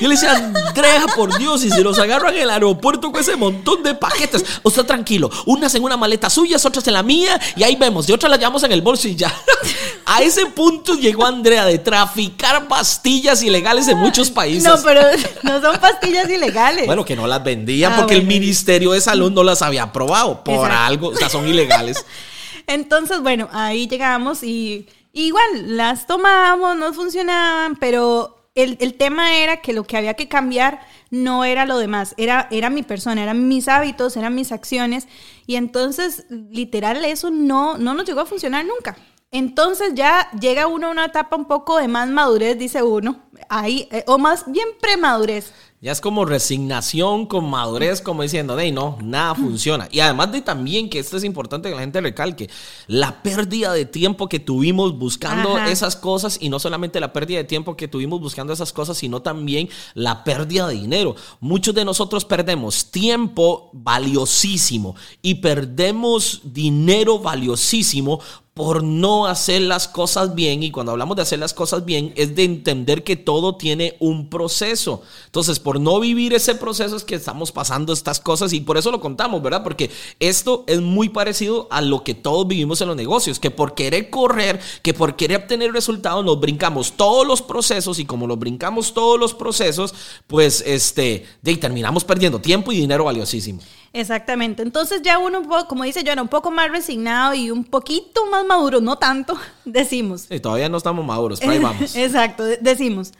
Yo 0.00 0.08
le 0.08 0.14
decía, 0.14 0.34
Andrea, 0.34 1.06
por 1.14 1.36
Dios, 1.38 1.64
y 1.64 1.70
se 1.70 1.82
los 1.82 1.98
agarran 1.98 2.34
en 2.34 2.42
el 2.42 2.50
aeropuerto 2.50 3.10
con 3.10 3.20
ese 3.20 3.36
montón 3.36 3.82
de 3.82 3.94
paquetes. 3.94 4.44
Usted 4.62 4.84
tranquilo, 4.84 5.30
unas 5.46 5.74
en 5.74 5.84
una 5.84 5.96
maleta 5.96 6.30
suya, 6.30 6.56
otras 6.64 6.86
en 6.86 6.94
la 6.94 7.02
mía, 7.02 7.40
y 7.54 7.62
ahí 7.62 7.76
vemos, 7.76 8.08
y 8.08 8.12
otras 8.12 8.30
las 8.30 8.38
llevamos 8.38 8.62
en 8.62 8.72
el 8.72 8.82
bolso 8.82 9.08
y 9.08 9.16
ya. 9.16 9.32
A 10.06 10.22
ese 10.22 10.46
punto 10.46 10.94
llegó 10.94 11.26
Andrea 11.26 11.64
de 11.64 11.78
traficar 11.78 12.68
pastillas 12.68 13.42
ilegales 13.42 13.88
en 13.88 13.98
muchos 13.98 14.30
países. 14.30 14.62
No, 14.62 14.76
pero 14.84 15.02
no 15.42 15.60
son 15.60 15.78
pastillas 15.80 16.28
ilegales. 16.30 16.86
Bueno, 16.86 17.04
que 17.04 17.16
no 17.16 17.26
las 17.26 17.42
vendían 17.42 17.92
ah, 17.92 17.96
porque 17.98 18.14
el 18.14 18.24
Ministerio 18.24 18.92
de 18.92 19.00
Salud 19.00 19.32
no 19.32 19.42
las 19.42 19.62
había 19.62 19.84
aprobado 19.84 20.44
por 20.44 20.70
algo, 20.70 21.08
o 21.08 21.16
sea, 21.16 21.28
son 21.28 21.48
ilegales. 21.48 22.04
Entonces, 22.66 23.20
bueno, 23.20 23.48
ahí 23.52 23.88
llegamos 23.88 24.42
y 24.42 24.86
igual 25.12 25.76
las 25.76 26.06
tomamos, 26.06 26.76
no 26.76 26.92
funcionaban, 26.92 27.76
pero 27.76 28.36
el, 28.56 28.94
tema 28.94 29.36
era 29.36 29.58
que 29.58 29.74
lo 29.74 29.84
que 29.84 29.96
había 29.98 30.14
que 30.14 30.28
cambiar 30.28 30.80
no 31.10 31.44
era 31.44 31.66
lo 31.66 31.78
demás, 31.78 32.14
era, 32.16 32.48
era 32.50 32.70
mi 32.70 32.82
persona, 32.82 33.22
eran 33.22 33.48
mis 33.48 33.68
hábitos, 33.68 34.16
eran 34.16 34.34
mis 34.34 34.50
acciones. 34.50 35.06
Y 35.46 35.56
entonces, 35.56 36.24
literal, 36.30 37.04
eso 37.04 37.30
no, 37.30 37.76
no 37.76 37.92
nos 37.94 38.06
llegó 38.06 38.22
a 38.22 38.26
funcionar 38.26 38.64
nunca. 38.64 38.96
Entonces 39.30 39.92
ya 39.94 40.30
llega 40.40 40.66
uno 40.66 40.86
a 40.86 40.90
una 40.90 41.04
etapa 41.06 41.36
un 41.36 41.44
poco 41.44 41.78
de 41.78 41.88
más 41.88 42.08
madurez, 42.08 42.58
dice 42.58 42.82
uno, 42.82 43.20
ahí, 43.50 43.88
eh, 43.92 44.04
o 44.06 44.16
más 44.16 44.50
bien 44.50 44.68
premadurez. 44.80 45.52
Ya 45.82 45.92
es 45.92 46.00
como 46.00 46.24
resignación 46.24 47.26
con 47.26 47.50
madurez, 47.50 48.00
como 48.00 48.22
diciendo, 48.22 48.56
hey, 48.58 48.72
no, 48.72 48.96
nada 49.02 49.34
funciona. 49.34 49.88
Y 49.92 50.00
además 50.00 50.32
de 50.32 50.40
también, 50.40 50.88
que 50.88 50.98
esto 50.98 51.18
es 51.18 51.24
importante 51.24 51.68
que 51.68 51.74
la 51.74 51.82
gente 51.82 52.00
recalque, 52.00 52.48
la 52.86 53.22
pérdida 53.22 53.74
de 53.74 53.84
tiempo 53.84 54.26
que 54.26 54.40
tuvimos 54.40 54.98
buscando 54.98 55.58
esas 55.58 55.94
cosas, 55.94 56.38
y 56.40 56.48
no 56.48 56.58
solamente 56.58 56.98
la 56.98 57.12
pérdida 57.12 57.38
de 57.38 57.44
tiempo 57.44 57.76
que 57.76 57.88
tuvimos 57.88 58.20
buscando 58.20 58.54
esas 58.54 58.72
cosas, 58.72 58.96
sino 58.96 59.20
también 59.20 59.68
la 59.92 60.24
pérdida 60.24 60.66
de 60.66 60.76
dinero. 60.76 61.14
Muchos 61.40 61.74
de 61.74 61.84
nosotros 61.84 62.24
perdemos 62.24 62.90
tiempo 62.90 63.68
valiosísimo 63.74 64.96
y 65.20 65.36
perdemos 65.36 66.40
dinero 66.42 67.18
valiosísimo 67.18 68.20
por 68.56 68.82
no 68.82 69.26
hacer 69.26 69.60
las 69.60 69.86
cosas 69.86 70.34
bien. 70.34 70.62
Y 70.62 70.70
cuando 70.70 70.92
hablamos 70.92 71.14
de 71.14 71.20
hacer 71.20 71.38
las 71.38 71.52
cosas 71.52 71.84
bien, 71.84 72.14
es 72.16 72.34
de 72.34 72.44
entender 72.44 73.04
que 73.04 73.14
todo 73.14 73.56
tiene 73.56 73.98
un 74.00 74.30
proceso. 74.30 75.02
Entonces, 75.26 75.60
por 75.60 75.78
no 75.78 76.00
vivir 76.00 76.32
ese 76.32 76.54
proceso 76.54 76.96
es 76.96 77.04
que 77.04 77.16
estamos 77.16 77.52
pasando 77.52 77.92
estas 77.92 78.18
cosas 78.18 78.54
y 78.54 78.62
por 78.62 78.78
eso 78.78 78.90
lo 78.90 78.98
contamos, 78.98 79.42
¿verdad? 79.42 79.62
Porque 79.62 79.90
esto 80.20 80.64
es 80.68 80.80
muy 80.80 81.10
parecido 81.10 81.68
a 81.70 81.82
lo 81.82 82.02
que 82.02 82.14
todos 82.14 82.48
vivimos 82.48 82.80
en 82.80 82.88
los 82.88 82.96
negocios, 82.96 83.38
que 83.38 83.50
por 83.50 83.74
querer 83.74 84.08
correr, 84.08 84.58
que 84.80 84.94
por 84.94 85.16
querer 85.16 85.42
obtener 85.42 85.74
resultados, 85.74 86.24
nos 86.24 86.40
brincamos 86.40 86.92
todos 86.92 87.26
los 87.26 87.42
procesos 87.42 87.98
y 87.98 88.06
como 88.06 88.26
nos 88.26 88.38
brincamos 88.38 88.94
todos 88.94 89.20
los 89.20 89.34
procesos, 89.34 89.94
pues 90.26 90.64
este, 90.66 91.26
de, 91.42 91.56
terminamos 91.58 92.04
perdiendo 92.04 92.38
tiempo 92.38 92.72
y 92.72 92.78
dinero 92.78 93.04
valiosísimo. 93.04 93.60
Exactamente. 93.96 94.62
Entonces 94.62 95.00
ya 95.02 95.18
uno, 95.18 95.42
como 95.66 95.84
dice 95.84 96.04
yo, 96.04 96.12
un 96.20 96.28
poco 96.28 96.50
más 96.50 96.70
resignado 96.70 97.34
y 97.34 97.50
un 97.50 97.64
poquito 97.64 98.26
más 98.26 98.44
maduro, 98.44 98.80
no 98.80 98.98
tanto, 98.98 99.38
decimos. 99.64 100.26
Sí, 100.28 100.38
todavía 100.38 100.68
no 100.68 100.76
estamos 100.76 101.04
maduros, 101.04 101.40
pero 101.40 101.52
ahí 101.52 101.58
vamos. 101.62 101.96
Exacto, 101.96 102.44
decimos. 102.44 103.12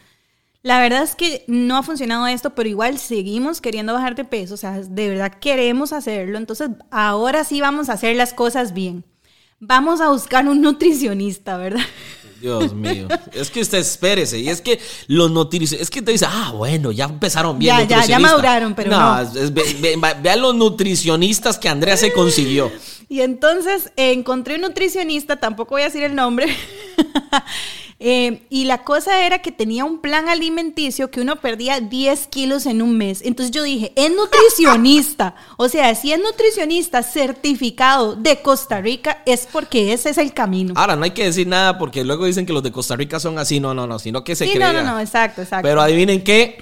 La 0.62 0.80
verdad 0.80 1.02
es 1.02 1.14
que 1.14 1.44
no 1.46 1.76
ha 1.76 1.82
funcionado 1.82 2.26
esto, 2.26 2.50
pero 2.54 2.68
igual 2.68 2.98
seguimos 2.98 3.60
queriendo 3.60 3.92
bajar 3.94 4.16
de 4.16 4.24
peso, 4.24 4.54
o 4.54 4.56
sea, 4.56 4.80
de 4.80 5.08
verdad 5.08 5.32
queremos 5.40 5.92
hacerlo. 5.92 6.38
Entonces, 6.38 6.70
ahora 6.90 7.44
sí 7.44 7.60
vamos 7.60 7.88
a 7.88 7.92
hacer 7.92 8.16
las 8.16 8.34
cosas 8.34 8.74
bien. 8.74 9.04
Vamos 9.60 10.00
a 10.00 10.10
buscar 10.10 10.46
un 10.46 10.60
nutricionista, 10.60 11.56
¿verdad? 11.56 11.80
Dios 12.40 12.72
mío. 12.74 13.08
Es 13.32 13.50
que 13.50 13.60
usted 13.60 13.78
espérese. 13.78 14.38
Y 14.38 14.48
es 14.48 14.60
que 14.60 14.78
los 15.06 15.30
nutricionistas. 15.30 15.80
Es 15.80 15.90
que 15.90 16.02
te 16.02 16.12
dice, 16.12 16.26
ah, 16.28 16.52
bueno, 16.54 16.92
ya 16.92 17.04
empezaron 17.04 17.58
bien. 17.58 17.76
Ya, 17.76 17.84
ya, 17.84 18.06
ya 18.06 18.18
maduraron, 18.18 18.74
pero 18.74 18.90
no. 18.90 19.18
vean 20.22 20.40
los 20.40 20.54
nutricionistas 20.54 21.58
que 21.58 21.68
Andrea 21.68 21.96
se 21.96 22.12
consiguió. 22.12 22.70
Y 23.08 23.20
entonces 23.20 23.92
encontré 23.94 24.56
un 24.56 24.62
nutricionista, 24.62 25.36
tampoco 25.36 25.76
voy 25.76 25.82
a 25.82 25.84
decir 25.84 26.02
el 26.02 26.16
nombre. 26.16 26.48
Eh, 27.98 28.46
y 28.50 28.64
la 28.64 28.84
cosa 28.84 29.24
era 29.24 29.38
que 29.38 29.50
tenía 29.50 29.86
un 29.86 30.00
plan 30.00 30.28
alimenticio 30.28 31.10
que 31.10 31.22
uno 31.22 31.36
perdía 31.36 31.80
10 31.80 32.26
kilos 32.26 32.66
en 32.66 32.82
un 32.82 32.98
mes. 32.98 33.22
Entonces 33.24 33.54
yo 33.54 33.62
dije, 33.62 33.92
es 33.96 34.10
nutricionista. 34.14 35.34
o 35.56 35.68
sea, 35.68 35.94
si 35.94 36.12
es 36.12 36.20
nutricionista 36.20 37.02
certificado 37.02 38.14
de 38.14 38.42
Costa 38.42 38.80
Rica, 38.82 39.22
es 39.24 39.48
porque 39.50 39.94
ese 39.94 40.10
es 40.10 40.18
el 40.18 40.34
camino. 40.34 40.74
Ahora, 40.76 40.94
no 40.94 41.04
hay 41.04 41.12
que 41.12 41.24
decir 41.24 41.46
nada 41.46 41.78
porque 41.78 42.04
luego 42.04 42.26
dicen 42.26 42.44
que 42.44 42.52
los 42.52 42.62
de 42.62 42.70
Costa 42.70 42.96
Rica 42.96 43.18
son 43.18 43.38
así. 43.38 43.60
No, 43.60 43.72
no, 43.72 43.86
no, 43.86 43.98
sino 43.98 44.22
que 44.24 44.36
se 44.36 44.46
sí, 44.46 44.58
No, 44.58 44.72
no, 44.72 44.82
no, 44.82 45.00
exacto, 45.00 45.40
exacto. 45.40 45.66
Pero 45.66 45.80
adivinen 45.80 46.22
qué. 46.22 46.58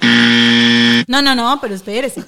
No, 1.06 1.20
no, 1.20 1.34
no, 1.34 1.58
pero 1.60 1.74
espérese. 1.74 2.24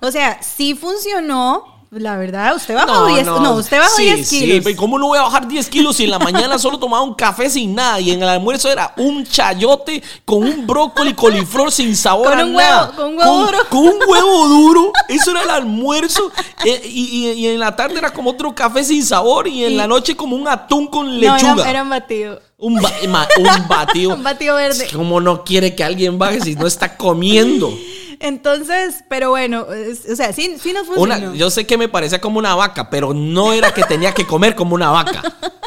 O 0.00 0.10
sea, 0.10 0.40
sí 0.42 0.74
funcionó 0.74 1.75
la 1.90 2.16
verdad, 2.16 2.56
usted 2.56 2.74
bajó 2.74 3.06
10 3.06 3.26
no, 3.26 3.40
no. 3.40 3.54
usted 3.54 3.78
bajó 3.78 3.96
10 3.96 4.28
kilos. 4.28 4.64
Sí, 4.64 4.74
¿cómo 4.74 4.98
no 4.98 5.06
voy 5.06 5.18
a 5.18 5.22
bajar 5.22 5.46
10 5.46 5.68
kilos 5.68 5.96
si 5.96 6.04
en 6.04 6.10
la 6.10 6.18
mañana 6.18 6.58
solo 6.58 6.78
tomaba 6.78 7.02
un 7.02 7.14
café 7.14 7.48
sin 7.48 7.74
nada 7.74 8.00
y 8.00 8.10
en 8.10 8.22
el 8.22 8.28
almuerzo 8.28 8.70
era 8.70 8.92
un 8.96 9.24
chayote 9.24 10.02
con 10.24 10.42
un 10.42 10.66
brócoli 10.66 11.14
coliflor 11.14 11.70
sin 11.70 11.94
sabor 11.94 12.30
con 12.30 12.40
a 12.40 12.44
un 12.44 12.52
nada? 12.54 12.92
Huevo, 12.96 12.96
con 12.96 13.06
un 13.06 13.18
huevo 13.18 13.46
duro. 13.46 13.58
Con 13.70 13.80
un 13.80 13.98
huevo 14.08 14.48
duro. 14.48 14.92
Eso 15.08 15.30
era 15.30 15.42
el 15.42 15.50
almuerzo. 15.50 16.32
Eh, 16.64 16.82
y, 16.84 17.28
y, 17.30 17.46
en 17.46 17.60
la 17.60 17.76
tarde 17.76 17.98
era 17.98 18.12
como 18.12 18.30
otro 18.30 18.54
café 18.54 18.82
sin 18.82 19.04
sabor 19.04 19.46
y 19.46 19.64
en 19.64 19.76
la 19.76 19.86
noche 19.86 20.16
como 20.16 20.34
un 20.34 20.48
atún 20.48 20.88
con 20.88 21.20
lechuga. 21.20 21.54
No, 21.54 21.64
era, 21.64 21.82
un 21.82 21.90
batido. 21.90 22.40
Un, 22.58 22.74
un 22.74 23.68
batido. 23.68 24.10
un 24.14 24.22
batido 24.22 24.56
verde. 24.56 24.88
Como 24.92 25.20
no 25.20 25.44
quiere 25.44 25.74
que 25.76 25.84
alguien 25.84 26.18
baje 26.18 26.40
si 26.40 26.56
no 26.56 26.66
está 26.66 26.96
comiendo. 26.96 27.72
Entonces, 28.20 29.04
pero 29.08 29.30
bueno, 29.30 29.66
o 29.68 30.16
sea, 30.16 30.32
sí, 30.32 30.56
sí 30.60 30.72
nos 30.72 30.86
funcionó. 30.86 31.34
yo 31.34 31.50
sé 31.50 31.66
que 31.66 31.76
me 31.76 31.88
parecía 31.88 32.20
como 32.20 32.38
una 32.38 32.54
vaca, 32.54 32.90
pero 32.90 33.14
no 33.14 33.52
era 33.52 33.72
que 33.72 33.82
tenía 33.84 34.12
que 34.12 34.26
comer 34.26 34.54
como 34.54 34.74
una 34.74 34.90
vaca. 34.90 35.22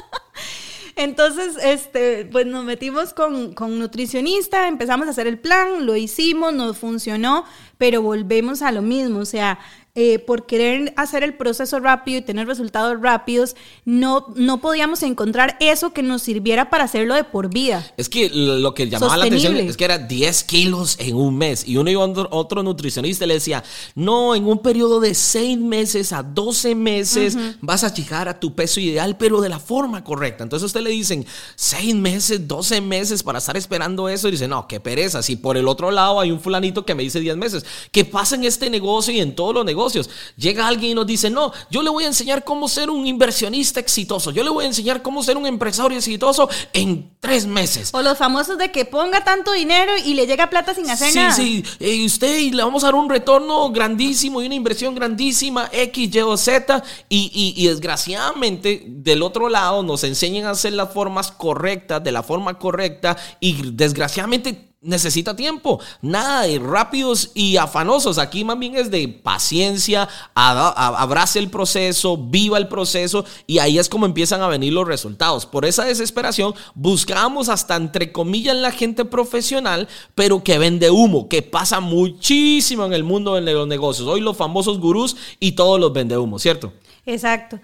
Entonces, 0.96 1.56
este, 1.64 2.26
pues 2.26 2.46
nos 2.46 2.66
metimos 2.66 3.14
con, 3.14 3.54
con 3.54 3.80
nutricionista, 3.80 4.68
empezamos 4.68 5.08
a 5.08 5.12
hacer 5.12 5.28
el 5.28 5.40
plan, 5.40 5.86
lo 5.86 5.96
hicimos, 5.96 6.52
nos 6.54 6.78
funcionó, 6.78 7.46
pero 7.78 8.02
volvemos 8.02 8.62
a 8.62 8.74
lo 8.74 8.82
mismo, 8.82 9.20
o 9.20 9.26
sea, 9.26 9.60
eh, 10.02 10.18
por 10.18 10.46
querer 10.46 10.94
hacer 10.96 11.24
el 11.24 11.34
proceso 11.34 11.78
rápido 11.82 12.20
y 12.20 12.22
tener 12.22 12.48
resultados 12.48 13.02
rápidos, 13.02 13.58
no, 13.84 14.28
no 14.38 14.62
podíamos 14.62 15.04
encontrar 15.04 15.58
eso 15.60 15.92
que 15.92 16.02
nos 16.04 16.22
sirviera 16.22 16.70
para 16.70 16.86
hacerlo 16.86 17.16
de 17.16 17.26
por 17.26 17.50
vida. 17.50 17.86
Es 17.98 18.08
que 18.08 18.30
lo 18.30 18.74
que 18.74 18.88
llamaba 18.88 19.18
la 19.18 19.26
atención 19.26 19.58
es 19.58 19.76
que 19.76 19.84
era 19.84 19.98
10 19.98 20.46
kilos 20.46 20.96
en 21.02 21.18
un 21.18 21.38
mes. 21.38 21.68
Y 21.68 21.76
uno 21.76 21.92
a 22.02 22.28
otro 22.32 22.64
nutricionista 22.64 23.26
y 23.26 23.28
le 23.28 23.34
decía, 23.34 23.62
no, 23.94 24.36
en 24.36 24.48
un 24.48 24.60
periodo 24.60 25.02
de 25.02 25.14
6 25.14 25.58
meses 25.58 26.14
a 26.14 26.24
12 26.24 26.76
meses 26.76 27.38
vas 27.60 27.84
a 27.84 27.94
llegar 27.94 28.30
a 28.30 28.40
tu 28.40 28.56
peso 28.56 28.80
ideal, 28.80 29.18
pero 29.18 29.42
de 29.42 29.50
la 29.50 29.60
forma 29.60 30.06
correcta. 30.06 30.46
Entonces 30.46 30.64
a 30.64 30.68
usted 30.68 30.82
le 30.82 30.92
dicen, 30.92 31.26
6 31.58 31.94
meses, 31.96 32.48
12 32.48 32.80
meses 32.80 33.22
para 33.22 33.40
estar 33.40 33.58
esperando 33.58 34.08
eso. 34.08 34.30
Y 34.30 34.32
dice, 34.32 34.48
no, 34.48 34.66
qué 34.66 34.80
pereza. 34.80 35.22
Si 35.22 35.36
por 35.36 35.58
el 35.58 35.68
otro 35.68 35.92
lado 35.92 36.22
hay 36.22 36.32
un 36.32 36.40
fulanito 36.40 36.86
que 36.86 36.96
me 36.96 37.04
dice 37.04 37.20
10 37.20 37.36
meses, 37.36 37.66
¿qué 37.92 38.06
pasa 38.06 38.36
en 38.36 38.46
este 38.46 38.70
negocio 38.70 39.14
y 39.14 39.20
en 39.20 39.36
todos 39.36 39.54
los 39.54 39.66
negocios? 39.66 39.89
Llega 40.38 40.68
alguien 40.68 40.92
y 40.92 40.96
nos 40.96 41.08
dice, 41.08 41.30
no, 41.30 41.52
yo 41.70 41.82
le 41.84 41.90
voy 41.90 42.04
a 42.04 42.08
enseñar 42.08 42.44
cómo 42.44 42.68
ser 42.68 42.90
un 42.90 43.06
inversionista 43.08 43.80
exitoso, 43.80 44.32
yo 44.32 44.44
le 44.44 44.50
voy 44.50 44.66
a 44.66 44.68
enseñar 44.68 45.02
cómo 45.02 45.24
ser 45.24 45.38
un 45.38 45.46
empresario 45.46 45.98
exitoso 45.98 46.50
en 46.74 47.12
tres 47.20 47.46
meses. 47.46 47.90
O 47.94 48.02
los 48.02 48.18
famosos 48.18 48.58
de 48.58 48.72
que 48.72 48.86
ponga 48.86 49.24
tanto 49.24 49.52
dinero 49.52 49.92
y 50.06 50.14
le 50.14 50.26
llega 50.26 50.50
plata 50.50 50.74
sin 50.74 50.90
hacer 50.90 51.14
nada. 51.16 51.32
Sí, 51.32 51.64
sí, 51.80 51.86
y 51.86 52.06
usted 52.06 52.52
le 52.52 52.64
vamos 52.64 52.84
a 52.84 52.88
dar 52.88 52.96
un 52.96 53.10
retorno 53.10 53.72
grandísimo 53.72 54.42
y 54.42 54.46
una 54.46 54.56
inversión 54.56 54.96
grandísima, 54.96 55.70
X, 55.72 56.16
Y 56.16 56.20
o 56.22 56.38
Z, 56.38 56.84
y, 57.10 57.54
y 57.56 57.68
desgraciadamente 57.68 58.84
del 58.88 59.22
otro 59.24 59.50
lado 59.50 59.84
nos 59.84 60.04
enseñan 60.04 60.46
a 60.46 60.52
hacer 60.52 60.74
las 60.74 60.94
formas 60.94 61.32
correctas, 61.32 62.04
de 62.04 62.12
la 62.12 62.24
forma 62.24 62.58
correcta, 62.58 63.18
y 63.40 63.72
desgraciadamente 63.72 64.69
necesita 64.82 65.36
tiempo. 65.36 65.80
Nada 66.02 66.44
de 66.44 66.60
rápidos 66.60 67.32
y 67.34 67.58
afanosos. 67.58 68.18
Aquí 68.18 68.44
más 68.44 68.58
bien 68.58 68.76
es 68.76 68.90
de 68.90 69.08
paciencia, 69.08 70.08
abrace 70.34 71.40
el 71.40 71.50
proceso, 71.50 72.18
viva 72.18 72.58
el 72.58 72.68
proceso 72.68 73.26
y 73.46 73.60
ahí 73.60 73.78
es 73.78 73.90
como 73.90 74.06
empiezan 74.06 74.42
a 74.42 74.48
venir 74.48 74.74
los 74.74 74.88
resultados. 74.88 75.46
Por 75.46 75.66
esa 75.66 75.86
desesperación 75.86 76.54
buscamos 76.76 77.50
hasta 77.50 77.76
entre 77.76 78.12
comillas 78.12 78.56
la 78.56 78.72
gente 78.72 79.06
profesional, 79.06 79.88
pero 80.16 80.44
que 80.44 80.58
vende 80.58 80.90
humo, 80.90 81.28
que 81.28 81.42
pasa 81.42 81.80
muchísimo 81.80 82.86
en 82.86 82.94
el 82.94 83.04
mundo 83.04 83.36
de 83.36 83.42
los 83.42 83.68
negocios. 83.68 84.08
Hoy 84.08 84.22
los 84.22 84.38
famosos 84.38 84.80
gurús 84.80 85.18
y 85.40 85.54
todos 85.54 85.80
los 85.80 85.92
vende 85.92 86.18
humo, 86.18 86.40
¿cierto? 86.40 86.74
Exacto. 87.06 87.60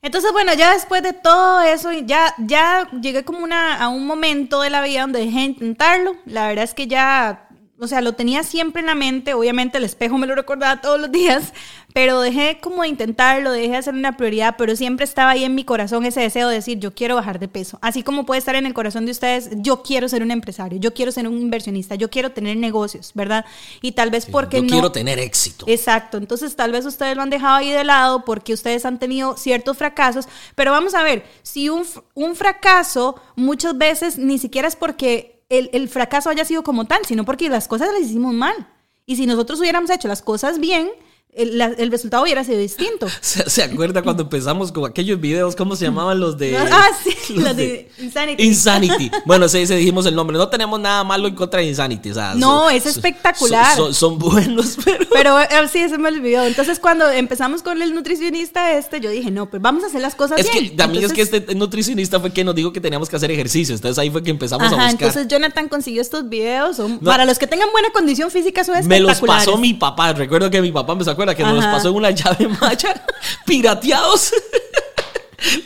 Entonces, 0.00 0.30
bueno, 0.32 0.54
ya 0.54 0.74
después 0.74 1.02
de 1.02 1.12
todo 1.12 1.60
eso, 1.60 1.92
ya, 1.92 2.32
ya 2.38 2.88
llegué 3.00 3.24
como 3.24 3.40
una, 3.40 3.76
a 3.76 3.88
un 3.88 4.06
momento 4.06 4.60
de 4.60 4.70
la 4.70 4.80
vida 4.80 5.00
donde 5.00 5.20
dejé 5.20 5.38
de 5.38 5.44
intentarlo. 5.44 6.16
La 6.24 6.46
verdad 6.46 6.64
es 6.64 6.74
que 6.74 6.86
ya 6.86 7.47
o 7.80 7.86
sea, 7.86 8.00
lo 8.00 8.14
tenía 8.14 8.42
siempre 8.42 8.80
en 8.80 8.86
la 8.86 8.94
mente, 8.94 9.34
obviamente 9.34 9.78
el 9.78 9.84
espejo 9.84 10.18
me 10.18 10.26
lo 10.26 10.34
recordaba 10.34 10.80
todos 10.82 11.00
los 11.00 11.12
días, 11.12 11.52
pero 11.92 12.20
dejé 12.20 12.58
como 12.60 12.82
de 12.82 12.88
intentarlo, 12.88 13.52
dejé 13.52 13.70
de 13.70 13.76
hacer 13.76 13.94
una 13.94 14.16
prioridad, 14.16 14.56
pero 14.58 14.74
siempre 14.74 15.04
estaba 15.04 15.30
ahí 15.30 15.44
en 15.44 15.54
mi 15.54 15.64
corazón 15.64 16.04
ese 16.04 16.20
deseo 16.20 16.48
de 16.48 16.56
decir, 16.56 16.78
yo 16.78 16.94
quiero 16.94 17.14
bajar 17.14 17.38
de 17.38 17.48
peso. 17.48 17.78
Así 17.80 18.02
como 18.02 18.26
puede 18.26 18.40
estar 18.40 18.56
en 18.56 18.66
el 18.66 18.74
corazón 18.74 19.06
de 19.06 19.12
ustedes, 19.12 19.50
yo 19.56 19.82
quiero 19.82 20.08
ser 20.08 20.22
un 20.22 20.30
empresario, 20.30 20.78
yo 20.80 20.92
quiero 20.92 21.12
ser 21.12 21.28
un 21.28 21.38
inversionista, 21.38 21.94
yo 21.94 22.10
quiero 22.10 22.32
tener 22.32 22.56
negocios, 22.56 23.12
¿verdad? 23.14 23.44
Y 23.80 23.92
tal 23.92 24.10
vez 24.10 24.26
porque 24.26 24.60
yo 24.60 24.66
quiero 24.66 24.92
tener 24.92 25.18
éxito. 25.18 25.64
Exacto, 25.68 26.18
entonces 26.18 26.56
tal 26.56 26.72
vez 26.72 26.84
ustedes 26.84 27.16
lo 27.16 27.22
han 27.22 27.30
dejado 27.30 27.56
ahí 27.56 27.70
de 27.70 27.84
lado 27.84 28.24
porque 28.24 28.52
ustedes 28.52 28.84
han 28.84 28.98
tenido 28.98 29.36
ciertos 29.36 29.76
fracasos, 29.76 30.26
pero 30.54 30.72
vamos 30.72 30.94
a 30.94 31.02
ver, 31.02 31.24
si 31.42 31.68
un, 31.68 31.84
un 32.14 32.34
fracaso 32.34 33.20
muchas 33.36 33.78
veces 33.78 34.18
ni 34.18 34.38
siquiera 34.38 34.66
es 34.66 34.76
porque 34.76 35.37
el, 35.48 35.70
el 35.72 35.88
fracaso 35.88 36.30
haya 36.30 36.44
sido 36.44 36.62
como 36.62 36.86
tal, 36.86 37.04
sino 37.04 37.24
porque 37.24 37.48
las 37.48 37.68
cosas 37.68 37.92
las 37.92 38.02
hicimos 38.02 38.34
mal. 38.34 38.68
Y 39.06 39.16
si 39.16 39.26
nosotros 39.26 39.60
hubiéramos 39.60 39.90
hecho 39.90 40.08
las 40.08 40.22
cosas 40.22 40.58
bien, 40.58 40.90
el, 41.34 41.90
resultado 41.90 42.24
hubiera 42.24 42.42
sido 42.42 42.58
distinto. 42.58 43.06
¿Se, 43.20 43.62
acuerda 43.62 44.02
cuando 44.02 44.24
empezamos 44.24 44.72
con 44.72 44.90
aquellos 44.90 45.20
videos? 45.20 45.54
¿Cómo 45.54 45.76
se 45.76 45.84
llamaban 45.84 46.18
los 46.18 46.36
de. 46.36 46.58
Ah, 46.70 46.88
sí, 47.02 47.34
los, 47.34 47.56
de, 47.56 47.90
Insanity. 47.98 48.42
Insanity. 48.42 49.10
Bueno, 49.24 49.48
sí, 49.48 49.66
se 49.66 49.76
dijimos 49.76 50.06
el 50.06 50.14
nombre. 50.14 50.36
No 50.36 50.48
tenemos 50.48 50.78
nada 50.78 51.02
malo 51.04 51.28
en 51.28 51.34
contra 51.34 51.60
de 51.60 51.66
Insanity. 51.66 52.10
no, 52.36 52.68
es 52.70 52.86
espectacular. 52.86 53.76
Son, 53.92 54.18
buenos, 54.18 54.76
pero. 54.84 55.06
Pero 55.10 55.40
eh, 55.40 55.46
sí, 55.70 55.78
ese 55.78 55.98
me 55.98 56.08
olvidó. 56.08 56.44
Entonces, 56.44 56.78
cuando 56.78 57.08
empezamos 57.10 57.62
con 57.62 57.80
el 57.82 57.94
nutricionista 57.94 58.72
este, 58.76 59.00
yo 59.00 59.10
dije, 59.10 59.30
no, 59.30 59.48
pues 59.48 59.62
vamos 59.62 59.84
a 59.84 59.86
hacer 59.88 60.00
las 60.00 60.14
cosas 60.14 60.40
es 60.40 60.50
bien. 60.50 60.70
Que, 60.70 60.76
también 60.76 61.04
es 61.04 61.12
que 61.12 61.22
este 61.22 61.54
nutricionista 61.54 62.20
fue 62.20 62.30
quien 62.32 62.46
nos 62.46 62.54
dijo 62.54 62.72
que 62.72 62.80
teníamos 62.80 63.08
que 63.08 63.16
hacer 63.16 63.30
ejercicio. 63.30 63.74
Entonces 63.74 63.98
ahí 63.98 64.10
fue 64.10 64.22
que 64.22 64.30
empezamos 64.30 64.66
a 64.66 64.70
buscar. 64.70 64.90
Entonces, 64.90 65.28
Jonathan 65.28 65.68
consiguió 65.68 66.02
estos 66.02 66.28
videos. 66.28 66.80
para 67.04 67.24
los 67.24 67.38
que 67.38 67.46
tengan 67.46 67.70
buena 67.72 67.90
condición 67.90 68.30
física, 68.30 68.64
son 68.64 68.86
Me 68.86 69.00
los 69.00 69.20
pasó 69.20 69.56
mi 69.56 69.74
papá. 69.74 70.12
Recuerdo 70.12 70.50
que 70.50 70.60
mi 70.60 70.72
papá 70.72 70.94
me 70.94 71.04
se 71.04 71.10
acuerda 71.18 71.34
que 71.34 71.42
nos 71.42 71.54
los 71.56 71.64
pasó 71.64 71.88
en 71.88 71.96
una 71.96 72.10
llave 72.12 72.48
maya 72.60 73.02
pirateados. 73.44 74.32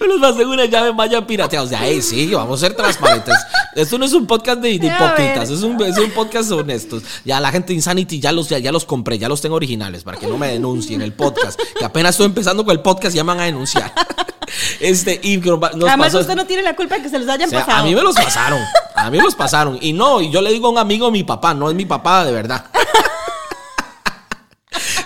Me 0.01 0.07
los 0.07 0.21
pasé 0.21 0.43
en 0.43 0.49
una 0.49 0.65
llave 0.65 0.93
maya 0.93 1.27
pirateados. 1.27 1.71
De 1.71 1.77
ahí 1.77 2.01
sí, 2.01 2.33
vamos 2.33 2.63
a 2.63 2.67
ser 2.67 2.77
transparentes. 2.77 3.35
Esto 3.75 3.99
no 3.99 4.05
es 4.05 4.13
un 4.13 4.27
podcast 4.27 4.61
de, 4.61 4.71
hipócritas, 4.71 5.51
es 5.51 5.63
un, 5.63 5.81
es 5.83 5.99
un, 5.99 6.11
podcast 6.11 6.51
honestos. 6.53 7.03
Ya 7.25 7.41
la 7.41 7.51
gente 7.51 7.69
de 7.69 7.75
Insanity 7.75 8.21
ya 8.21 8.33
los, 8.33 8.49
ya, 8.49 8.73
los 8.73 8.85
compré, 8.85 9.19
ya 9.19 9.29
los 9.29 9.41
tengo 9.41 9.57
originales 9.57 10.05
para 10.05 10.19
que 10.19 10.27
no 10.27 10.39
me 10.39 10.49
denuncien 10.49 11.01
el 11.03 11.13
podcast. 11.13 11.61
Que 11.79 11.85
apenas 11.85 12.11
estoy 12.11 12.27
empezando 12.27 12.65
con 12.65 12.73
el 12.73 12.81
podcast, 12.81 13.15
ya 13.15 13.25
me 13.25 13.29
van 13.29 13.41
a 13.41 13.45
denunciar. 13.45 13.93
Este, 14.81 15.19
y 15.23 15.41
Además, 15.49 16.13
usted 16.13 16.35
no 16.35 16.45
tiene 16.45 16.63
la 16.63 16.77
culpa 16.77 16.97
de 16.97 17.03
que 17.03 17.09
se 17.09 17.19
los 17.19 17.27
hayan 17.27 17.51
pasado. 17.51 17.79
A 17.79 17.83
mí 17.85 17.95
me 17.95 18.03
los 18.03 18.15
pasaron. 18.15 18.61
A 18.95 19.11
mí 19.11 19.17
me 19.17 19.25
los 19.25 19.35
pasaron. 19.35 19.79
Y 19.81 19.95
no, 19.95 20.21
y 20.21 20.31
yo 20.31 20.43
le 20.43 20.53
digo 20.53 20.67
a 20.67 20.71
un 20.71 20.79
amigo 20.79 21.11
mi 21.11 21.25
papá, 21.25 21.55
no 21.55 21.71
es 21.71 21.75
mi 21.75 21.87
papá 21.87 22.27
de 22.27 22.33
verdad. 22.33 22.67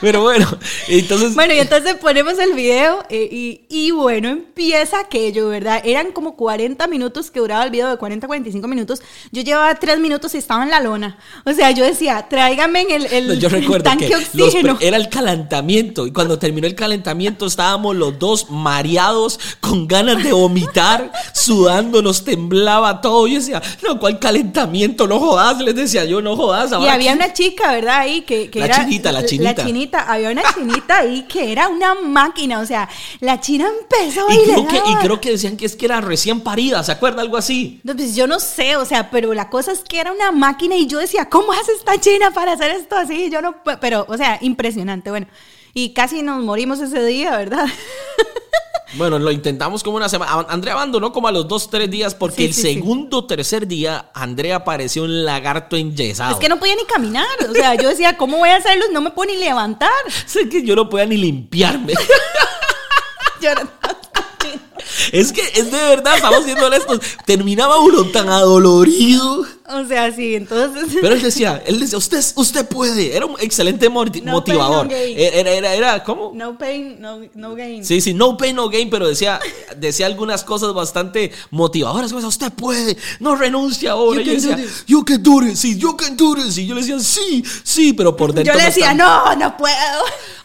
Pero 0.01 0.23
bueno, 0.23 0.47
entonces. 0.89 1.35
Bueno, 1.35 1.55
y 1.55 1.59
entonces 1.59 1.95
ponemos 1.97 2.39
el 2.39 2.55
video 2.55 3.05
eh, 3.09 3.29
y, 3.31 3.63
y, 3.69 3.91
bueno, 3.91 4.29
empieza 4.29 5.01
aquello, 5.01 5.49
¿verdad? 5.49 5.83
Eran 5.85 6.13
como 6.13 6.37
40 6.37 6.87
minutos 6.87 7.31
que 7.31 7.41
duraba 7.41 7.65
el 7.65 7.71
video, 7.71 7.89
de 7.89 7.97
40 7.97 8.27
a 8.27 8.29
45 8.29 8.69
minutos. 8.69 9.03
Yo 9.33 9.43
llevaba 9.43 9.75
3 9.75 9.99
minutos 9.99 10.35
y 10.35 10.39
estaba 10.39 10.63
en 10.63 10.71
la 10.71 10.81
lona. 10.81 11.19
O 11.45 11.53
sea, 11.53 11.71
yo 11.71 11.85
decía, 11.85 12.27
tráigame 12.29 12.83
el, 12.83 13.07
el, 13.07 13.39
yo 13.39 13.49
recuerdo 13.49 13.85
tanque 13.85 14.09
que 14.09 14.17
oxígeno. 14.17 14.79
era 14.81 14.97
el 14.97 15.09
calentamiento. 15.09 16.07
Y 16.07 16.13
cuando 16.13 16.39
terminó 16.39 16.67
el 16.67 16.75
calentamiento, 16.75 17.47
estábamos 17.47 17.97
los 17.97 18.19
dos 18.19 18.51
mareados, 18.51 19.39
con 19.61 19.87
ganas 19.87 20.23
de 20.23 20.33
vomitar, 20.33 21.13
sudando, 21.33 22.03
nos 22.03 22.25
temblaba 22.25 23.01
todo. 23.01 23.27
Yo 23.27 23.39
decía, 23.39 23.63
no, 23.83 23.99
¿cuál 23.99 24.19
calentamiento? 24.19 25.07
No 25.07 25.19
jodas, 25.19 25.61
les 25.61 25.75
decía 25.75 26.05
yo, 26.05 26.21
no 26.21 26.37
jodas. 26.37 26.71
y 26.81 26.89
había 26.89 27.13
una 27.13 27.33
chica, 27.33 27.73
¿verdad? 27.73 28.01
Ahí 28.01 28.23
que, 28.23 28.51
que 28.51 28.61
la 28.61 28.71
chinita, 28.71 29.13
la 29.13 29.25
chinita. 29.25 29.55
La 29.55 29.65
chinita 29.65 29.86
había 29.95 30.31
una 30.31 30.43
chinita 30.55 30.99
ahí 30.99 31.23
que 31.23 31.53
era 31.53 31.69
una 31.69 31.95
máquina, 31.95 32.61
o 32.61 32.67
sea, 32.67 32.89
la 33.21 33.41
china 33.41 33.69
empezó 33.81 34.27
y, 34.31 34.45
creo 34.45 34.67
que, 34.67 34.77
y 34.77 34.95
creo 34.97 35.21
que 35.21 35.31
decían 35.31 35.57
que 35.57 35.67
es 35.67 35.77
que 35.77 35.87
era 35.87 36.01
recién 36.01 36.41
parida, 36.41 36.83
¿se 36.83 36.93
acuerda? 36.93 37.23
Algo 37.23 37.37
así. 37.37 37.81
No, 37.85 37.95
pues 37.95 38.15
yo 38.15 38.27
no 38.27 38.41
sé, 38.41 38.77
o 38.77 38.85
sea, 38.85 39.11
pero 39.11 39.35
la 39.35 39.51
cosa 39.51 39.73
es 39.73 39.81
que 39.81 40.01
era 40.01 40.13
una 40.13 40.33
máquina 40.33 40.77
y 40.77 40.87
yo 40.87 40.99
decía, 40.99 41.29
¿cómo 41.29 41.53
hace 41.53 41.73
esta 41.73 41.99
china 42.01 42.31
para 42.31 42.53
hacer 42.53 42.71
esto 42.73 42.97
así? 42.97 43.31
Yo 43.31 43.41
no, 43.43 43.57
pero, 43.81 44.07
o 44.09 44.17
sea, 44.17 44.39
impresionante, 44.41 45.11
bueno. 45.11 45.27
Y 45.75 45.93
casi 45.93 46.23
nos 46.23 46.43
morimos 46.43 46.81
ese 46.81 47.05
día, 47.05 47.37
¿verdad? 47.37 47.67
Bueno, 48.97 49.19
lo 49.19 49.31
intentamos 49.31 49.83
como 49.83 49.97
una 49.97 50.09
semana. 50.09 50.47
Andrea 50.49 50.75
abandonó 50.75 51.13
como 51.13 51.29
a 51.29 51.33
los 51.33 51.47
dos, 51.47 51.69
tres 51.69 51.91
días 51.91 52.15
porque 52.15 52.47
el 52.47 52.55
segundo, 52.55 53.27
tercer 53.27 53.67
día, 53.67 54.11
Andrea 54.15 54.57
apareció 54.57 55.05
un 55.05 55.25
lagarto 55.25 55.77
enyesado. 55.77 56.33
Es 56.33 56.39
que 56.39 56.49
no 56.49 56.59
podía 56.59 56.77
ni 56.77 56.85
caminar. 56.85 57.27
O 57.49 57.53
sea, 57.53 57.75
yo 57.75 57.89
decía, 57.89 58.17
¿cómo 58.17 58.39
voy 58.39 58.49
a 58.49 58.57
hacerlo? 58.57 58.87
No 58.93 59.01
me 59.01 59.11
puedo 59.11 59.31
ni 59.31 59.39
levantar. 59.39 59.91
Sé 60.27 60.49
que 60.49 60.63
yo 60.65 60.75
no 60.75 60.89
podía 60.89 61.07
ni 61.07 61.17
limpiarme. 61.17 61.93
yo 63.41 63.51
es 65.13 65.33
que 65.33 65.43
es 65.55 65.71
de 65.71 65.79
verdad, 65.79 66.17
estamos 66.17 66.45
siendo 66.45 66.67
honestos. 66.67 67.01
Terminaba 67.25 67.79
uno 67.79 68.05
tan 68.07 68.29
adolorido. 68.29 69.47
O 69.69 69.85
sea, 69.85 70.13
sí, 70.13 70.37
entonces. 70.37 70.97
Pero 71.01 71.15
él 71.15 71.23
decía, 71.23 71.63
él 71.67 71.81
decía, 71.81 71.99
usted, 71.99 72.23
usted 72.37 72.67
puede. 72.69 73.17
Era 73.17 73.27
un 73.27 73.37
excelente 73.41 73.89
motivador. 73.89 74.93
era, 74.93 75.51
era, 75.51 75.75
era, 75.75 76.05
¿cómo? 76.05 76.33
No 76.35 76.57
pain, 76.57 77.01
no, 77.01 77.21
no, 77.35 77.55
gain. 77.55 77.85
Sí, 77.85 78.01
sí, 78.01 78.15
no 78.15 78.37
pain, 78.37 78.55
no 78.55 78.69
gain, 78.69 78.89
pero 78.91 79.09
decía, 79.09 79.41
decía 79.77 80.07
algunas 80.07 80.45
cosas 80.45 80.73
bastante 80.73 81.33
motivadoras. 81.51 82.13
Como, 82.13 82.27
usted 82.29 82.53
puede, 82.53 82.97
no 83.19 83.35
renuncia 83.35 83.93
ahora. 83.93 84.21
You 84.21 84.23
y 84.23 84.27
yo 84.27 84.33
decía, 84.35 84.57
can 85.05 85.23
do 85.23 85.43
it, 85.43 85.57
sí, 85.57 85.77
you 85.77 85.97
can 85.97 86.17
do 86.17 86.37
it. 86.37 86.57
Y 86.57 86.67
yo 86.67 86.75
le 86.75 86.83
decía, 86.83 87.01
sí, 87.01 87.43
sí, 87.65 87.93
pero 87.93 88.17
por 88.17 88.33
dentro. 88.33 88.53
Yo 88.53 88.59
le 88.59 88.67
decía, 88.67 88.95
no, 88.95 89.35
no 89.35 89.57
puedo. 89.57 89.75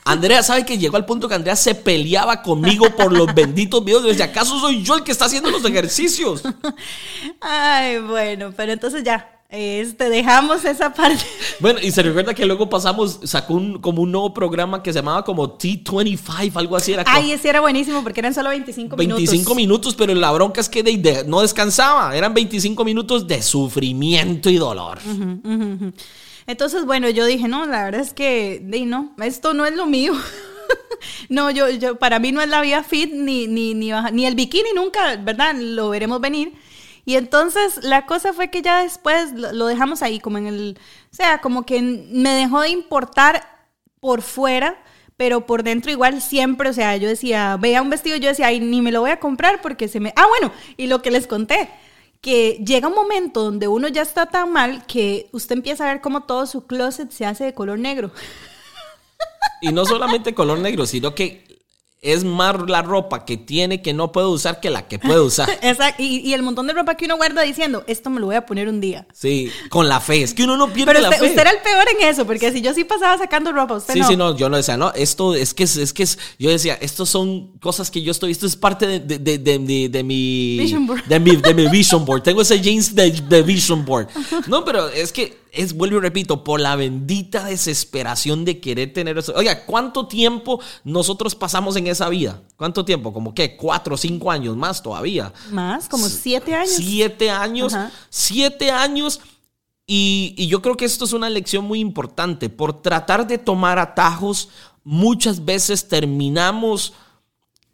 Andrea 0.04 0.42
sabe 0.42 0.66
que 0.66 0.78
llegó 0.78 0.98
al 0.98 1.06
punto 1.06 1.28
que 1.28 1.36
Andrea 1.36 1.56
se 1.56 1.76
peleaba 1.76 2.42
conmigo 2.42 2.88
por 2.96 3.14
los 3.14 3.34
benditos 3.36 3.86
videos. 3.86 4.18
Acaso 4.24 4.60
soy 4.60 4.84
yo 4.84 4.96
el 4.96 5.04
que 5.04 5.12
está 5.12 5.26
haciendo 5.26 5.50
los 5.50 5.64
ejercicios. 5.66 6.44
Ay, 7.42 8.00
bueno, 8.00 8.54
pero 8.56 8.72
entonces 8.74 9.04
ya. 9.04 9.42
Este, 9.52 10.10
dejamos 10.10 10.64
esa 10.64 10.94
parte. 10.94 11.26
Bueno, 11.60 11.82
y 11.82 11.92
se 11.92 12.02
recuerda 12.02 12.34
que 12.34 12.46
luego 12.46 12.70
pasamos, 12.70 13.20
sacó 13.26 13.56
un, 13.56 13.82
como 13.82 14.02
un 14.02 14.10
nuevo 14.10 14.34
programa 14.34 14.82
que 14.82 14.94
se 14.94 15.00
llamaba 15.00 15.26
como 15.26 15.58
T25, 15.58 16.56
algo 16.56 16.78
así. 16.78 16.94
Era 16.94 17.04
Ay, 17.06 17.34
ese 17.34 17.50
era 17.50 17.60
buenísimo 17.60 18.02
porque 18.02 18.22
eran 18.22 18.34
solo 18.34 18.50
25 18.50 18.96
minutos. 18.96 19.18
25 19.18 19.56
minutos, 19.56 19.96
pero 19.96 20.16
la 20.16 20.32
bronca 20.32 20.62
es 20.62 20.70
que 20.70 20.84
no 21.28 21.42
descansaba. 21.42 22.16
Eran 22.16 22.34
25 22.34 22.86
minutos 22.86 23.28
de 23.28 23.42
sufrimiento 23.42 24.50
y 24.50 24.56
dolor. 24.56 25.00
Entonces, 26.48 26.86
bueno, 26.86 27.10
yo 27.10 27.26
dije, 27.26 27.50
no, 27.50 27.66
la 27.66 27.84
verdad 27.84 28.02
es 28.02 28.14
que, 28.14 28.62
no, 28.86 29.14
esto 29.22 29.54
no 29.54 29.66
es 29.66 29.76
lo 29.76 29.86
mío. 29.86 30.14
no, 31.30 31.52
yo, 31.52 31.70
yo, 31.70 31.98
para 31.98 32.20
mí 32.20 32.32
no 32.32 32.42
es 32.42 32.50
la 32.50 32.62
vida 32.62 32.84
fit 32.84 33.12
ni, 33.12 33.48
ni, 33.48 33.74
ni, 33.74 33.92
ni 34.12 34.26
el 34.26 34.36
bikini 34.36 34.70
nunca, 34.76 35.16
¿verdad? 35.18 35.56
Lo 35.56 35.90
veremos 35.90 36.22
venir. 36.22 36.54
Y 37.06 37.16
entonces 37.16 37.84
la 37.84 38.06
cosa 38.06 38.34
fue 38.34 38.50
que 38.50 38.62
ya 38.62 38.84
después 38.84 39.34
lo 39.34 39.66
dejamos 39.66 40.02
ahí, 40.02 40.20
como 40.20 40.38
en 40.38 40.48
el, 40.48 40.80
o 41.12 41.16
sea, 41.16 41.40
como 41.40 41.66
que 41.66 41.82
me 41.82 42.34
dejó 42.34 42.62
de 42.62 42.70
importar 42.70 43.68
por 44.00 44.22
fuera, 44.22 44.82
pero 45.18 45.46
por 45.46 45.64
dentro 45.64 45.92
igual 45.92 46.22
siempre, 46.22 46.70
o 46.70 46.74
sea, 46.74 46.98
yo 46.98 47.08
decía, 47.08 47.58
veía 47.58 47.82
un 47.82 47.90
vestido, 47.90 48.18
yo 48.18 48.30
decía, 48.30 48.48
ay, 48.48 48.60
ni 48.60 48.82
me 48.82 48.92
lo 48.92 49.02
voy 49.02 49.12
a 49.12 49.20
comprar 49.20 49.62
porque 49.62 49.88
se 49.88 50.00
me... 50.00 50.14
Ah, 50.16 50.26
bueno, 50.28 50.52
y 50.78 50.88
lo 50.88 51.02
que 51.02 51.12
les 51.12 51.28
conté, 51.28 51.70
que 52.22 52.64
llega 52.66 52.88
un 52.88 52.96
momento 52.96 53.44
donde 53.44 53.68
uno 53.68 53.88
ya 53.88 54.04
está 54.04 54.28
tan 54.28 54.52
mal 54.52 54.86
que 54.86 55.28
usted 55.32 55.56
empieza 55.56 55.86
a 55.86 55.94
ver 55.94 56.02
cómo 56.02 56.24
todo 56.24 56.46
su 56.46 56.66
closet 56.68 57.12
se 57.12 57.26
hace 57.26 57.46
de 57.46 57.54
color 57.54 57.80
negro. 57.80 58.12
Y 59.62 59.72
no 59.72 59.86
solamente 59.86 60.34
color 60.34 60.60
negro, 60.60 60.86
sino 60.86 61.16
que 61.16 61.52
es 62.02 62.24
más 62.24 62.56
la 62.68 62.82
ropa 62.82 63.26
que 63.26 63.38
tiene 63.38 63.84
que 63.84 63.94
no 63.94 64.12
puede 64.12 64.26
usar 64.26 64.60
que 64.60 64.72
la 64.72 64.88
que 64.88 64.98
puede 64.98 65.20
usar. 65.20 65.48
Exacto. 65.62 66.02
Y, 66.02 66.34
el 66.34 66.42
montón 66.42 66.66
de 66.66 66.74
ropa 66.74 66.96
que 66.96 67.06
uno 67.06 67.16
guarda 67.16 67.44
diciendo, 67.44 67.84
esto 67.86 68.10
me 68.10 68.20
lo 68.20 68.26
voy 68.26 68.36
a 68.36 68.46
poner 68.48 68.68
un 68.68 68.82
día. 68.82 69.08
Sí, 69.14 69.52
con 69.70 69.88
la 69.88 70.00
fe. 70.00 70.24
Es 70.24 70.34
que 70.34 70.44
uno 70.44 70.58
no 70.58 70.74
pierde 70.74 70.94
Pero 70.94 71.08
la 71.08 71.12
fe. 71.16 71.26
usted 71.26 71.40
era 71.40 71.52
el 71.52 71.60
peor 71.60 71.86
en 71.96 72.08
eso, 72.08 72.26
porque 72.26 72.52
si 72.52 72.62
yo 72.62 72.74
sí 72.74 72.84
pasaba 72.86 73.20
sacando 73.20 73.52
ropa, 73.52 73.76
usted 73.76 73.96
no. 73.96 74.04
Sí, 74.04 74.14
sí, 74.14 74.18
no, 74.18 74.36
yo 74.36 74.50
no 74.50 74.58
decía, 74.58 74.78
no, 74.78 74.92
esto 74.94 75.36
es 75.36 75.54
que 75.54 75.64
es, 75.64 75.78
es 75.78 75.94
que 75.94 76.04
es, 76.04 76.18
yo 76.40 76.50
decía, 76.50 76.74
esto 76.82 77.06
son 77.06 77.60
cosas 77.60 77.92
que 77.92 78.02
yo 78.02 78.12
estoy, 78.12 78.32
esto 78.32 78.48
es 78.48 78.56
parte 78.56 78.88
de, 78.88 79.00
de, 79.00 79.38
de, 79.38 79.90
de 79.90 80.04
mi... 80.04 80.58
Vision 80.58 80.88
board. 80.88 81.06
De 81.06 81.20
mi, 81.20 81.36
de 81.36 81.54
mi 81.54 81.68
vision 81.68 82.04
board. 82.04 82.24
Tengo 82.24 82.42
ese 82.42 82.60
jeans 82.60 82.96
de, 82.96 83.44
vision 83.44 83.86
board. 83.86 84.08
No, 84.48 84.66
pero 84.66 84.88
es 84.90 85.12
que 85.12 85.38
es, 85.52 85.74
vuelvo 85.74 85.98
y 85.98 86.02
repito, 86.02 86.44
por 86.44 86.60
la 86.60 86.76
bendita 86.76 87.44
desesperación 87.44 88.46
de 88.46 88.60
querer 88.60 88.94
tener 88.94 89.18
eso. 89.18 89.34
Oiga, 89.36 89.66
¿cuánto 89.66 90.08
tiempo 90.08 90.60
nosotros 90.84 91.36
pasamos 91.36 91.76
en 91.76 91.88
esa 91.88 92.10
vida? 92.10 92.42
¿Cuánto 92.56 92.86
tiempo? 92.86 93.14
¿Como 93.14 93.34
qué? 93.34 93.58
¿Cuatro 93.58 93.96
o 93.96 93.98
cinco 93.98 94.32
años 94.32 94.56
más 94.56 94.82
todavía? 94.82 95.34
Más, 95.52 95.90
como 95.90 96.08
siete 96.08 96.56
años. 96.56 96.76
Siete 96.76 97.30
años. 97.30 97.74
Siete 98.10 98.72
años. 98.72 99.20
Y, 99.86 100.34
y 100.38 100.48
yo 100.48 100.62
creo 100.62 100.78
que 100.78 100.86
esto 100.86 101.06
es 101.06 101.14
una 101.14 101.30
lección 101.30 101.66
muy 101.66 101.80
importante. 101.80 102.50
Por 102.50 102.82
tratar 102.82 103.28
de 103.28 103.38
tomar 103.38 103.78
atajos, 103.78 104.50
muchas 104.84 105.44
veces 105.44 105.88
terminamos 105.88 106.94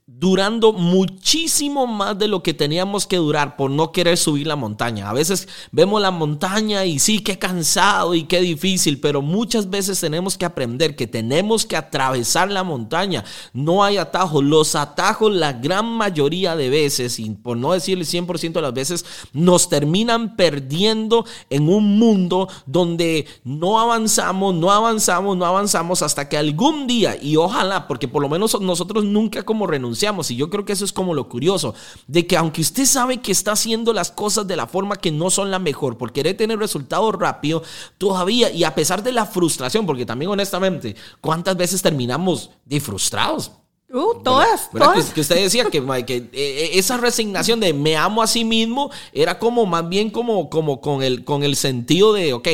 durando 0.09 0.71
muchísimo 0.71 1.85
más 1.85 2.17
de 2.17 2.29
lo 2.29 2.41
que 2.41 2.53
teníamos 2.53 3.05
que 3.05 3.17
durar 3.17 3.57
por 3.57 3.69
no 3.69 3.91
querer 3.91 4.17
subir 4.17 4.47
la 4.47 4.55
montaña. 4.55 5.09
A 5.09 5.13
veces 5.13 5.49
vemos 5.73 6.01
la 6.01 6.11
montaña 6.11 6.85
y 6.85 6.97
sí, 6.97 7.19
qué 7.19 7.37
cansado 7.37 8.15
y 8.15 8.23
qué 8.23 8.39
difícil, 8.39 9.01
pero 9.01 9.21
muchas 9.21 9.69
veces 9.69 9.99
tenemos 9.99 10.37
que 10.37 10.45
aprender 10.45 10.95
que 10.95 11.07
tenemos 11.07 11.65
que 11.65 11.75
atravesar 11.75 12.49
la 12.49 12.63
montaña. 12.63 13.25
No 13.51 13.83
hay 13.83 13.97
atajos. 13.97 14.45
Los 14.45 14.75
atajos 14.75 15.35
la 15.35 15.51
gran 15.51 15.85
mayoría 15.85 16.55
de 16.55 16.69
veces, 16.69 17.19
y 17.19 17.31
por 17.31 17.57
no 17.57 17.73
decir 17.73 17.97
el 17.97 18.05
100% 18.05 18.53
de 18.53 18.61
las 18.61 18.73
veces, 18.73 19.05
nos 19.33 19.67
terminan 19.67 20.37
perdiendo 20.37 21.25
en 21.49 21.67
un 21.67 21.99
mundo 21.99 22.47
donde 22.65 23.27
no 23.43 23.77
avanzamos, 23.77 24.55
no 24.55 24.71
avanzamos, 24.71 25.35
no 25.35 25.45
avanzamos 25.45 26.01
hasta 26.01 26.29
que 26.29 26.37
algún 26.37 26.87
día, 26.87 27.17
y 27.21 27.35
ojalá, 27.35 27.89
porque 27.89 28.07
por 28.07 28.21
lo 28.21 28.29
menos 28.29 28.59
nosotros 28.61 29.03
nunca 29.03 29.43
como 29.43 29.67
renunciamos, 29.67 29.96
y 30.29 30.35
yo 30.35 30.49
creo 30.49 30.65
que 30.65 30.73
eso 30.73 30.85
es 30.85 30.93
como 30.93 31.13
lo 31.13 31.27
curioso, 31.27 31.73
de 32.07 32.27
que 32.27 32.37
aunque 32.37 32.61
usted 32.61 32.85
sabe 32.85 33.17
que 33.17 33.31
está 33.31 33.53
haciendo 33.53 33.93
las 33.93 34.11
cosas 34.11 34.47
de 34.47 34.55
la 34.55 34.67
forma 34.67 34.95
que 34.95 35.11
no 35.11 35.29
son 35.29 35.51
la 35.51 35.59
mejor, 35.59 35.97
por 35.97 36.11
querer 36.11 36.37
tener 36.37 36.59
resultados 36.59 37.15
rápido, 37.15 37.63
todavía, 37.97 38.51
y 38.51 38.63
a 38.63 38.75
pesar 38.75 39.03
de 39.03 39.11
la 39.11 39.25
frustración, 39.25 39.85
porque 39.85 40.05
también 40.05 40.31
honestamente, 40.31 40.95
¿cuántas 41.21 41.57
veces 41.57 41.81
terminamos 41.81 42.51
de 42.65 42.79
frustrados? 42.79 43.51
Uh, 43.89 44.21
todas, 44.21 44.69
todas. 44.69 45.13
Que, 45.13 45.21
usted 45.21 45.35
decía 45.35 45.65
que, 45.65 45.81
que 46.05 46.17
eh, 46.17 46.29
eh, 46.33 46.69
esa 46.73 46.97
resignación 46.97 47.61
de 47.61 47.73
me 47.73 47.95
amo 47.95 48.21
a 48.21 48.27
sí 48.27 48.43
mismo 48.43 48.91
era 49.13 49.39
como 49.39 49.65
más 49.65 49.87
bien 49.87 50.09
como, 50.09 50.49
como 50.49 50.81
con, 50.81 51.01
el, 51.01 51.23
con 51.23 51.43
el 51.43 51.55
sentido 51.55 52.11
de, 52.11 52.33
ok, 52.33 52.47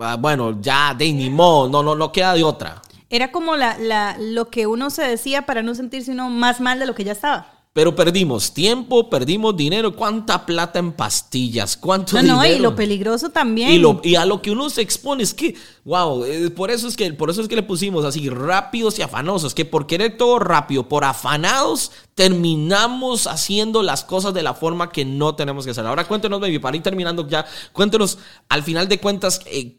ah, 0.00 0.16
bueno, 0.18 0.58
ya 0.62 0.94
de 0.94 1.12
ni 1.12 1.28
modo, 1.28 1.68
no, 1.68 1.82
no, 1.82 1.94
no 1.94 2.10
queda 2.10 2.32
de 2.32 2.42
otra. 2.42 2.80
Era 3.10 3.32
como 3.32 3.56
la, 3.56 3.78
la, 3.78 4.16
lo 4.18 4.50
que 4.50 4.66
uno 4.66 4.90
se 4.90 5.02
decía 5.02 5.46
para 5.46 5.62
no 5.62 5.74
sentirse 5.74 6.12
uno 6.12 6.28
más 6.30 6.60
mal 6.60 6.78
de 6.78 6.86
lo 6.86 6.94
que 6.94 7.04
ya 7.04 7.12
estaba. 7.12 7.58
Pero 7.78 7.94
perdimos 7.94 8.52
tiempo, 8.52 9.08
perdimos 9.08 9.56
dinero, 9.56 9.94
cuánta 9.94 10.44
plata 10.44 10.80
en 10.80 10.90
pastillas, 10.90 11.76
cuánto 11.76 12.16
no, 12.16 12.22
dinero. 12.22 12.38
No, 12.38 12.46
y 12.46 12.58
lo 12.58 12.74
peligroso 12.74 13.28
también. 13.28 13.70
Y, 13.70 13.78
lo, 13.78 14.00
y, 14.02 14.16
a 14.16 14.26
lo 14.26 14.42
que 14.42 14.50
uno 14.50 14.68
se 14.68 14.82
expone 14.82 15.22
es 15.22 15.32
que, 15.32 15.54
wow, 15.84 16.24
eh, 16.24 16.50
por 16.50 16.72
eso 16.72 16.88
es 16.88 16.96
que, 16.96 17.12
por 17.12 17.30
eso 17.30 17.40
es 17.40 17.46
que 17.46 17.54
le 17.54 17.62
pusimos 17.62 18.04
así 18.04 18.28
rápidos 18.30 18.98
y 18.98 19.02
afanosos, 19.02 19.54
que 19.54 19.64
por 19.64 19.86
querer 19.86 20.16
todo 20.16 20.40
rápido, 20.40 20.88
por 20.88 21.04
afanados, 21.04 21.92
terminamos 22.16 23.28
haciendo 23.28 23.84
las 23.84 24.02
cosas 24.02 24.34
de 24.34 24.42
la 24.42 24.54
forma 24.54 24.90
que 24.90 25.04
no 25.04 25.36
tenemos 25.36 25.64
que 25.64 25.70
hacer. 25.70 25.86
Ahora 25.86 26.08
cuéntenos, 26.08 26.40
baby, 26.40 26.58
para 26.58 26.76
ir 26.76 26.82
terminando 26.82 27.28
ya, 27.28 27.46
cuéntenos, 27.72 28.18
al 28.48 28.64
final 28.64 28.88
de 28.88 28.98
cuentas, 28.98 29.40
eh, 29.46 29.77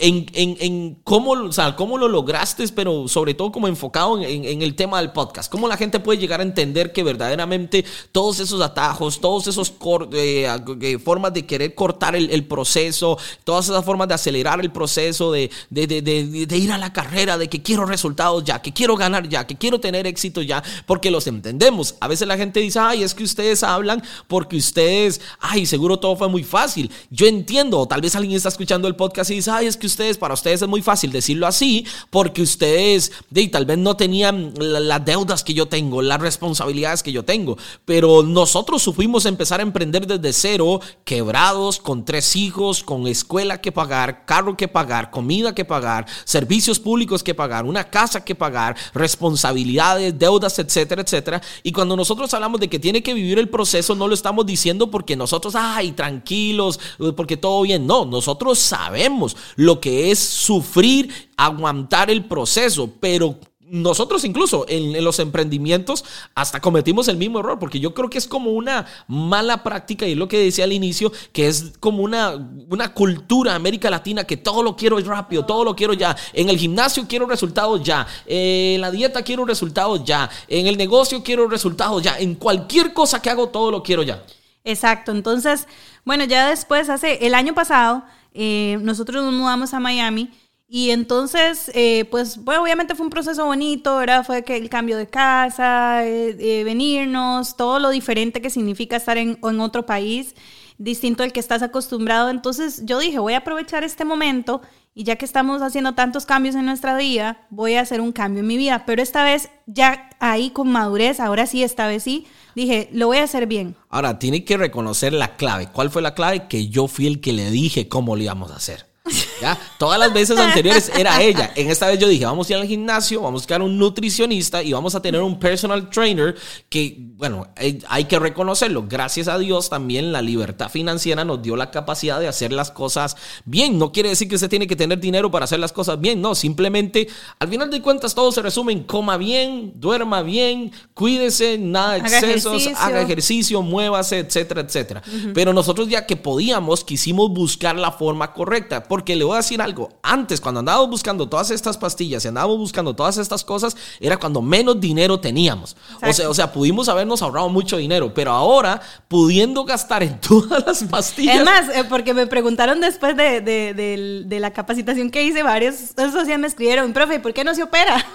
en, 0.00 0.26
en, 0.32 0.56
en 0.60 0.98
cómo, 1.04 1.32
o 1.32 1.76
cómo 1.76 1.98
lo 1.98 2.08
lograste, 2.08 2.66
pero 2.68 3.06
sobre 3.06 3.34
todo 3.34 3.52
como 3.52 3.68
enfocado 3.68 4.20
en, 4.22 4.44
en, 4.44 4.62
el 4.62 4.74
tema 4.74 4.98
del 4.98 5.12
podcast. 5.12 5.52
Cómo 5.52 5.68
la 5.68 5.76
gente 5.76 6.00
puede 6.00 6.18
llegar 6.18 6.40
a 6.40 6.42
entender 6.42 6.92
que 6.92 7.02
verdaderamente 7.02 7.84
todos 8.10 8.40
esos 8.40 8.62
atajos, 8.62 9.20
todos 9.20 9.46
esos 9.46 9.72
eh, 10.14 10.98
formas 11.04 11.34
de 11.34 11.44
querer 11.44 11.74
cortar 11.74 12.16
el, 12.16 12.30
el, 12.30 12.46
proceso, 12.46 13.18
todas 13.44 13.68
esas 13.68 13.84
formas 13.84 14.08
de 14.08 14.14
acelerar 14.14 14.60
el 14.60 14.72
proceso, 14.72 15.32
de, 15.32 15.50
de, 15.68 15.86
de, 15.86 16.00
de, 16.02 16.56
ir 16.56 16.72
a 16.72 16.78
la 16.78 16.92
carrera, 16.92 17.36
de 17.36 17.48
que 17.48 17.62
quiero 17.62 17.84
resultados 17.84 18.42
ya, 18.42 18.62
que 18.62 18.72
quiero 18.72 18.96
ganar 18.96 19.28
ya, 19.28 19.46
que 19.46 19.56
quiero 19.58 19.80
tener 19.80 20.06
éxito 20.06 20.40
ya, 20.40 20.62
porque 20.86 21.10
los 21.10 21.26
entendemos. 21.26 21.94
A 22.00 22.08
veces 22.08 22.26
la 22.26 22.38
gente 22.38 22.60
dice, 22.60 22.78
ay, 22.78 23.02
es 23.02 23.14
que 23.14 23.24
ustedes 23.24 23.62
hablan 23.62 24.02
porque 24.28 24.56
ustedes, 24.56 25.20
ay, 25.40 25.66
seguro 25.66 25.98
todo 25.98 26.16
fue 26.16 26.28
muy 26.28 26.42
fácil. 26.42 26.90
Yo 27.10 27.26
entiendo, 27.26 27.80
o 27.80 27.86
tal 27.86 28.00
vez 28.00 28.16
alguien 28.16 28.36
está 28.36 28.48
escuchando 28.48 28.88
el 28.88 28.96
podcast 28.96 29.30
y 29.30 29.34
dice, 29.34 29.50
ay, 29.50 29.66
es 29.66 29.76
que 29.76 29.89
ustedes, 29.90 30.18
para 30.18 30.34
ustedes 30.34 30.62
es 30.62 30.68
muy 30.68 30.82
fácil 30.82 31.12
decirlo 31.12 31.46
así, 31.46 31.86
porque 32.10 32.42
ustedes 32.42 33.12
de, 33.30 33.48
tal 33.48 33.66
vez 33.66 33.78
no 33.78 33.96
tenían 33.96 34.54
las 34.58 35.04
deudas 35.04 35.44
que 35.44 35.54
yo 35.54 35.66
tengo, 35.66 36.02
las 36.02 36.20
responsabilidades 36.20 37.02
que 37.02 37.12
yo 37.12 37.24
tengo, 37.24 37.56
pero 37.84 38.22
nosotros 38.22 38.82
supimos 38.82 39.26
empezar 39.26 39.60
a 39.60 39.62
emprender 39.62 40.06
desde 40.06 40.32
cero, 40.32 40.80
quebrados, 41.04 41.78
con 41.78 42.04
tres 42.04 42.36
hijos, 42.36 42.82
con 42.82 43.06
escuela 43.06 43.60
que 43.60 43.72
pagar, 43.72 44.24
carro 44.24 44.56
que 44.56 44.68
pagar, 44.68 45.10
comida 45.10 45.54
que 45.54 45.64
pagar, 45.64 46.06
servicios 46.24 46.78
públicos 46.78 47.22
que 47.22 47.34
pagar, 47.34 47.64
una 47.64 47.90
casa 47.90 48.24
que 48.24 48.34
pagar, 48.34 48.76
responsabilidades, 48.94 50.18
deudas, 50.18 50.58
etcétera, 50.58 51.02
etcétera. 51.02 51.42
Y 51.62 51.72
cuando 51.72 51.96
nosotros 51.96 52.32
hablamos 52.34 52.60
de 52.60 52.68
que 52.68 52.78
tiene 52.78 53.02
que 53.02 53.14
vivir 53.14 53.38
el 53.38 53.48
proceso, 53.48 53.94
no 53.94 54.08
lo 54.08 54.14
estamos 54.14 54.46
diciendo 54.46 54.90
porque 54.90 55.16
nosotros, 55.16 55.54
ay, 55.56 55.92
tranquilos, 55.92 56.78
porque 57.16 57.36
todo 57.36 57.62
bien. 57.62 57.86
No, 57.86 58.04
nosotros 58.04 58.58
sabemos 58.58 59.36
lo 59.56 59.79
que 59.80 60.10
es 60.10 60.18
sufrir, 60.18 61.30
aguantar 61.36 62.10
el 62.10 62.24
proceso, 62.24 62.90
pero 63.00 63.36
nosotros 63.70 64.24
incluso 64.24 64.66
en, 64.68 65.02
los 65.02 65.20
emprendimientos 65.20 66.04
hasta 66.34 66.60
cometimos 66.60 67.06
el 67.08 67.16
mismo 67.16 67.38
error, 67.38 67.58
porque 67.58 67.78
yo 67.78 67.94
creo 67.94 68.10
que 68.10 68.18
es 68.18 68.26
como 68.26 68.50
una 68.50 68.86
mala 69.06 69.62
práctica, 69.62 70.06
y 70.06 70.16
lo 70.16 70.26
que 70.26 70.38
decía 70.38 70.64
al 70.64 70.72
inicio, 70.72 71.12
que 71.32 71.46
es 71.46 71.72
como 71.78 72.02
una, 72.02 72.34
una 72.68 72.92
cultura 72.92 73.54
América 73.54 73.88
Latina 73.88 74.24
que 74.24 74.36
todo 74.36 74.62
lo 74.62 74.76
quiero 74.76 74.98
rápido, 74.98 75.46
todo 75.46 75.64
lo 75.64 75.76
quiero 75.76 75.92
ya. 75.94 76.16
En 76.32 76.50
el 76.50 76.58
gimnasio 76.58 77.06
quiero 77.08 77.26
resultados 77.26 77.82
ya, 77.82 78.06
en 78.26 78.80
la 78.80 78.90
dieta 78.90 79.22
quiero 79.22 79.44
resultados 79.44 80.04
ya, 80.04 80.28
en 80.48 80.66
el 80.66 80.76
negocio 80.76 81.22
quiero 81.22 81.48
resultados 81.48 82.02
ya, 82.02 82.18
en 82.18 82.34
cualquier 82.34 82.92
cosa 82.92 83.22
que 83.22 83.30
hago 83.30 83.48
todo 83.48 83.70
lo 83.70 83.82
quiero 83.82 84.02
ya. 84.02 84.22
Exacto, 84.64 85.12
entonces, 85.12 85.66
bueno, 86.04 86.24
ya 86.24 86.48
después, 86.48 86.88
hace 86.90 87.24
el 87.24 87.34
año 87.34 87.54
pasado, 87.54 88.02
eh, 88.34 88.78
nosotros 88.82 89.24
nos 89.24 89.34
mudamos 89.34 89.74
a 89.74 89.80
Miami 89.80 90.30
y 90.72 90.90
entonces, 90.92 91.68
eh, 91.74 92.04
pues, 92.12 92.36
bueno, 92.44 92.62
obviamente 92.62 92.94
fue 92.94 93.04
un 93.04 93.10
proceso 93.10 93.44
bonito, 93.44 93.96
¿verdad? 93.96 94.24
Fue 94.24 94.44
que 94.44 94.56
el 94.56 94.70
cambio 94.70 94.96
de 94.96 95.08
casa, 95.08 96.06
eh, 96.06 96.36
eh, 96.38 96.62
venirnos, 96.62 97.56
todo 97.56 97.80
lo 97.80 97.90
diferente 97.90 98.40
que 98.40 98.50
significa 98.50 98.94
estar 98.94 99.18
en, 99.18 99.36
en, 99.42 99.58
otro 99.58 99.84
país, 99.84 100.36
distinto 100.78 101.24
al 101.24 101.32
que 101.32 101.40
estás 101.40 101.62
acostumbrado. 101.62 102.30
Entonces 102.30 102.86
yo 102.86 103.00
dije, 103.00 103.18
voy 103.18 103.32
a 103.32 103.38
aprovechar 103.38 103.82
este 103.82 104.04
momento 104.04 104.62
y 104.94 105.04
ya 105.04 105.16
que 105.16 105.24
estamos 105.24 105.62
haciendo 105.62 105.94
tantos 105.94 106.26
cambios 106.26 106.54
en 106.56 106.66
nuestra 106.66 106.96
vida, 106.96 107.46
voy 107.50 107.74
a 107.74 107.80
hacer 107.80 108.00
un 108.00 108.12
cambio 108.12 108.40
en 108.40 108.46
mi 108.46 108.56
vida. 108.56 108.84
Pero 108.86 109.02
esta 109.02 109.22
vez 109.22 109.48
ya 109.66 110.10
ahí 110.18 110.50
con 110.50 110.70
madurez, 110.70 111.20
ahora 111.20 111.46
sí, 111.46 111.62
esta 111.62 111.86
vez 111.86 112.02
sí, 112.02 112.26
dije, 112.54 112.88
lo 112.92 113.06
voy 113.06 113.18
a 113.18 113.24
hacer 113.24 113.46
bien. 113.46 113.76
Ahora, 113.88 114.18
tiene 114.18 114.44
que 114.44 114.56
reconocer 114.56 115.12
la 115.12 115.36
clave. 115.36 115.68
¿Cuál 115.72 115.90
fue 115.90 116.02
la 116.02 116.14
clave? 116.14 116.48
Que 116.48 116.68
yo 116.68 116.88
fui 116.88 117.06
el 117.06 117.20
que 117.20 117.32
le 117.32 117.50
dije 117.50 117.88
cómo 117.88 118.16
lo 118.16 118.22
íbamos 118.22 118.50
a 118.50 118.56
hacer. 118.56 118.86
¿Ya? 119.40 119.58
Todas 119.78 119.98
las 119.98 120.12
veces 120.12 120.38
anteriores 120.38 120.90
era 120.96 121.22
ella. 121.22 121.52
En 121.56 121.70
esta 121.70 121.88
vez 121.88 121.98
yo 121.98 122.08
dije, 122.08 122.24
vamos 122.24 122.48
a 122.48 122.52
ir 122.52 122.58
al 122.58 122.66
gimnasio, 122.66 123.22
vamos 123.22 123.40
a 123.40 123.42
buscar 123.42 123.62
un 123.62 123.78
nutricionista 123.78 124.62
y 124.62 124.72
vamos 124.72 124.94
a 124.94 125.02
tener 125.02 125.20
un 125.22 125.38
personal 125.38 125.88
trainer 125.90 126.36
que, 126.68 126.96
bueno, 126.98 127.48
hay 127.88 128.04
que 128.04 128.18
reconocerlo. 128.18 128.84
Gracias 128.88 129.28
a 129.28 129.38
Dios 129.38 129.70
también 129.70 130.12
la 130.12 130.22
libertad 130.22 130.68
financiera 130.68 131.24
nos 131.24 131.42
dio 131.42 131.56
la 131.56 131.70
capacidad 131.70 132.20
de 132.20 132.28
hacer 132.28 132.52
las 132.52 132.70
cosas 132.70 133.16
bien. 133.44 133.78
No 133.78 133.92
quiere 133.92 134.10
decir 134.10 134.28
que 134.28 134.34
usted 134.34 134.50
tiene 134.50 134.66
que 134.66 134.76
tener 134.76 135.00
dinero 135.00 135.30
para 135.30 135.44
hacer 135.44 135.58
las 135.58 135.72
cosas 135.72 136.00
bien, 136.00 136.20
no, 136.20 136.34
simplemente 136.34 137.08
al 137.38 137.48
final 137.48 137.70
de 137.70 137.80
cuentas 137.80 138.14
todo 138.14 138.32
se 138.32 138.42
resume 138.42 138.72
en 138.72 138.84
coma 138.84 139.16
bien, 139.16 139.72
duerma 139.76 140.22
bien, 140.22 140.72
cuídese, 140.94 141.58
nada 141.58 141.94
de 141.94 142.00
excesos, 142.00 142.68
haga 142.76 143.02
ejercicio, 143.02 143.62
muévase, 143.62 144.18
etcétera, 144.18 144.62
etcétera. 144.62 145.02
Pero 145.34 145.52
nosotros 145.52 145.88
ya 145.88 146.06
que 146.06 146.16
podíamos, 146.16 146.84
quisimos 146.84 147.30
buscar 147.30 147.76
la 147.76 147.92
forma 147.92 148.32
correcta, 148.32 148.84
porque 148.84 149.16
le 149.16 149.24
voy 149.30 149.36
a 149.36 149.42
decir 149.42 149.62
algo. 149.62 149.90
Antes, 150.02 150.40
cuando 150.40 150.60
andábamos 150.60 150.90
buscando 150.90 151.28
todas 151.28 151.50
estas 151.50 151.78
pastillas 151.78 152.24
y 152.24 152.28
andábamos 152.28 152.58
buscando 152.58 152.94
todas 152.94 153.16
estas 153.16 153.44
cosas, 153.44 153.76
era 154.00 154.16
cuando 154.16 154.42
menos 154.42 154.80
dinero 154.80 155.20
teníamos. 155.20 155.76
O 156.02 156.12
sea, 156.12 156.28
o 156.28 156.34
sea, 156.34 156.52
pudimos 156.52 156.88
habernos 156.88 157.22
ahorrado 157.22 157.48
mucho 157.48 157.76
dinero, 157.76 158.12
pero 158.12 158.32
ahora, 158.32 158.80
pudiendo 159.08 159.64
gastar 159.64 160.02
en 160.02 160.20
todas 160.20 160.66
las 160.66 160.84
pastillas. 160.84 161.36
Es 161.36 161.44
más, 161.44 161.68
eh, 161.68 161.84
porque 161.88 162.12
me 162.12 162.26
preguntaron 162.26 162.80
después 162.80 163.16
de, 163.16 163.40
de, 163.40 164.40
la 164.40 164.52
capacitación 164.52 165.10
que 165.10 165.22
hice, 165.22 165.42
varios 165.42 165.76
socios 165.96 166.38
me 166.38 166.46
escribieron, 166.46 166.92
profe, 166.92 167.20
¿por 167.20 167.32
qué 167.32 167.44
no 167.44 167.54
se 167.54 167.62
opera? 167.62 168.04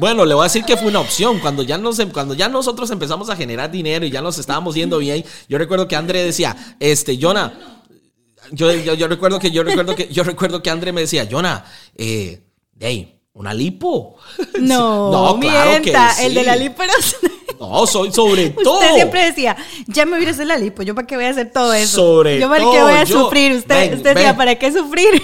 Bueno, 0.00 0.24
le 0.24 0.34
voy 0.34 0.42
a 0.42 0.44
decir 0.44 0.64
que 0.64 0.76
fue 0.76 0.88
una 0.88 0.98
opción. 0.98 1.38
Cuando 1.38 1.62
ya, 1.62 1.78
nos, 1.78 2.00
em, 2.00 2.10
cuando 2.10 2.34
ya 2.34 2.48
nosotros 2.48 2.90
empezamos 2.90 3.30
a 3.30 3.36
generar 3.36 3.70
dinero 3.70 4.04
y 4.04 4.10
ya 4.10 4.20
nos 4.20 4.38
estábamos 4.38 4.74
yendo 4.74 4.98
bien, 4.98 5.24
yo 5.48 5.56
recuerdo 5.56 5.86
que 5.86 5.94
André 5.94 6.24
decía, 6.24 6.56
este, 6.80 7.16
Jonah, 7.20 7.73
yo, 8.52 8.72
yo, 8.72 9.08
recuerdo 9.08 9.38
que 9.38 9.50
yo 9.50 9.62
recuerdo 9.62 9.94
que 9.94 10.08
yo 10.08 10.24
recuerdo 10.24 10.62
que 10.62 10.70
André 10.70 10.92
me 10.92 11.02
decía, 11.02 11.26
Jonah, 11.30 11.64
eh, 11.96 12.42
hey, 12.78 13.20
una 13.34 13.52
lipo. 13.52 14.16
No, 14.60 15.10
no 15.10 15.40
claro 15.40 15.82
que 15.82 15.90
sí. 15.90 16.24
el 16.26 16.34
de 16.34 16.44
la 16.44 16.56
lipo 16.56 16.82
era 16.82 16.94
No, 17.60 17.86
soy 17.86 18.12
sobre 18.12 18.50
todo. 18.62 18.78
Usted 18.78 18.94
siempre 18.94 19.24
decía, 19.24 19.56
ya 19.86 20.06
me 20.06 20.16
voy 20.16 20.26
a 20.26 20.30
hacer 20.30 20.46
la 20.46 20.56
lipo, 20.56 20.82
yo 20.82 20.94
para 20.94 21.06
qué 21.06 21.16
voy 21.16 21.24
a 21.24 21.30
hacer 21.30 21.52
todo 21.52 21.72
eso. 21.72 21.98
Sobre 21.98 22.40
yo 22.40 22.48
para 22.48 22.64
qué 22.70 22.82
voy 22.82 22.92
a 22.92 23.06
sufrir. 23.06 23.52
Usted, 23.52 23.94
usted 23.94 24.14
decía, 24.14 24.36
¿para 24.36 24.54
qué 24.56 24.72
sufrir? 24.72 25.22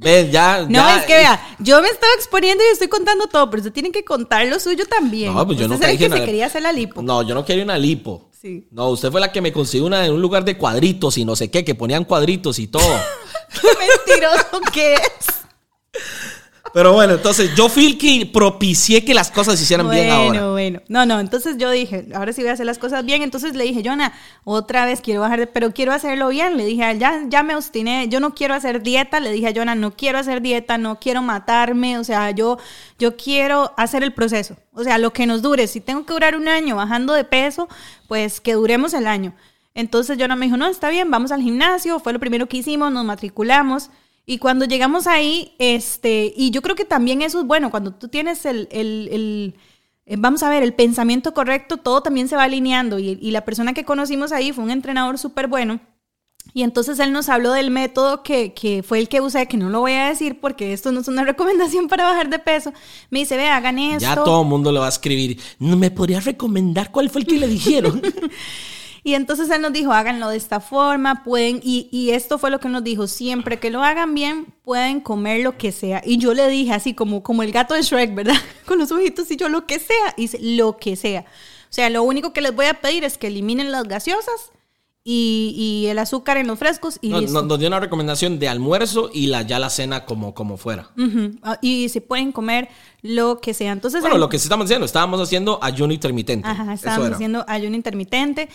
Ven, 0.00 0.30
ya, 0.30 0.64
no, 0.68 0.88
es 0.90 1.04
que 1.06 1.14
vea, 1.14 1.56
yo 1.58 1.82
me 1.82 1.88
estaba 1.88 2.12
exponiendo 2.16 2.62
y 2.62 2.72
estoy 2.72 2.86
contando 2.86 3.26
todo, 3.26 3.50
pero 3.50 3.62
usted 3.62 3.72
tiene 3.72 3.90
que 3.90 4.04
contar 4.04 4.46
lo 4.46 4.60
suyo 4.60 4.86
también. 4.86 5.34
No, 5.34 5.44
pues 5.44 5.58
yo 5.58 5.66
no 5.66 5.78
que 5.78 5.98
se 5.98 6.24
quería 6.24 6.46
hacer 6.46 6.62
la 6.62 6.72
lipo. 6.72 7.02
No, 7.02 7.22
yo 7.22 7.34
no 7.34 7.44
quería 7.44 7.64
una 7.64 7.78
lipo. 7.78 8.27
No, 8.70 8.90
usted 8.90 9.10
fue 9.10 9.20
la 9.20 9.32
que 9.32 9.40
me 9.40 9.52
consiguió 9.52 9.86
una 9.86 10.06
en 10.06 10.12
un 10.12 10.22
lugar 10.22 10.44
de 10.44 10.56
cuadritos 10.56 11.18
y 11.18 11.24
no 11.24 11.34
sé 11.34 11.50
qué, 11.50 11.64
que 11.64 11.74
ponían 11.74 12.04
cuadritos 12.04 12.58
y 12.58 12.68
todo. 12.68 12.82
¿Qué 13.60 13.68
mentiroso 13.78 14.60
que 14.72 14.94
es? 14.94 15.37
Pero 16.72 16.92
bueno, 16.92 17.14
entonces 17.14 17.54
yo 17.54 17.68
fui 17.68 17.86
el 17.86 17.98
que 17.98 18.28
propicié 18.32 19.04
que 19.04 19.14
las 19.14 19.30
cosas 19.30 19.56
se 19.56 19.64
hicieran 19.64 19.88
bien 19.88 20.10
ahora. 20.10 20.28
Bueno, 20.28 20.52
bueno. 20.52 20.82
No, 20.88 21.06
no, 21.06 21.20
entonces 21.20 21.56
yo 21.58 21.70
dije, 21.70 22.06
ahora 22.14 22.32
sí 22.32 22.42
voy 22.42 22.50
a 22.50 22.52
hacer 22.52 22.66
las 22.66 22.78
cosas 22.78 23.04
bien. 23.04 23.22
Entonces 23.22 23.54
le 23.54 23.64
dije, 23.64 23.82
Jonah, 23.84 24.12
otra 24.44 24.84
vez 24.84 25.00
quiero 25.00 25.22
bajar, 25.22 25.40
de, 25.40 25.46
pero 25.46 25.72
quiero 25.72 25.92
hacerlo 25.92 26.28
bien. 26.28 26.56
Le 26.56 26.64
dije, 26.64 26.98
ya, 26.98 27.22
ya 27.28 27.42
me 27.42 27.54
obstiné, 27.54 28.08
yo 28.08 28.20
no 28.20 28.34
quiero 28.34 28.54
hacer 28.54 28.82
dieta. 28.82 29.20
Le 29.20 29.32
dije 29.32 29.48
a 29.48 29.52
Jonah, 29.54 29.74
no 29.74 29.96
quiero 29.96 30.18
hacer 30.18 30.42
dieta, 30.42 30.78
no 30.78 30.98
quiero 30.98 31.22
matarme. 31.22 31.98
O 31.98 32.04
sea, 32.04 32.30
yo, 32.30 32.58
yo 32.98 33.16
quiero 33.16 33.72
hacer 33.76 34.02
el 34.02 34.12
proceso. 34.12 34.56
O 34.74 34.84
sea, 34.84 34.98
lo 34.98 35.12
que 35.12 35.26
nos 35.26 35.42
dure. 35.42 35.66
Si 35.66 35.80
tengo 35.80 36.04
que 36.04 36.12
durar 36.12 36.36
un 36.36 36.48
año 36.48 36.76
bajando 36.76 37.14
de 37.14 37.24
peso, 37.24 37.68
pues 38.06 38.40
que 38.40 38.54
duremos 38.54 38.94
el 38.94 39.06
año. 39.06 39.34
Entonces 39.74 40.18
Jonah 40.18 40.36
me 40.36 40.46
dijo, 40.46 40.56
no, 40.56 40.66
está 40.66 40.90
bien, 40.90 41.10
vamos 41.10 41.30
al 41.30 41.40
gimnasio. 41.40 42.00
Fue 42.00 42.12
lo 42.12 42.18
primero 42.18 42.46
que 42.46 42.58
hicimos, 42.58 42.92
nos 42.92 43.04
matriculamos. 43.04 43.90
Y 44.30 44.36
cuando 44.36 44.66
llegamos 44.66 45.06
ahí, 45.06 45.54
este, 45.58 46.34
y 46.36 46.50
yo 46.50 46.60
creo 46.60 46.76
que 46.76 46.84
también 46.84 47.22
eso 47.22 47.40
es 47.40 47.46
bueno, 47.46 47.70
cuando 47.70 47.94
tú 47.94 48.08
tienes 48.08 48.44
el, 48.44 48.68
el, 48.70 49.54
eh, 50.04 50.16
vamos 50.18 50.42
a 50.42 50.50
ver, 50.50 50.62
el 50.62 50.74
pensamiento 50.74 51.32
correcto, 51.32 51.78
todo 51.78 52.02
también 52.02 52.28
se 52.28 52.36
va 52.36 52.42
alineando. 52.42 52.98
Y, 52.98 53.18
y 53.22 53.30
la 53.30 53.46
persona 53.46 53.72
que 53.72 53.86
conocimos 53.86 54.30
ahí 54.30 54.52
fue 54.52 54.64
un 54.64 54.70
entrenador 54.70 55.16
súper 55.16 55.46
bueno. 55.46 55.80
Y 56.52 56.62
entonces 56.62 56.98
él 56.98 57.10
nos 57.10 57.30
habló 57.30 57.52
del 57.52 57.70
método 57.70 58.22
que, 58.22 58.52
que, 58.52 58.82
fue 58.82 58.98
el 58.98 59.08
que 59.08 59.22
usé, 59.22 59.48
que 59.48 59.56
no 59.56 59.70
lo 59.70 59.80
voy 59.80 59.92
a 59.92 60.10
decir 60.10 60.40
porque 60.40 60.74
esto 60.74 60.92
no 60.92 61.00
es 61.00 61.08
una 61.08 61.24
recomendación 61.24 61.88
para 61.88 62.04
bajar 62.04 62.28
de 62.28 62.38
peso. 62.38 62.74
Me 63.08 63.20
dice, 63.20 63.38
ve, 63.38 63.48
hagan 63.48 63.78
esto. 63.78 64.02
Ya 64.02 64.14
todo 64.14 64.42
el 64.42 64.48
mundo 64.48 64.70
le 64.70 64.78
va 64.78 64.86
a 64.86 64.90
escribir. 64.90 65.40
¿No 65.58 65.78
me 65.78 65.90
podrías 65.90 66.26
recomendar 66.26 66.90
cuál 66.90 67.08
fue 67.08 67.22
el 67.22 67.26
que 67.26 67.38
le 67.38 67.48
dijeron? 67.48 68.02
Y 69.08 69.14
entonces 69.14 69.48
él 69.48 69.62
nos 69.62 69.72
dijo, 69.72 69.90
háganlo 69.90 70.28
de 70.28 70.36
esta 70.36 70.60
forma, 70.60 71.24
pueden, 71.24 71.60
y, 71.62 71.88
y, 71.90 72.10
esto 72.10 72.38
fue 72.38 72.50
lo 72.50 72.60
que 72.60 72.68
nos 72.68 72.84
dijo, 72.84 73.06
siempre 73.06 73.58
que 73.58 73.70
lo 73.70 73.82
hagan 73.82 74.14
bien, 74.14 74.52
pueden 74.62 75.00
comer 75.00 75.42
lo 75.42 75.56
que 75.56 75.72
sea. 75.72 76.02
Y 76.04 76.18
yo 76.18 76.34
le 76.34 76.46
dije 76.48 76.74
así 76.74 76.92
como, 76.92 77.22
como 77.22 77.42
el 77.42 77.50
gato 77.50 77.72
de 77.72 77.80
Shrek, 77.80 78.14
¿verdad? 78.14 78.36
Con 78.66 78.78
los 78.78 78.92
ojitos 78.92 79.30
y 79.30 79.36
yo 79.36 79.48
lo 79.48 79.64
que 79.64 79.78
sea, 79.78 80.12
y 80.18 80.22
dice, 80.22 80.38
lo 80.42 80.76
que 80.76 80.94
sea. 80.94 81.22
O 81.22 81.72
sea, 81.72 81.88
lo 81.88 82.02
único 82.02 82.34
que 82.34 82.42
les 82.42 82.54
voy 82.54 82.66
a 82.66 82.74
pedir 82.74 83.02
es 83.02 83.16
que 83.16 83.28
eliminen 83.28 83.72
las 83.72 83.84
gaseosas 83.84 84.52
y, 85.04 85.86
el 85.88 85.98
azúcar 85.98 86.36
en 86.36 86.46
los 86.46 86.58
frescos 86.58 86.98
y 87.00 87.08
Nos 87.08 87.58
dio 87.58 87.68
una 87.68 87.80
recomendación 87.80 88.38
de 88.38 88.46
almuerzo 88.46 89.08
y 89.10 89.28
la, 89.28 89.40
ya 89.40 89.58
la 89.58 89.70
cena 89.70 90.04
como, 90.04 90.34
como 90.34 90.58
fuera. 90.58 90.90
Ah, 91.42 91.58
y 91.62 91.88
se 91.88 92.02
pueden 92.02 92.30
comer 92.30 92.68
lo 93.00 93.40
que 93.40 93.54
sea. 93.54 93.72
Entonces, 93.72 94.02
bueno, 94.02 94.18
lo 94.18 94.28
que 94.28 94.36
estamos 94.36 94.66
haciendo, 94.66 94.84
estábamos 94.84 95.18
haciendo 95.18 95.58
ayuno 95.62 95.94
intermitente. 95.94 96.46
Ajá, 96.46 96.74
estábamos 96.74 97.12
haciendo 97.12 97.42
ayuno 97.48 97.74
intermitente. 97.74 98.50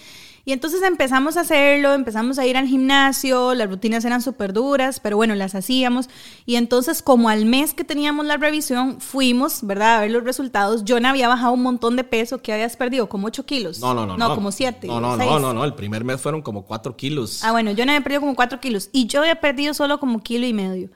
Y 0.46 0.52
entonces 0.52 0.82
empezamos 0.84 1.38
a 1.38 1.42
hacerlo, 1.42 1.94
empezamos 1.94 2.38
a 2.38 2.46
ir 2.46 2.58
al 2.58 2.68
gimnasio, 2.68 3.54
las 3.54 3.70
rutinas 3.70 4.04
eran 4.04 4.22
súper 4.22 4.52
duras, 4.52 5.00
pero 5.00 5.16
bueno, 5.16 5.36
las 5.36 5.56
hacíamos. 5.56 6.10
Y 6.46 6.56
entonces 6.56 7.02
como 7.02 7.30
al 7.30 7.46
mes 7.46 7.74
que 7.74 7.86
teníamos 7.86 8.26
la 8.26 8.36
revisión, 8.36 9.00
fuimos, 9.00 9.66
¿verdad? 9.66 9.98
A 9.98 10.02
ver 10.02 10.12
los 10.12 10.26
resultados. 10.26 10.84
Yo 10.84 11.00
no 11.00 11.08
había 11.08 11.30
bajado 11.30 11.54
un 11.54 11.64
montón 11.64 11.96
de 11.96 12.04
peso, 12.04 12.42
que 12.42 12.52
habías 12.52 12.76
perdido? 12.76 13.08
¿Como 13.08 13.28
8 13.28 13.46
kilos? 13.46 13.80
No, 13.80 13.94
no, 13.94 14.06
no. 14.06 14.18
No, 14.18 14.36
como 14.36 14.52
7. 14.52 14.88
No, 14.88 15.00
no, 15.00 15.16
no, 15.16 15.40
no, 15.40 15.54
no, 15.54 15.64
el 15.64 15.76
primer 15.76 16.04
mes 16.04 16.20
fueron 16.20 16.42
como 16.42 16.66
4 16.66 16.98
kilos. 16.98 17.44
Ah, 17.44 17.52
bueno, 17.52 17.72
yo 17.72 17.86
no 17.86 17.94
había 17.94 18.04
perdido 18.04 18.22
como 18.22 18.36
4 18.36 18.60
kilos 18.60 18.90
y 18.92 19.08
yo 19.08 19.22
había 19.22 19.40
perdido 19.40 19.74
solo 19.74 20.00
como 20.00 20.22
kilo 20.22 20.46
y 20.46 20.54
medio. 20.54 20.90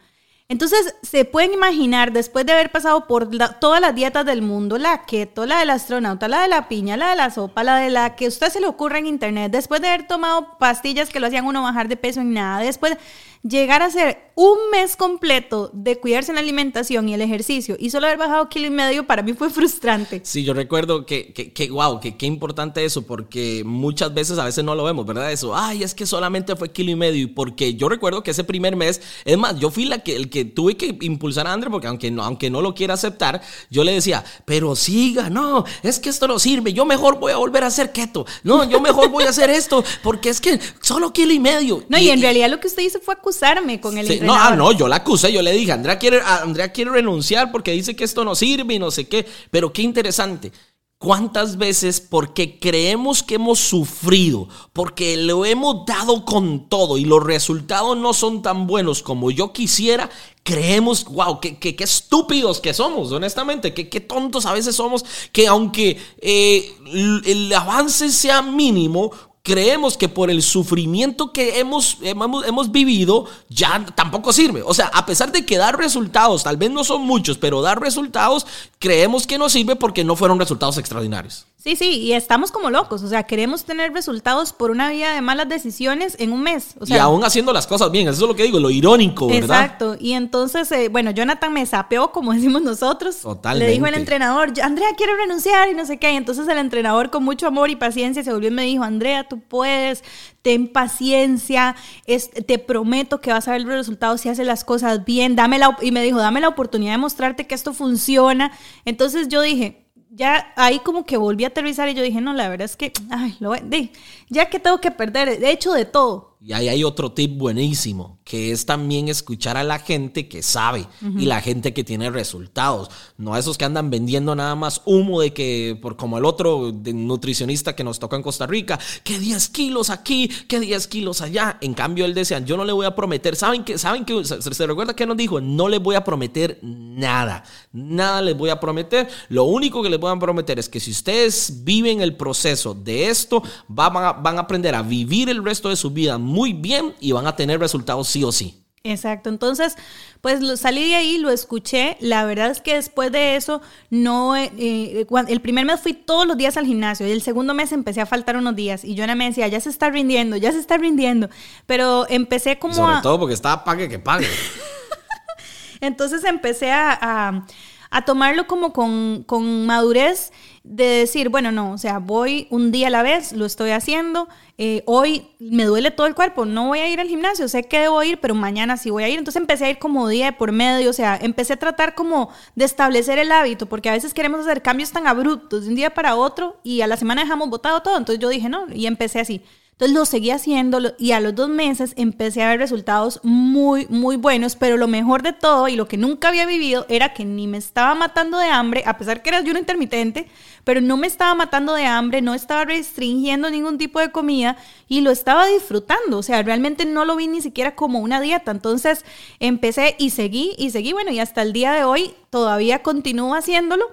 Entonces, 0.49 0.95
se 1.03 1.25
pueden 1.25 1.53
imaginar, 1.53 2.13
después 2.13 2.45
de 2.45 2.53
haber 2.53 2.71
pasado 2.71 3.05
por 3.05 3.29
todas 3.59 3.81
las 3.81 3.93
dietas 3.93 4.25
del 4.25 4.41
mundo, 4.41 4.77
la 4.77 5.03
keto, 5.05 5.45
la 5.45 5.59
del 5.59 5.71
astronauta, 5.71 6.29
la 6.29 6.41
de 6.41 6.47
la 6.47 6.69
piña, 6.69 6.95
la 6.95 7.09
de 7.09 7.17
la 7.17 7.29
sopa, 7.29 7.65
la 7.65 7.75
de 7.79 7.89
la 7.89 8.15
que 8.15 8.25
a 8.25 8.27
usted 8.29 8.49
se 8.49 8.61
le 8.61 8.67
ocurra 8.67 8.97
en 8.97 9.07
internet, 9.07 9.51
después 9.51 9.81
de 9.81 9.89
haber 9.89 10.07
tomado 10.07 10.57
pastillas 10.57 11.09
que 11.09 11.19
lo 11.19 11.27
hacían 11.27 11.45
uno 11.45 11.63
bajar 11.63 11.89
de 11.89 11.97
peso 11.97 12.21
en 12.21 12.33
nada, 12.33 12.59
después 12.61 12.95
llegar 13.43 13.81
a 13.81 13.89
ser 13.89 14.27
un 14.35 14.57
mes 14.71 14.95
completo 14.95 15.71
de 15.73 15.97
cuidarse 15.99 16.31
en 16.31 16.35
la 16.35 16.41
alimentación 16.41 17.09
y 17.09 17.15
el 17.15 17.21
ejercicio 17.21 17.75
y 17.79 17.89
solo 17.89 18.05
haber 18.05 18.19
bajado 18.19 18.49
kilo 18.49 18.67
y 18.67 18.69
medio 18.69 19.07
para 19.07 19.23
mí 19.23 19.33
fue 19.33 19.49
frustrante. 19.49 20.21
Sí, 20.23 20.43
yo 20.43 20.53
recuerdo 20.53 21.07
que, 21.07 21.33
que, 21.33 21.51
que 21.51 21.71
wow, 21.71 21.99
que 21.99 22.17
qué 22.17 22.27
importante 22.27 22.85
eso, 22.85 23.01
porque 23.01 23.63
muchas 23.65 24.13
veces 24.13 24.37
a 24.37 24.45
veces 24.45 24.63
no 24.63 24.75
lo 24.75 24.83
vemos, 24.83 25.05
¿verdad? 25.05 25.31
Eso, 25.31 25.55
ay, 25.55 25.81
es 25.81 25.95
que 25.95 26.05
solamente 26.05 26.55
fue 26.55 26.71
kilo 26.71 26.91
y 26.91 26.95
medio, 26.95 27.23
y 27.23 27.27
porque 27.27 27.73
yo 27.73 27.89
recuerdo 27.89 28.21
que 28.21 28.31
ese 28.31 28.43
primer 28.43 28.75
mes, 28.75 29.01
es 29.25 29.37
más, 29.37 29.59
yo 29.59 29.71
fui 29.71 29.85
la 29.85 29.99
que, 29.99 30.15
el 30.15 30.29
que 30.29 30.45
tuve 30.45 30.77
que 30.77 30.97
impulsar 31.01 31.47
a 31.47 31.53
André, 31.53 31.71
porque 31.71 31.87
aunque 31.87 32.11
no, 32.11 32.23
aunque 32.23 32.49
no 32.49 32.61
lo 32.61 32.75
quiera 32.75 32.93
aceptar, 32.93 33.41
yo 33.71 33.83
le 33.83 33.93
decía, 33.93 34.23
pero 34.45 34.75
siga, 34.75 35.31
no, 35.31 35.65
es 35.81 35.99
que 35.99 36.09
esto 36.09 36.27
no 36.27 36.37
sirve, 36.37 36.73
yo 36.73 36.85
mejor 36.85 37.19
voy 37.19 37.31
a 37.31 37.37
volver 37.37 37.63
a 37.63 37.67
hacer 37.67 37.91
keto, 37.91 38.25
no, 38.43 38.69
yo 38.69 38.79
mejor 38.81 39.09
voy 39.09 39.23
a 39.23 39.29
hacer 39.29 39.49
esto, 39.49 39.83
porque 40.03 40.29
es 40.29 40.39
que 40.39 40.59
solo 40.81 41.11
kilo 41.11 41.33
y 41.33 41.39
medio. 41.39 41.83
No, 41.89 41.97
y, 41.97 42.09
en 42.09 42.21
realidad 42.21 42.49
lo 42.49 42.59
que 42.59 42.67
usted 42.67 42.83
hizo 42.83 42.99
fue 42.99 43.15
acusarme 43.27 43.79
con 43.81 43.97
el 43.97 44.07
Sí, 44.07 44.19
no, 44.21 44.33
ah, 44.33 44.55
no, 44.55 44.71
yo 44.71 44.87
la 44.87 44.97
acusé, 44.97 45.31
yo 45.31 45.41
le 45.41 45.51
dije, 45.51 45.71
Andrea 45.71 45.99
quiere, 45.99 46.19
ah, 46.23 46.41
Andrea 46.43 46.71
quiere 46.71 46.91
renunciar 46.91 47.51
porque 47.51 47.71
dice 47.71 47.95
que 47.95 48.03
esto 48.03 48.23
no 48.23 48.35
sirve 48.35 48.75
y 48.75 48.79
no 48.79 48.91
sé 48.91 49.07
qué. 49.07 49.25
Pero 49.51 49.71
qué 49.73 49.81
interesante. 49.81 50.51
¿Cuántas 50.99 51.57
veces 51.57 52.01
porque 52.01 52.57
creemos 52.57 53.21
que 53.21 53.35
hemos 53.35 53.59
sufrido, 53.59 54.47
porque 54.73 55.15
lo 55.15 55.45
hemos 55.45 55.85
dado 55.85 56.25
con 56.25 56.69
todo 56.69 56.97
y 56.97 57.05
los 57.05 57.23
resultados 57.23 57.95
no 57.95 58.13
son 58.15 58.41
tan 58.41 58.65
buenos 58.65 59.03
como 59.03 59.29
yo 59.29 59.53
quisiera, 59.53 60.09
creemos, 60.41 61.05
wow, 61.05 61.39
qué, 61.39 61.59
qué- 61.59 61.75
qué 61.75 61.83
estúpidos 61.83 62.59
que 62.61 62.73
somos, 62.73 63.11
honestamente, 63.11 63.75
qué, 63.75 63.89
qué 63.89 63.99
tontos 64.01 64.47
a 64.47 64.53
veces 64.53 64.75
somos, 64.75 65.05
que 65.31 65.45
aunque 65.47 65.99
eh, 66.19 66.73
el- 66.87 67.21
el 67.27 67.53
avance 67.53 68.09
sea 68.09 68.41
mínimo, 68.41 69.11
creemos 69.47 69.95
que 69.95 70.09
por 70.09 70.29
el 70.29 70.43
sufrimiento 70.43 71.31
que 71.31 71.59
hemos, 71.61 71.99
hemos, 72.01 72.45
hemos 72.45 72.69
vivido 72.69 73.27
ya 73.47 73.85
tampoco 73.95 74.33
sirve. 74.33 74.61
O 74.61 74.73
sea, 74.73 74.87
a 74.87 75.05
pesar 75.05 75.31
de 75.31 75.45
que 75.45 75.57
dar 75.57 75.77
resultados, 75.77 76.43
tal 76.43 76.57
vez 76.57 76.69
no 76.69 76.83
son 76.83 77.03
muchos, 77.03 77.37
pero 77.37 77.61
dar 77.61 77.79
resultados, 77.79 78.45
creemos 78.77 79.25
que 79.25 79.37
no 79.37 79.47
sirve 79.47 79.77
porque 79.77 80.03
no 80.03 80.17
fueron 80.17 80.37
resultados 80.37 80.77
extraordinarios. 80.77 81.45
Sí, 81.59 81.75
sí, 81.75 81.89
y 81.99 82.13
estamos 82.13 82.51
como 82.51 82.69
locos. 82.69 83.01
O 83.03 83.09
sea, 83.09 83.23
queremos 83.23 83.65
tener 83.65 83.91
resultados 83.91 84.53
por 84.53 84.69
una 84.69 84.89
vida 84.91 85.13
de 85.13 85.21
malas 85.21 85.49
decisiones 85.49 86.15
en 86.19 86.31
un 86.31 86.41
mes. 86.43 86.75
O 86.79 86.85
sea, 86.85 86.95
y 86.97 86.99
aún 86.99 87.23
haciendo 87.25 87.51
las 87.51 87.65
cosas 87.65 87.91
bien, 87.91 88.07
eso 88.07 88.23
es 88.23 88.29
lo 88.29 88.35
que 88.35 88.43
digo, 88.43 88.59
lo 88.59 88.69
irónico, 88.69 89.27
¿verdad? 89.27 89.63
Exacto. 89.63 89.97
Y 89.99 90.13
entonces, 90.13 90.71
eh, 90.71 90.87
bueno, 90.89 91.09
Jonathan 91.11 91.51
me 91.51 91.65
sapeó, 91.65 92.11
como 92.11 92.31
decimos 92.35 92.61
nosotros. 92.61 93.17
Totalmente. 93.17 93.65
Le 93.67 93.73
dijo 93.73 93.87
el 93.87 93.95
entrenador, 93.95 94.53
Andrea 94.61 94.87
quiere 94.95 95.15
renunciar 95.17 95.67
y 95.67 95.73
no 95.73 95.85
sé 95.85 95.97
qué. 95.97 96.13
Y 96.13 96.15
entonces 96.15 96.47
el 96.47 96.59
entrenador 96.59 97.09
con 97.09 97.23
mucho 97.23 97.47
amor 97.47 97.71
y 97.71 97.75
paciencia 97.75 98.23
se 98.23 98.31
volvió 98.31 98.49
y 98.49 98.53
me 98.53 98.63
dijo, 98.63 98.83
Andrea, 98.83 99.27
tú 99.27 99.39
puedes, 99.41 100.03
ten 100.43 100.67
paciencia, 100.67 101.75
es- 102.05 102.29
te 102.29 102.59
prometo 102.59 103.19
que 103.19 103.33
vas 103.33 103.47
a 103.47 103.51
ver 103.53 103.61
los 103.61 103.73
resultados 103.73 104.21
si 104.21 104.29
haces 104.29 104.45
las 104.45 104.63
cosas 104.63 105.03
bien. 105.05 105.35
Dame 105.35 105.57
la, 105.57 105.69
op-" 105.69 105.81
y 105.83 105.91
me 105.91 106.03
dijo, 106.03 106.19
dame 106.19 106.39
la 106.39 106.49
oportunidad 106.49 106.91
de 106.93 106.97
mostrarte 106.99 107.47
que 107.47 107.55
esto 107.55 107.73
funciona. 107.73 108.51
Entonces 108.85 109.27
yo 109.27 109.41
dije, 109.41 109.86
ya 110.17 110.51
ahí 110.55 110.79
como 110.79 111.05
que 111.05 111.15
volví 111.15 111.43
a 111.43 111.47
aterrizar 111.47 111.87
y 111.89 111.93
yo 111.93 112.01
dije, 112.03 112.19
no, 112.21 112.33
la 112.33 112.49
verdad 112.49 112.65
es 112.65 112.75
que, 112.75 112.91
ay, 113.11 113.35
lo 113.39 113.49
voy- 113.49 113.61
de- 113.63 113.91
ya 114.29 114.49
que 114.49 114.59
tengo 114.59 114.79
que 114.81 114.91
perder, 114.91 115.29
he 115.29 115.51
hecho 115.51 115.71
de 115.73 115.85
todo. 115.85 116.35
Y 116.41 116.53
ahí 116.53 116.67
hay 116.69 116.83
otro 116.83 117.11
tip 117.11 117.37
buenísimo, 117.37 118.16
que 118.27 118.51
es 118.51 118.65
también 118.65 119.07
escuchar 119.07 119.55
a 119.55 119.63
la 119.63 119.79
gente 119.79 120.27
que 120.27 120.43
sabe 120.43 120.85
y 121.17 121.25
la 121.25 121.39
gente 121.39 121.73
que 121.73 121.85
tiene 121.85 122.09
resultados. 122.09 122.89
No 123.17 123.33
a 123.33 123.39
esos 123.39 123.57
que 123.57 123.63
andan 123.63 123.89
vendiendo 123.89 124.35
nada 124.35 124.53
más 124.55 124.81
humo 124.85 125.21
de 125.21 125.31
que, 125.31 125.79
por 125.81 125.95
como 125.95 126.17
el 126.17 126.25
otro 126.25 126.73
nutricionista 126.73 127.73
que 127.75 127.83
nos 127.85 127.99
toca 127.99 128.17
en 128.17 128.23
Costa 128.23 128.45
Rica, 128.45 128.77
que 129.03 129.17
10 129.17 129.47
kilos 129.49 129.89
aquí, 129.89 130.27
que 130.47 130.59
10 130.59 130.87
kilos 130.87 131.21
allá. 131.21 131.57
En 131.61 131.73
cambio, 131.73 132.03
él 132.03 132.13
decía, 132.13 132.39
yo 132.39 132.57
no 132.57 132.65
le 132.65 132.73
voy 132.73 132.85
a 132.85 132.93
prometer. 132.95 133.35
¿Saben 133.37 133.63
que 133.63 133.77
¿Saben 133.77 134.03
que 134.03 134.23
se, 134.25 134.67
recuerda 134.67 134.93
que 134.95 135.05
nos 135.05 135.15
dijo? 135.15 135.39
No 135.39 135.69
les 135.69 135.81
voy 135.81 135.95
a 135.95 136.03
prometer 136.03 136.59
nada. 136.61 137.43
Nada 137.71 138.21
les 138.21 138.35
voy 138.37 138.49
a 138.49 138.59
prometer. 138.59 139.07
Lo 139.29 139.45
único 139.45 139.81
que 139.81 139.89
les 139.89 139.99
voy 139.99 140.11
a 140.11 140.19
prometer 140.19 140.59
es 140.59 140.67
que 140.67 140.79
si 140.79 140.91
ustedes 140.91 141.63
viven 141.63 142.01
el 142.01 142.15
proceso 142.17 142.73
de 142.73 143.07
esto, 143.09 143.41
va- 143.69 143.89
van 143.89 144.03
a, 144.03 144.11
van 144.13 144.37
a 144.37 144.41
aprender 144.41 144.75
a 144.75 144.81
vivir 144.81 145.29
el 145.29 145.43
resto 145.43 145.69
de 145.69 145.75
su 145.77 145.91
vida 145.91 146.17
muy 146.17 146.51
bien 146.53 146.93
y 146.99 147.13
van 147.13 147.25
a 147.27 147.35
tener 147.35 147.59
resultados 147.59 148.07
sí 148.17 148.23
o 148.23 148.31
sí. 148.31 148.63
Exacto, 148.83 149.29
entonces, 149.29 149.75
pues 150.21 150.41
lo, 150.41 150.55
salí 150.55 150.87
de 150.87 150.95
ahí, 150.95 151.17
lo 151.17 151.29
escuché. 151.29 151.97
La 151.99 152.23
verdad 152.23 152.49
es 152.51 152.61
que 152.61 152.75
después 152.75 153.11
de 153.11 153.35
eso, 153.35 153.61
no, 153.89 154.33
eh, 154.37 154.49
eh, 154.57 155.05
el 155.27 155.41
primer 155.41 155.65
mes 155.65 155.81
fui 155.81 155.91
todos 155.91 156.25
los 156.25 156.37
días 156.37 156.55
al 156.55 156.65
gimnasio 156.65 157.05
y 157.05 157.11
el 157.11 157.21
segundo 157.21 157.53
mes 157.53 157.73
empecé 157.73 157.99
a 157.99 158.05
faltar 158.05 158.37
unos 158.37 158.55
días 158.55 158.85
y 158.85 158.95
Joana 158.95 159.15
me 159.15 159.25
decía, 159.25 159.47
ya 159.49 159.59
se 159.59 159.69
está 159.69 159.89
rindiendo, 159.89 160.37
ya 160.37 160.53
se 160.53 160.59
está 160.59 160.77
rindiendo. 160.77 161.29
Pero 161.65 162.05
empecé 162.07 162.51
Y 162.51 162.55
como 162.55 162.75
sobre 162.75 162.93
a... 162.95 163.01
todo 163.01 163.19
porque 163.19 163.33
estaba 163.33 163.65
pague 163.65 163.89
que 163.89 163.99
pague. 163.99 164.27
Entonces 165.81 166.23
empecé 166.23 166.71
a, 166.71 166.97
a- 167.01 167.45
a 167.89 168.05
tomarlo 168.05 168.47
como 168.47 168.73
con, 168.73 169.23
con 169.23 169.65
madurez 169.65 170.31
de 170.63 170.85
decir, 170.85 171.29
bueno, 171.29 171.51
no, 171.51 171.71
o 171.71 171.77
sea, 171.77 171.99
voy 171.99 172.47
un 172.49 172.71
día 172.71 172.87
a 172.87 172.89
la 172.89 173.01
vez, 173.01 173.31
lo 173.31 173.45
estoy 173.45 173.71
haciendo, 173.71 174.27
eh, 174.57 174.83
hoy 174.85 175.27
me 175.39 175.63
duele 175.63 175.91
todo 175.91 176.07
el 176.07 176.15
cuerpo, 176.15 176.45
no 176.45 176.67
voy 176.67 176.79
a 176.79 176.89
ir 176.89 176.99
al 176.99 177.07
gimnasio, 177.07 177.47
sé 177.47 177.63
que 177.63 177.79
debo 177.79 178.03
ir, 178.03 178.19
pero 178.19 178.35
mañana 178.35 178.75
sí 178.75 178.89
voy 178.89 179.03
a 179.03 179.09
ir. 179.09 179.17
Entonces 179.17 179.39
empecé 179.39 179.65
a 179.65 179.69
ir 179.69 179.79
como 179.79 180.07
día 180.07 180.25
de 180.25 180.33
por 180.33 180.51
medio, 180.51 180.89
o 180.89 180.93
sea, 180.93 181.17
empecé 181.21 181.53
a 181.53 181.57
tratar 181.57 181.95
como 181.95 182.29
de 182.55 182.65
establecer 182.65 183.19
el 183.19 183.31
hábito, 183.31 183.67
porque 183.67 183.89
a 183.89 183.93
veces 183.93 184.13
queremos 184.13 184.41
hacer 184.41 184.61
cambios 184.61 184.91
tan 184.91 185.07
abruptos 185.07 185.63
de 185.63 185.69
un 185.69 185.75
día 185.75 185.91
para 185.91 186.15
otro 186.15 186.59
y 186.63 186.81
a 186.81 186.87
la 186.87 186.97
semana 186.97 187.23
dejamos 187.23 187.49
botado 187.49 187.81
todo. 187.81 187.97
Entonces 187.97 188.21
yo 188.21 188.29
dije, 188.29 188.49
no, 188.49 188.65
y 188.73 188.87
empecé 188.87 189.19
así. 189.19 189.41
Entonces 189.77 189.95
lo 189.95 190.05
seguí 190.05 190.31
haciendo 190.31 190.79
y 190.97 191.11
a 191.11 191.19
los 191.19 191.35
dos 191.35 191.49
meses 191.49 191.93
empecé 191.97 192.41
a 192.41 192.49
ver 192.49 192.57
resultados 192.57 193.19
muy, 193.21 193.85
muy 193.91 194.15
buenos, 194.15 194.55
pero 194.55 194.75
lo 194.75 194.87
mejor 194.87 195.21
de 195.21 195.33
todo 195.33 195.67
y 195.67 195.75
lo 195.75 195.87
que 195.87 195.97
nunca 195.97 196.29
había 196.29 196.47
vivido 196.47 196.87
era 196.89 197.13
que 197.13 197.25
ni 197.25 197.45
me 197.45 197.59
estaba 197.59 197.93
matando 197.93 198.39
de 198.39 198.47
hambre, 198.47 198.81
a 198.87 198.97
pesar 198.97 199.21
que 199.21 199.29
era 199.29 199.37
ayuno 199.37 199.59
intermitente, 199.59 200.27
pero 200.63 200.81
no 200.81 200.97
me 200.97 201.05
estaba 201.05 201.35
matando 201.35 201.75
de 201.75 201.85
hambre, 201.85 202.23
no 202.23 202.33
estaba 202.33 202.65
restringiendo 202.65 203.51
ningún 203.51 203.77
tipo 203.77 203.99
de 203.99 204.11
comida 204.11 204.57
y 204.87 205.01
lo 205.01 205.11
estaba 205.11 205.45
disfrutando, 205.45 206.17
o 206.17 206.23
sea, 206.23 206.41
realmente 206.41 206.85
no 206.85 207.05
lo 207.05 207.15
vi 207.15 207.27
ni 207.27 207.43
siquiera 207.43 207.75
como 207.75 207.99
una 207.99 208.19
dieta. 208.19 208.49
Entonces 208.49 209.05
empecé 209.39 209.95
y 209.99 210.09
seguí 210.09 210.55
y 210.57 210.71
seguí, 210.71 210.91
bueno, 210.91 211.11
y 211.11 211.19
hasta 211.19 211.43
el 211.43 211.53
día 211.53 211.71
de 211.73 211.83
hoy 211.83 212.15
todavía 212.29 212.83
continúo 212.83 213.33
haciéndolo. 213.35 213.85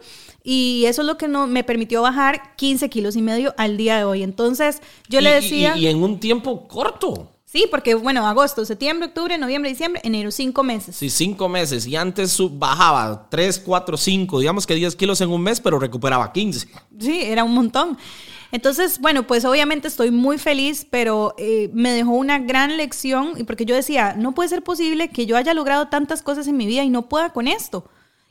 Y 0.43 0.85
eso 0.87 1.03
es 1.03 1.07
lo 1.07 1.17
que 1.17 1.27
no, 1.29 1.47
me 1.47 1.65
permitió 1.65 2.03
bajar 2.03 2.55
15 2.57 2.91
kilos 2.91 3.17
y 3.17 3.23
medio 3.23 3.55
al 3.57 3.77
día 3.77 3.97
de 3.99 4.05
hoy. 4.05 4.23
Entonces, 4.23 4.81
yo 5.09 5.21
le 5.21 5.31
Y- 5.31 5.33
y- 5.33 5.35
decía... 5.37 5.77
y 5.77 5.87
en 5.87 6.03
un 6.03 6.21
tiempo 6.21 6.69
corto. 6.69 7.31
Sí, 7.47 7.67
porque 7.71 7.95
bueno, 7.95 8.27
agosto, 8.27 8.65
septiembre, 8.65 9.07
octubre, 9.09 9.39
noviembre, 9.39 9.71
diciembre, 9.71 10.01
enero, 10.05 10.33
cinco 10.33 10.65
meses. 10.65 10.97
Sí, 10.97 11.09
cinco 11.09 11.49
meses. 11.49 11.87
Y 11.87 11.95
antes 11.95 12.37
bajaba 12.59 13.29
3, 13.31 13.61
4, 13.65 13.97
5, 13.97 14.41
digamos 14.41 14.67
que 14.67 14.75
10 14.75 14.97
kilos 14.97 15.21
en 15.21 15.31
un 15.31 15.41
mes, 15.41 15.61
pero 15.61 15.79
recuperaba 15.79 16.33
15. 16.33 16.67
Sí, 16.99 17.21
era 17.23 17.45
un 17.45 17.55
montón. 17.55 17.97
Entonces, 18.51 18.99
bueno, 19.01 19.27
pues 19.27 19.45
obviamente 19.45 19.87
estoy 19.89 20.11
muy 20.11 20.39
feliz, 20.39 20.85
pero 20.91 21.35
eh, 21.39 21.71
me 21.73 21.93
dejó 21.93 22.11
una 22.13 22.39
gran 22.41 22.77
lección, 22.77 23.35
y 23.37 23.45
porque 23.45 23.65
yo 23.65 23.75
decía, 23.77 24.15
no 24.19 24.33
puede 24.33 24.49
ser 24.49 24.63
posible 24.63 25.09
que 25.09 25.27
yo 25.27 25.37
haya 25.37 25.55
logrado 25.55 25.87
tantas 25.89 26.23
cosas 26.23 26.47
en 26.49 26.57
mi 26.57 26.67
vida 26.67 26.83
y 26.83 26.91
no 26.91 27.09
pueda 27.09 27.33
con 27.33 27.47
esto. 27.49 27.85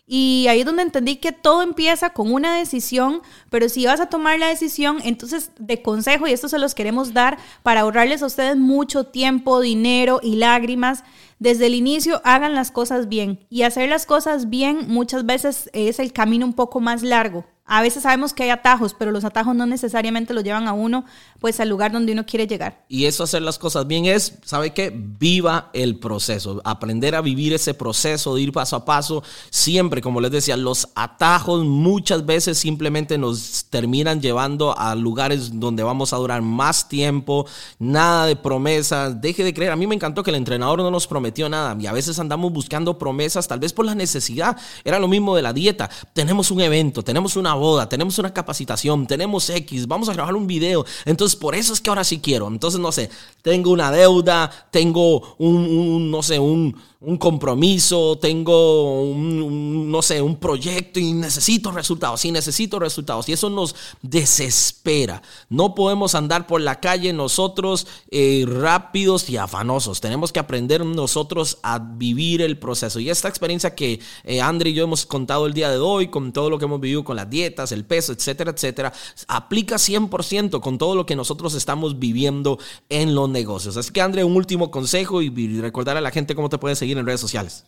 Y 0.06 0.48
ahí 0.50 0.60
es 0.60 0.66
donde 0.66 0.84
entendí 0.84 1.16
que 1.16 1.32
todo 1.32 1.62
empieza 1.62 2.10
con 2.10 2.34
una 2.34 2.58
decisión, 2.58 3.22
pero 3.50 3.70
si 3.70 3.86
vas 3.86 4.02
a 4.02 4.08
tomar 4.08 4.38
la 4.38 4.50
decisión, 4.50 4.98
entonces 5.04 5.52
de 5.58 5.82
consejo, 5.82 6.28
y 6.28 6.34
esto 6.34 6.50
se 6.50 6.60
los 6.60 6.76
queremos 6.76 7.14
dar 7.14 7.38
para 7.64 7.82
ahorrarles 7.82 8.22
a 8.22 8.26
ustedes 8.26 8.58
mucho 8.58 9.06
tiempo, 9.06 9.62
dinero 9.62 10.20
y 10.22 10.36
lágrimas, 10.36 11.04
desde 11.40 11.68
el 11.68 11.76
inicio 11.76 12.22
hagan 12.26 12.54
las 12.54 12.72
cosas 12.72 13.08
bien. 13.08 13.46
Y 13.50 13.64
hacer 13.64 13.88
las 13.88 14.06
cosas 14.06 14.50
bien 14.50 14.88
muchas 14.88 15.26
veces 15.26 15.70
es 15.74 16.00
el 16.00 16.12
camino 16.12 16.46
un 16.46 16.54
poco 16.54 16.82
más 16.82 17.02
largo. 17.02 17.46
A 17.66 17.82
veces 17.82 18.04
sabemos 18.04 18.34
que 18.34 18.44
hay 18.44 18.50
atajos, 18.50 18.94
pero 18.94 19.12
los 19.12 19.24
atajos 19.24 19.56
no 19.56 19.66
necesariamente 19.66 20.34
lo 20.34 20.42
llevan 20.42 20.68
a 20.68 20.74
uno 20.74 21.06
pues 21.40 21.60
al 21.62 21.70
lugar 21.70 21.94
donde 21.94 22.12
uno 22.12 22.26
quiere 22.26 22.46
llegar. 22.46 22.84
Y 22.90 23.06
eso 23.06 23.24
hacer 23.24 23.42
las 23.42 23.58
cosas 23.58 23.88
bien 23.88 24.06
es, 24.06 24.40
¿sabe 24.44 24.74
qué? 24.74 24.94
Viva 24.94 25.70
el 25.74 25.98
proceso. 25.98 26.62
Aprender 26.66 27.16
a 27.16 27.22
vivir 27.22 27.54
ese 27.54 27.74
proceso 27.74 28.36
de 28.36 28.42
ir 28.42 28.52
paso 28.52 28.76
a 28.76 28.86
paso. 28.86 29.24
Siempre, 29.50 30.02
como 30.02 30.20
les 30.20 30.32
decía, 30.32 30.58
los 30.58 30.90
atajos 30.96 31.64
muchas 31.64 32.26
veces 32.26 32.58
simplemente 32.58 33.18
nos 33.18 33.66
terminan 33.70 34.22
llevando 34.22 34.78
a 34.78 34.94
lugares 34.96 35.60
donde 35.60 35.84
vamos 35.84 36.12
a 36.12 36.18
durar 36.18 36.42
más 36.42 36.90
tiempo. 36.90 37.46
Nada 37.80 38.26
de 38.26 38.36
promesas. 38.36 39.22
Deje 39.22 39.44
de 39.44 39.54
creer. 39.54 39.72
A 39.72 39.78
mí 39.78 39.88
me 39.88 39.96
encantó 39.96 40.22
que 40.24 40.32
el 40.32 40.36
entrenador 40.36 40.80
no 40.80 40.92
nos 40.92 41.08
prometió 41.08 41.48
nada. 41.48 41.76
Y 41.80 41.88
a 41.88 41.94
veces 41.94 42.20
andamos 42.20 42.52
buscando 42.52 42.98
promesas, 42.98 43.48
tal 43.48 43.60
vez 43.60 43.72
por 43.72 43.86
la 43.86 43.96
necesidad. 43.96 44.58
Era 44.84 45.00
lo 45.00 45.08
mismo 45.08 45.36
de 45.36 45.42
la 45.42 45.54
dieta. 45.54 45.90
Tenemos 46.14 46.52
un 46.52 46.62
evento, 46.62 47.04
tenemos 47.04 47.36
una 47.36 47.53
boda, 47.56 47.90
tenemos 47.90 48.18
una 48.20 48.34
capacitación, 48.34 49.08
tenemos 49.08 49.50
X, 49.50 49.88
vamos 49.88 50.10
a 50.10 50.14
grabar 50.14 50.36
un 50.36 50.48
video. 50.48 50.86
Entonces, 51.06 51.36
por 51.36 51.56
eso 51.56 51.74
es 51.74 51.82
que 51.82 51.90
ahora 51.90 52.04
sí 52.04 52.20
quiero. 52.20 52.48
Entonces, 52.48 52.80
no 52.80 52.92
sé, 52.92 53.10
tengo 53.42 53.72
una 53.72 53.92
deuda, 53.92 54.50
tengo 54.72 55.36
un, 55.38 56.10
no 56.12 56.24
sé, 56.24 56.40
un, 56.40 56.76
un 57.06 57.18
compromiso, 57.18 58.18
tengo 58.18 59.02
un, 59.02 59.92
no 59.92 60.02
sé, 60.02 60.22
un 60.22 60.38
proyecto 60.38 61.02
y 61.02 61.12
necesito 61.12 61.72
resultados, 61.72 62.24
y 62.24 62.32
necesito 62.32 62.80
resultados. 62.80 63.28
Y 63.28 63.34
eso 63.34 63.50
nos 63.50 63.76
desespera. 64.02 65.22
No 65.50 65.76
podemos 65.76 66.16
andar 66.16 66.48
por 66.48 66.62
la 66.62 66.80
calle 66.80 67.12
nosotros 67.12 67.88
eh, 68.10 68.46
rápidos 68.48 69.30
y 69.30 69.36
afanosos. 69.36 70.00
Tenemos 70.00 70.32
que 70.32 70.40
aprender 70.40 70.86
nosotros 70.86 71.58
a 71.62 71.80
vivir 71.80 72.42
el 72.42 72.58
proceso. 72.58 73.02
Y 73.02 73.10
esta 73.10 73.28
experiencia 73.28 73.76
que 73.76 74.00
eh, 74.24 74.40
André 74.40 74.70
y 74.70 74.74
yo 74.74 74.86
hemos 74.86 75.06
contado 75.06 75.46
el 75.46 75.54
día 75.54 75.70
de 75.70 75.80
hoy, 75.80 76.08
con 76.08 76.32
todo 76.32 76.50
lo 76.50 76.58
que 76.58 76.66
hemos 76.66 76.80
vivido 76.80 77.04
con 77.04 77.18
las 77.18 77.30
el 77.46 77.86
peso, 77.86 78.14
etcétera, 78.14 78.52
etcétera, 78.52 78.94
aplica 79.28 79.76
100% 79.76 80.60
con 80.62 80.78
todo 80.78 80.96
lo 80.96 81.06
que 81.06 81.16
nosotros 81.16 81.54
estamos 81.56 82.00
viviendo 82.00 82.60
en 82.90 83.16
los 83.16 83.30
negocios. 83.30 83.78
Así 83.78 83.92
que 83.92 84.02
André, 84.02 84.24
un 84.24 84.36
último 84.36 84.72
consejo 84.72 85.22
y, 85.22 85.30
recordar 85.60 85.98
a 85.98 86.02
la 86.02 86.12
gente 86.12 86.36
cómo 86.36 86.50
te 86.50 86.58
puede 86.58 86.76
seguir 86.76 86.98
en 86.98 87.06
redes 87.06 87.22
sociales. 87.22 87.66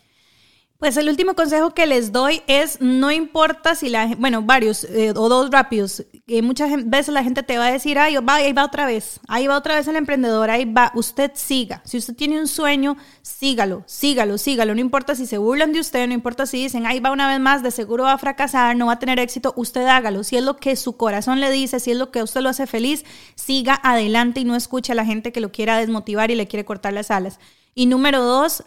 Pues 0.78 0.98
el 0.98 1.08
último 1.08 1.36
consejo 1.36 1.74
que 1.74 1.86
les 1.86 2.12
doy 2.12 2.42
es, 2.48 2.82
no 2.82 3.10
importa 3.10 3.76
si 3.76 3.88
la 3.88 4.08
bueno, 4.18 4.42
varios 4.42 4.84
eh, 4.84 5.12
o 5.16 5.30
dos 5.30 5.50
rápidos, 5.50 6.04
que 6.28 6.42
muchas 6.42 6.70
veces 6.90 7.14
la 7.14 7.24
gente 7.24 7.44
te 7.44 7.58
va 7.58 7.68
a 7.68 7.72
decir, 7.72 7.98
ay, 7.98 8.18
va, 8.18 8.36
ahí 8.36 8.52
va 8.52 8.66
otra 8.66 8.86
vez, 8.86 9.22
ahí 9.30 9.48
va 9.48 9.58
otra 9.58 9.76
vez 9.76 9.88
el 9.88 9.96
emprendedor, 9.96 10.50
ahí 10.50 10.66
va, 10.66 10.92
usted 10.94 11.32
siga. 11.34 11.82
Si 11.86 11.98
usted 11.98 12.14
tiene 12.14 12.42
un 12.42 12.50
sueño, 12.50 12.98
sígalo, 13.22 13.84
sígalo, 13.86 14.38
sígalo. 14.38 14.76
No 14.76 14.82
importa 14.82 15.16
si 15.16 15.26
se 15.26 15.38
burlan 15.38 15.72
de 15.72 15.80
usted, 15.80 16.08
no 16.08 16.14
importa 16.14 16.46
si 16.46 16.64
dicen, 16.64 16.86
ahí 16.86 17.00
va 17.00 17.12
una 17.12 17.30
vez 17.30 17.40
más, 17.40 17.64
de 17.64 17.72
seguro 17.72 18.04
va 18.04 18.12
a 18.12 18.18
fracasar, 18.18 18.76
no 18.76 18.88
va 18.88 18.94
a 18.94 19.00
tener 19.00 19.18
éxito, 19.18 19.54
usted 19.56 19.86
hágalo. 19.88 20.26
Si 20.26 20.36
es 20.36 20.44
lo 20.44 20.58
que 20.58 20.76
su 20.76 20.98
corazón 20.98 21.40
le 21.40 21.52
dice, 21.52 21.80
si 21.80 21.92
es 21.92 21.98
lo 21.98 22.12
que 22.12 22.22
usted 22.22 22.42
lo 22.42 22.50
hace 22.50 22.68
feliz, 22.68 23.06
siga 23.36 23.80
adelante 23.82 24.42
y 24.42 24.44
no 24.44 24.58
escuche 24.58 24.92
a 24.92 24.96
la 24.96 25.06
gente 25.06 25.32
que 25.32 25.40
lo 25.40 25.54
quiera 25.54 25.78
desmotivar 25.78 26.32
y 26.32 26.36
le 26.36 26.48
quiere 26.48 26.66
cortar 26.66 26.92
las 26.92 27.12
alas. 27.12 27.40
Y 27.74 27.86
número 27.86 28.22
dos, 28.22 28.64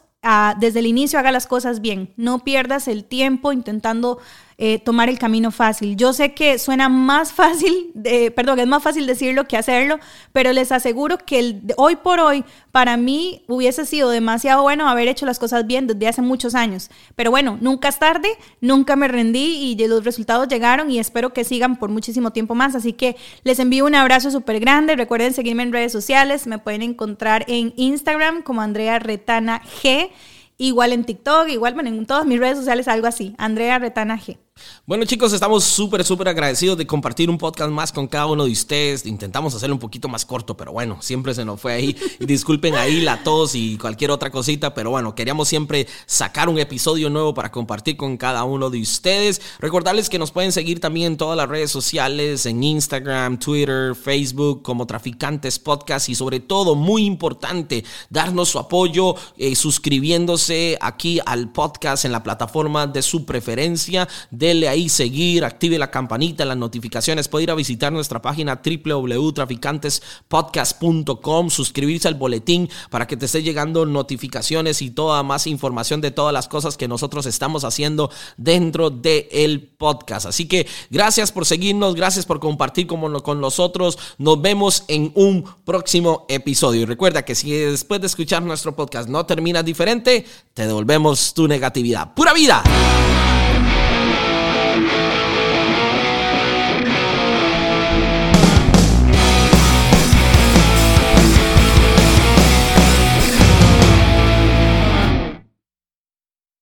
desde 0.58 0.80
el 0.80 0.86
inicio 0.86 1.18
haga 1.18 1.32
las 1.32 1.46
cosas 1.46 1.80
bien. 1.80 2.12
No 2.16 2.44
pierdas 2.44 2.88
el 2.88 3.04
tiempo 3.04 3.52
intentando 3.52 4.18
eh, 4.60 4.80
tomar 4.80 5.08
el 5.08 5.20
camino 5.20 5.52
fácil. 5.52 5.96
Yo 5.96 6.12
sé 6.12 6.34
que 6.34 6.58
suena 6.58 6.88
más 6.88 7.32
fácil, 7.38 7.92
de, 7.94 8.32
perdón, 8.32 8.58
es 8.58 8.66
más 8.66 8.82
fácil 8.82 9.06
decirlo 9.06 9.46
que 9.46 9.56
hacerlo, 9.56 10.00
pero 10.32 10.52
les 10.52 10.72
aseguro 10.72 11.16
que 11.18 11.38
el, 11.38 11.62
hoy 11.76 11.94
por 11.94 12.18
hoy 12.18 12.44
para 12.72 12.96
mí 12.96 13.44
hubiese 13.46 13.86
sido 13.86 14.10
demasiado 14.10 14.62
bueno 14.62 14.88
haber 14.88 15.06
hecho 15.06 15.26
las 15.26 15.38
cosas 15.38 15.64
bien 15.66 15.86
desde 15.86 16.08
hace 16.08 16.22
muchos 16.22 16.56
años. 16.56 16.90
Pero 17.14 17.30
bueno, 17.30 17.56
nunca 17.60 17.88
es 17.88 18.00
tarde, 18.00 18.28
nunca 18.60 18.96
me 18.96 19.06
rendí 19.06 19.76
y 19.78 19.86
los 19.86 20.04
resultados 20.04 20.48
llegaron 20.48 20.90
y 20.90 20.98
espero 20.98 21.32
que 21.32 21.44
sigan 21.44 21.76
por 21.76 21.90
muchísimo 21.90 22.32
tiempo 22.32 22.56
más. 22.56 22.74
Así 22.74 22.92
que 22.92 23.16
les 23.44 23.60
envío 23.60 23.86
un 23.86 23.94
abrazo 23.94 24.30
súper 24.32 24.58
grande. 24.58 24.96
Recuerden 24.96 25.34
seguirme 25.34 25.62
en 25.62 25.72
redes 25.72 25.92
sociales. 25.92 26.48
Me 26.48 26.58
pueden 26.58 26.82
encontrar 26.82 27.44
en 27.46 27.72
Instagram 27.76 28.42
como 28.42 28.60
Andrea 28.60 28.98
Retana 28.98 29.62
G. 29.82 30.10
Igual 30.56 30.92
en 30.92 31.04
TikTok, 31.04 31.48
igual 31.48 31.74
bueno, 31.74 31.88
en 31.88 32.04
todas 32.04 32.26
mis 32.26 32.40
redes 32.40 32.58
sociales, 32.58 32.88
algo 32.88 33.06
así. 33.06 33.36
Andrea 33.38 33.78
Retana 33.78 34.18
G. 34.18 34.38
Bueno 34.86 35.04
chicos, 35.04 35.32
estamos 35.32 35.64
súper, 35.64 36.04
súper 36.04 36.28
agradecidos 36.28 36.78
de 36.78 36.86
compartir 36.86 37.28
un 37.28 37.36
podcast 37.36 37.70
más 37.70 37.92
con 37.92 38.06
cada 38.06 38.26
uno 38.26 38.46
de 38.46 38.52
ustedes. 38.52 39.04
Intentamos 39.06 39.54
hacerlo 39.54 39.74
un 39.74 39.80
poquito 39.80 40.08
más 40.08 40.24
corto, 40.24 40.56
pero 40.56 40.72
bueno, 40.72 40.98
siempre 41.00 41.34
se 41.34 41.44
nos 41.44 41.60
fue 41.60 41.74
ahí. 41.74 41.96
disculpen 42.20 42.74
ahí 42.74 43.00
la 43.00 43.22
tos 43.22 43.54
y 43.54 43.76
cualquier 43.76 44.10
otra 44.10 44.30
cosita, 44.30 44.72
pero 44.74 44.90
bueno, 44.90 45.14
queríamos 45.14 45.48
siempre 45.48 45.86
sacar 46.06 46.48
un 46.48 46.58
episodio 46.58 47.10
nuevo 47.10 47.34
para 47.34 47.52
compartir 47.52 47.96
con 47.96 48.16
cada 48.16 48.44
uno 48.44 48.70
de 48.70 48.80
ustedes. 48.80 49.42
Recordarles 49.58 50.08
que 50.08 50.18
nos 50.18 50.30
pueden 50.30 50.52
seguir 50.52 50.80
también 50.80 51.08
en 51.08 51.16
todas 51.16 51.36
las 51.36 51.48
redes 51.48 51.70
sociales, 51.70 52.46
en 52.46 52.62
Instagram, 52.62 53.38
Twitter, 53.38 53.94
Facebook, 53.94 54.62
como 54.62 54.86
Traficantes 54.86 55.58
Podcast 55.58 56.08
y 56.08 56.14
sobre 56.14 56.40
todo, 56.40 56.74
muy 56.74 57.04
importante, 57.04 57.84
darnos 58.10 58.48
su 58.48 58.58
apoyo 58.58 59.14
eh, 59.36 59.54
suscribiéndose 59.54 60.78
aquí 60.80 61.20
al 61.26 61.52
podcast 61.52 62.04
en 62.04 62.12
la 62.12 62.22
plataforma 62.22 62.86
de 62.86 63.02
su 63.02 63.24
preferencia. 63.24 64.08
De 64.30 64.47
Ahí 64.48 64.88
seguir, 64.88 65.44
active 65.44 65.78
la 65.78 65.90
campanita, 65.90 66.46
las 66.46 66.56
notificaciones. 66.56 67.28
Puede 67.28 67.42
ir 67.42 67.50
a 67.50 67.54
visitar 67.54 67.92
nuestra 67.92 68.22
página 68.22 68.62
www.traficantespodcast.com, 68.64 71.50
suscribirse 71.50 72.08
al 72.08 72.14
boletín 72.14 72.70
para 72.88 73.06
que 73.06 73.18
te 73.18 73.26
esté 73.26 73.42
llegando 73.42 73.84
notificaciones 73.84 74.80
y 74.80 74.88
toda 74.90 75.22
más 75.22 75.46
información 75.46 76.00
de 76.00 76.12
todas 76.12 76.32
las 76.32 76.48
cosas 76.48 76.78
que 76.78 76.88
nosotros 76.88 77.26
estamos 77.26 77.64
haciendo 77.64 78.10
dentro 78.38 78.88
del 78.88 79.70
podcast. 79.76 80.24
Así 80.24 80.48
que 80.48 80.66
gracias 80.88 81.30
por 81.30 81.44
seguirnos, 81.44 81.94
gracias 81.94 82.24
por 82.24 82.40
compartir 82.40 82.86
con, 82.86 83.20
con 83.20 83.42
nosotros. 83.42 83.98
Nos 84.16 84.40
vemos 84.40 84.84
en 84.88 85.12
un 85.14 85.44
próximo 85.66 86.24
episodio. 86.30 86.80
Y 86.80 86.86
recuerda 86.86 87.22
que 87.22 87.34
si 87.34 87.50
después 87.50 88.00
de 88.00 88.06
escuchar 88.06 88.42
nuestro 88.42 88.74
podcast 88.74 89.10
no 89.10 89.26
terminas 89.26 89.62
diferente, 89.62 90.24
te 90.54 90.66
devolvemos 90.66 91.34
tu 91.34 91.46
negatividad. 91.46 92.14
¡Pura 92.14 92.32
vida! 92.32 92.62
Thank 94.78 94.92
you. 94.92 95.07